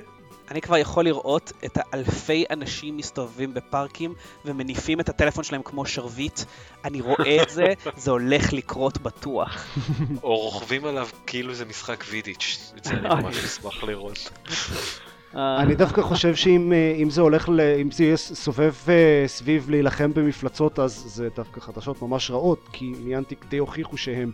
אני 0.51 0.61
כבר 0.61 0.77
יכול 0.77 1.05
לראות 1.05 1.53
את 1.65 1.79
האלפי 1.81 2.45
אנשים 2.51 2.97
מסתובבים 2.97 3.55
בפארקים 3.55 4.15
ומניפים 4.45 5.01
את 5.01 5.09
הטלפון 5.09 5.45
שלהם 5.45 5.63
כמו 5.63 5.87
שרביט. 5.87 6.41
אני 6.85 7.01
רואה 7.01 7.43
את 7.43 7.51
זה, 7.51 7.65
זה 8.03 8.11
הולך 8.11 8.53
לקרות 8.53 8.99
בטוח. 8.99 9.79
או 10.23 10.37
רוכבים 10.37 10.85
עליו 10.85 11.09
כאילו 11.27 11.55
זה 11.55 11.65
משחק 11.65 12.05
וידיץ', 12.11 12.73
את 12.79 12.85
זה 12.85 12.91
אני 12.91 13.09
ממש 13.09 13.45
אשמח 13.45 13.85
לראות. 13.85 14.31
אני 15.35 15.75
דווקא 15.75 16.03
חושב 16.03 16.35
שאם 16.35 16.73
אה, 16.73 16.95
אם 17.03 17.11
זה 17.11 17.21
הולך, 17.21 17.49
ל... 17.49 17.61
אם 17.61 17.91
זה 17.91 18.05
יהיה 18.05 18.17
סובב 18.17 18.75
אה, 18.89 19.25
סביב 19.27 19.71
להילחם 19.71 20.13
במפלצות, 20.15 20.79
אז 20.79 20.93
זה 21.07 21.29
דווקא 21.37 21.61
חדשות 21.61 22.03
ממש 22.03 22.31
רעות, 22.31 22.69
כי 22.73 22.93
ניאנטיק 23.05 23.45
די 23.49 23.59
הוכיחו 23.59 23.97
שהם 23.97 24.31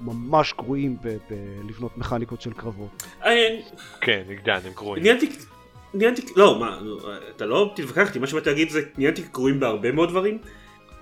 ממש 0.00 0.54
גרועים 0.58 0.96
בלבנות 1.30 1.98
מכניקות 1.98 2.40
של 2.40 2.52
קרבות. 2.52 3.02
כן, 4.00 4.22
נגדן, 4.28 4.58
הם 4.66 4.72
גרועים. 4.74 5.02
ניאנטיק, 5.02 5.44
Niantic, 5.94 6.36
לא, 6.36 6.58
מה, 6.60 6.78
נו, 6.82 6.98
אתה 7.36 7.46
לא 7.46 7.72
תתווכח 7.76 8.08
איתי, 8.08 8.18
מה 8.18 8.26
שבאתי 8.26 8.50
להגיד 8.50 8.70
זה 8.70 8.82
Niantic 8.98 9.32
גרועים 9.32 9.60
בהרבה 9.60 9.92
מאוד 9.92 10.08
דברים. 10.08 10.38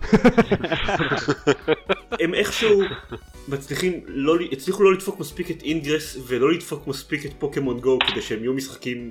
הם 2.21 2.35
איכשהו 2.35 2.83
מצליחים, 3.49 4.01
לא, 4.07 4.39
ל- 4.39 4.49
הצליחו 4.53 4.83
לא 4.83 4.93
לדפוק 4.93 5.21
מספיק 5.21 5.51
את 5.51 5.63
Ingress 5.63 6.17
ולא 6.27 6.53
לדפוק 6.53 6.87
מספיק 6.87 7.27
את 7.27 7.31
פוקימון 7.39 7.81
גו 7.81 7.99
כדי 7.99 8.23
שהם 8.23 8.39
יהיו 8.41 8.53
משחקים 8.53 9.11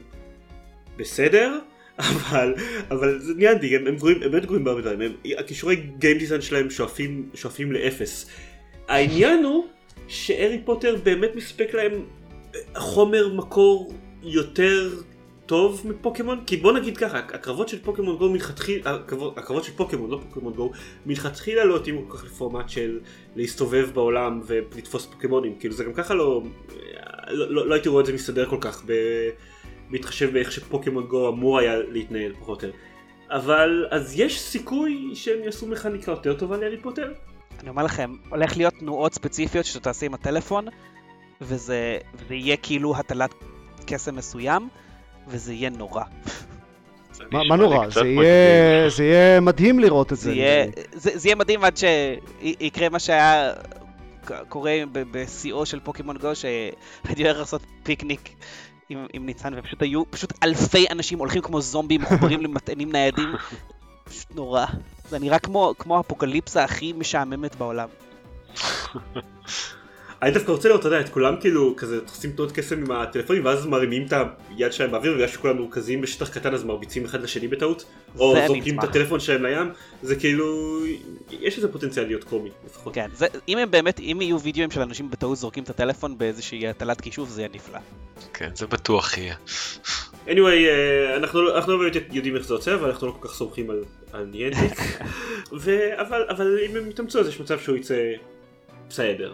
בסדר, 0.99 1.59
אבל, 1.99 2.53
אבל 2.91 3.19
זה 3.19 3.33
Niantic, 3.33 3.73
הם, 3.73 3.87
הם 3.87 3.95
גרועים, 3.95 4.23
הם 4.23 4.31
באמת 4.31 4.45
גרועים 4.45 4.63
בהרבה 4.63 4.81
דברים, 4.81 5.15
הכישורי 5.37 5.75
game 5.75 6.17
design 6.17 6.41
שלהם 6.41 6.69
שואפים, 6.69 7.29
שואפים 7.33 7.71
לאפס. 7.71 8.29
העניין 8.87 9.43
הוא 9.43 9.65
שהארי 10.07 10.61
פוטר 10.65 10.95
באמת 11.03 11.35
מספק 11.35 11.73
להם 11.73 12.05
חומר 12.75 13.33
מקור 13.33 13.93
יותר 14.23 14.89
טוב 15.45 15.81
מפוקימון? 15.85 16.43
כי 16.47 16.57
בוא 16.57 16.71
נגיד 16.71 16.97
ככה, 16.97 17.17
הקרבות 17.19 17.69
של 17.69 17.79
פוקימון 17.79 18.17
גו 18.17 18.29
מלכתחילה, 18.29 18.91
הקרבות, 18.93 19.37
הקרבות 19.37 19.63
של 19.63 19.71
פוקימון, 19.71 20.09
לא 20.09 20.19
פוקימון 20.27 20.53
גו, 20.53 20.71
מלכתחילה 21.05 21.65
לא 21.65 21.75
התאימו 21.75 22.09
כל 22.09 22.17
כך 22.17 22.23
לפורמט 22.25 22.69
של 22.69 22.99
להסתובב 23.35 23.89
בעולם 23.93 24.41
ולתפוס 24.45 25.05
פוקימונים, 25.05 25.55
כאילו 25.59 25.73
זה 25.73 25.83
גם 25.83 25.93
ככה 25.93 26.13
לא, 26.13 26.43
לא, 27.29 27.51
לא, 27.51 27.67
לא 27.67 27.73
הייתי 27.73 27.89
רואה 27.89 28.01
את 28.01 28.05
זה 28.05 28.13
מסתדר 28.13 28.45
כל 28.49 28.57
כך, 28.61 28.83
ב, 28.85 28.93
בהתחשב 29.89 30.33
באיך 30.33 30.51
שפוקימון 30.51 31.03
גו 31.03 31.29
אמור 31.29 31.59
היה 31.59 31.75
להתנהל 31.77 32.33
פחות 32.39 32.63
או 32.63 32.67
יותר. 32.67 32.77
אבל 33.29 33.85
אז 33.91 34.19
יש 34.19 34.41
סיכוי 34.41 35.11
שהם 35.13 35.43
יעשו 35.43 35.67
מכניקה 35.67 36.11
יותר 36.11 36.33
טובה 36.33 36.57
להארי 36.57 36.77
פוטר? 36.77 37.13
אני 37.59 37.69
אומר 37.69 37.83
לכם, 37.83 38.13
הולך 38.29 38.57
להיות 38.57 38.73
תנועות 38.73 39.13
ספציפיות 39.13 39.65
שאתה 39.65 39.79
תעשה 39.79 40.05
עם 40.05 40.13
הטלפון, 40.13 40.65
וזה, 41.41 41.97
וזה 42.15 42.35
יהיה 42.35 42.57
כאילו 42.57 42.95
הטלת 42.95 43.33
קסם 43.85 44.15
מסוים, 44.15 44.69
וזה 45.27 45.53
יהיה 45.53 45.69
נורא. 45.69 46.03
זה 47.13 47.23
מה, 47.31 47.55
נורא? 47.55 47.89
זה. 47.89 48.07
יהיה, 48.07 48.89
זה 48.89 49.03
יהיה 49.03 49.39
מדהים 49.39 49.79
לראות 49.79 50.13
את 50.13 50.17
זה 50.17 50.23
זה. 50.23 50.31
יהיה, 50.31 50.65
זה, 50.93 51.11
זה 51.17 51.27
יהיה 51.27 51.35
מדהים 51.35 51.63
עד 51.63 51.77
שיקרה 51.77 52.89
מה 52.89 52.99
שהיה 52.99 53.53
קורה 54.49 54.73
בשיאו 54.93 55.65
של 55.65 55.79
פוקימון 55.79 56.17
גו, 56.17 56.35
שהייתי 56.35 57.23
הולך 57.23 57.37
לעשות 57.37 57.61
פיקניק 57.83 58.29
עם, 58.89 59.05
עם 59.13 59.25
ניצן, 59.25 59.53
ופשוט 59.57 59.81
היו 59.81 60.11
פשוט 60.11 60.33
אלפי 60.43 60.85
אנשים 60.91 61.19
הולכים 61.19 61.41
כמו 61.41 61.61
זומבים 61.61 62.01
מחוברים 62.01 62.41
למטענים 62.41 62.91
ניידים. 62.91 63.29
פשוט 64.03 64.35
נורא. 64.35 64.65
זה 65.09 65.19
נראה 65.19 65.39
כמו, 65.39 65.73
כמו 65.79 65.99
אפוקליפסה 65.99 66.63
הכי 66.63 66.93
משעממת 66.93 67.55
בעולם. 67.55 67.89
אני 70.21 70.31
דווקא 70.31 70.51
רוצה 70.51 70.67
לראות, 70.69 70.79
אתה 70.79 70.87
יודע, 70.87 70.99
את 70.99 71.09
כולם 71.09 71.35
כאילו, 71.41 71.73
כזה, 71.77 71.99
עושים 72.09 72.31
תנועות 72.31 72.51
קסם 72.51 72.77
עם 72.77 72.91
הטלפונים, 72.91 73.45
ואז 73.45 73.65
מרימים 73.65 74.05
את 74.07 74.13
היד 74.57 74.73
שלהם 74.73 74.91
באוויר, 74.91 75.11
ובגלל 75.11 75.27
שכולם 75.27 75.57
מרוכזים 75.57 76.01
בשטח 76.01 76.29
קטן 76.29 76.53
אז 76.53 76.63
מרביצים 76.63 77.05
אחד 77.05 77.21
לשני 77.23 77.47
בטעות, 77.47 77.85
או 78.19 78.35
זורקים 78.47 78.79
את. 78.79 78.83
הטלפון 78.83 79.19
שלהם 79.19 79.43
לים, 79.45 79.71
זה 80.01 80.15
כאילו, 80.15 80.79
יש 81.31 81.57
לזה 81.57 81.71
פוטנציאל 81.71 82.05
להיות 82.05 82.23
קומי, 82.23 82.49
לפחות. 82.65 82.93
כן, 82.93 83.09
זה, 83.13 83.27
אם 83.47 83.57
הם 83.57 83.71
באמת, 83.71 83.99
אם 83.99 84.17
יהיו 84.21 84.39
וידאוים 84.41 84.71
של 84.71 84.81
אנשים 84.81 85.09
בטעות 85.11 85.37
זורקים 85.37 85.63
את 85.63 85.69
הטלפון 85.69 86.17
באיזושהי 86.17 86.67
הטלת 86.67 87.01
כישוף, 87.01 87.29
זה 87.29 87.41
יהיה 87.41 87.49
נפלא. 87.53 87.79
כן, 88.33 88.49
זה 88.55 88.67
בטוח 88.67 89.17
יהיה. 89.17 89.35
anyway, 90.27 90.29
אה, 90.47 91.15
אנחנו 91.17 91.41
לא- 91.41 91.55
אנחנו 91.57 91.73
לא 91.73 91.79
באמת 91.79 91.93
יודעים 92.11 92.35
איך 92.35 92.45
זה 92.47 92.53
יוצא, 92.53 92.73
אבל 92.75 92.89
אנחנו 92.89 93.07
לא 93.07 93.15
כל 93.19 93.27
כך 93.27 93.33
סומכים 93.33 93.69
על- 93.69 93.83
על 94.13 94.25
Niantic. 94.25 94.79
ו- 95.61 96.01
אבל 96.01 96.25
אבל 96.29 96.59
אם 96.69 96.75
הם 96.75 96.89
יתאמצו 96.89 97.19
אז 97.19 97.27
יש 97.27 97.39
מצב 97.39 97.59
שהוא 97.59 97.75
יצא 97.77 97.95
בסדר. 98.89 99.33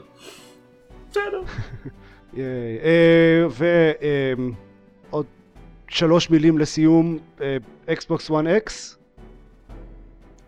בסדר. 1.15 1.41
אה, 2.37 3.45
ועוד 5.09 5.25
שלוש 5.87 6.29
מילים 6.29 6.57
לסיום, 6.57 7.17
Xbox 7.87 8.31
One 8.31 8.45
X. 8.47 8.97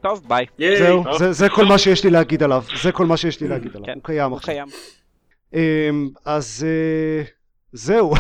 טוב, 0.02 0.24
ביי. 0.28 0.46
זהו, 0.78 1.04
זה- 1.20 1.32
זה 1.32 1.50
כל 1.50 1.66
מה 1.66 1.78
שיש 1.78 2.04
לי 2.04 2.10
להגיד 2.10 2.44
עליו, 2.44 2.64
זה 2.84 2.92
כל 2.92 3.06
מה 3.06 3.18
שיש 3.18 3.42
לי 3.42 3.48
להגיד 3.48 3.72
עליו, 3.76 3.86
כן, 3.86 3.94
הוא 3.94 4.04
קיים 4.04 4.30
הוא 4.32 4.38
עכשיו. 4.38 4.56
קיים. 5.52 6.10
אז 6.26 6.66
אה, 6.68 7.24
זהו. 7.74 8.14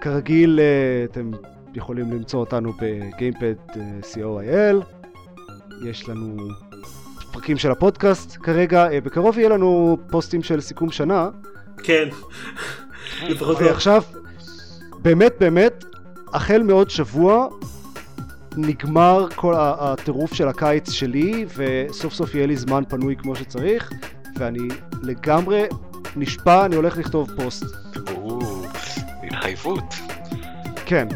כרגיל 0.00 0.60
אה, 0.60 1.04
אתם 1.04 1.30
יכולים 1.74 2.12
למצוא 2.12 2.40
אותנו 2.40 2.72
בגיימפד 2.72 3.54
אה, 3.76 3.82
co.il 4.14 4.84
יש 5.88 6.08
לנו 6.08 6.36
פרקים 7.32 7.56
של 7.56 7.70
הפודקאסט 7.70 8.36
כרגע, 8.42 8.90
אה, 8.90 9.00
בקרוב 9.00 9.38
יהיה 9.38 9.48
לנו 9.48 9.98
פוסטים 10.10 10.42
של 10.42 10.60
סיכום 10.60 10.90
שנה 10.90 11.28
כן. 11.82 12.08
לפחות 13.22 13.60
לא. 13.60 13.66
ועכשיו, 13.66 14.02
באמת 15.02 15.32
באמת, 15.40 15.84
החל 16.32 16.62
מעוד 16.62 16.90
שבוע 16.90 17.48
נגמר 18.56 19.26
כל 19.34 19.54
הטירוף 19.58 20.34
של 20.34 20.48
הקיץ 20.48 20.90
שלי, 20.90 21.46
וסוף 21.56 22.14
סוף 22.14 22.34
יהיה 22.34 22.46
לי 22.46 22.56
זמן 22.56 22.82
פנוי 22.88 23.16
כמו 23.16 23.36
שצריך, 23.36 23.90
ואני 24.36 24.68
לגמרי 25.02 25.64
נשבע, 26.16 26.64
אני 26.64 26.76
הולך 26.76 26.98
לכתוב 26.98 27.30
פוסט. 27.36 27.64
או, 28.16 28.40
התחייבות. 29.22 29.94
כן, 30.86 31.08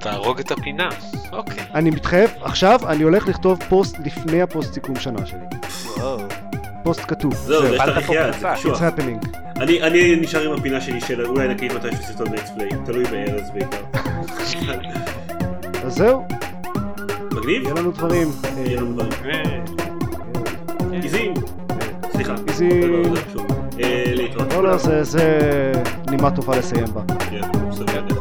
תהרוג 0.00 0.40
את 0.40 0.50
הפינה. 0.50 0.88
אוקיי. 1.32 1.64
אני 1.74 1.90
מתחייב, 1.90 2.30
עכשיו 2.42 2.80
אני 2.88 3.02
הולך 3.02 3.28
לכתוב 3.28 3.58
פוסט 3.68 3.98
לפני 4.04 4.42
הפוסט 4.42 4.74
סיכום 4.74 4.96
שנה 4.96 5.26
שלי. 5.26 5.38
וואו. 5.96 6.18
פוסט 6.84 7.00
כתוב, 7.08 7.34
זהו, 7.34 7.74
יש 7.74 7.80
פה 8.06 8.14
יעד, 8.14 8.34
it's 8.34 8.78
happening. 8.78 9.38
אני 9.56 9.82
אני 9.82 10.16
נשאר 10.16 10.52
עם 10.52 10.58
הפינה 10.58 10.80
שלי 10.80 11.00
של 11.00 11.26
אולי 11.26 11.48
נקליט 11.48 11.72
מתישהו 11.72 12.04
סרטון 12.04 12.28
let's 12.34 12.51
play, 12.51 12.68
תלוי 12.84 13.04
בארז 13.04 13.50
בעיקר. 13.50 13.82
אז 15.84 15.94
זהו, 15.94 16.24
מגניב? 17.32 17.62
יהיה 17.62 17.74
לנו 17.74 17.90
דברים. 17.90 18.28
אה, 18.44 18.60
יהיה 18.66 18.80
לנו 18.80 18.92
דברים. 18.92 19.64
איזי. 20.92 21.30
סליחה. 22.12 22.34
איזי. 22.48 22.80
לא, 22.80 23.02
לא, 23.02 23.14
זה 23.14 23.20
חשוב. 23.24 23.46
אה, 23.82 24.04
להתראות. 24.06 24.52
לא, 24.52 24.62
לא, 24.62 24.76
זה 25.02 25.72
נימה 26.10 26.30
טובה 26.30 26.58
לסיים 26.58 26.84
בה. 26.94 27.02
כן, 27.30 27.40
בסדר. 27.70 28.19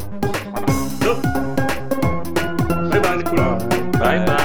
טוב. 3.40 3.70
ביי 4.00 4.20
ביי 4.26 4.39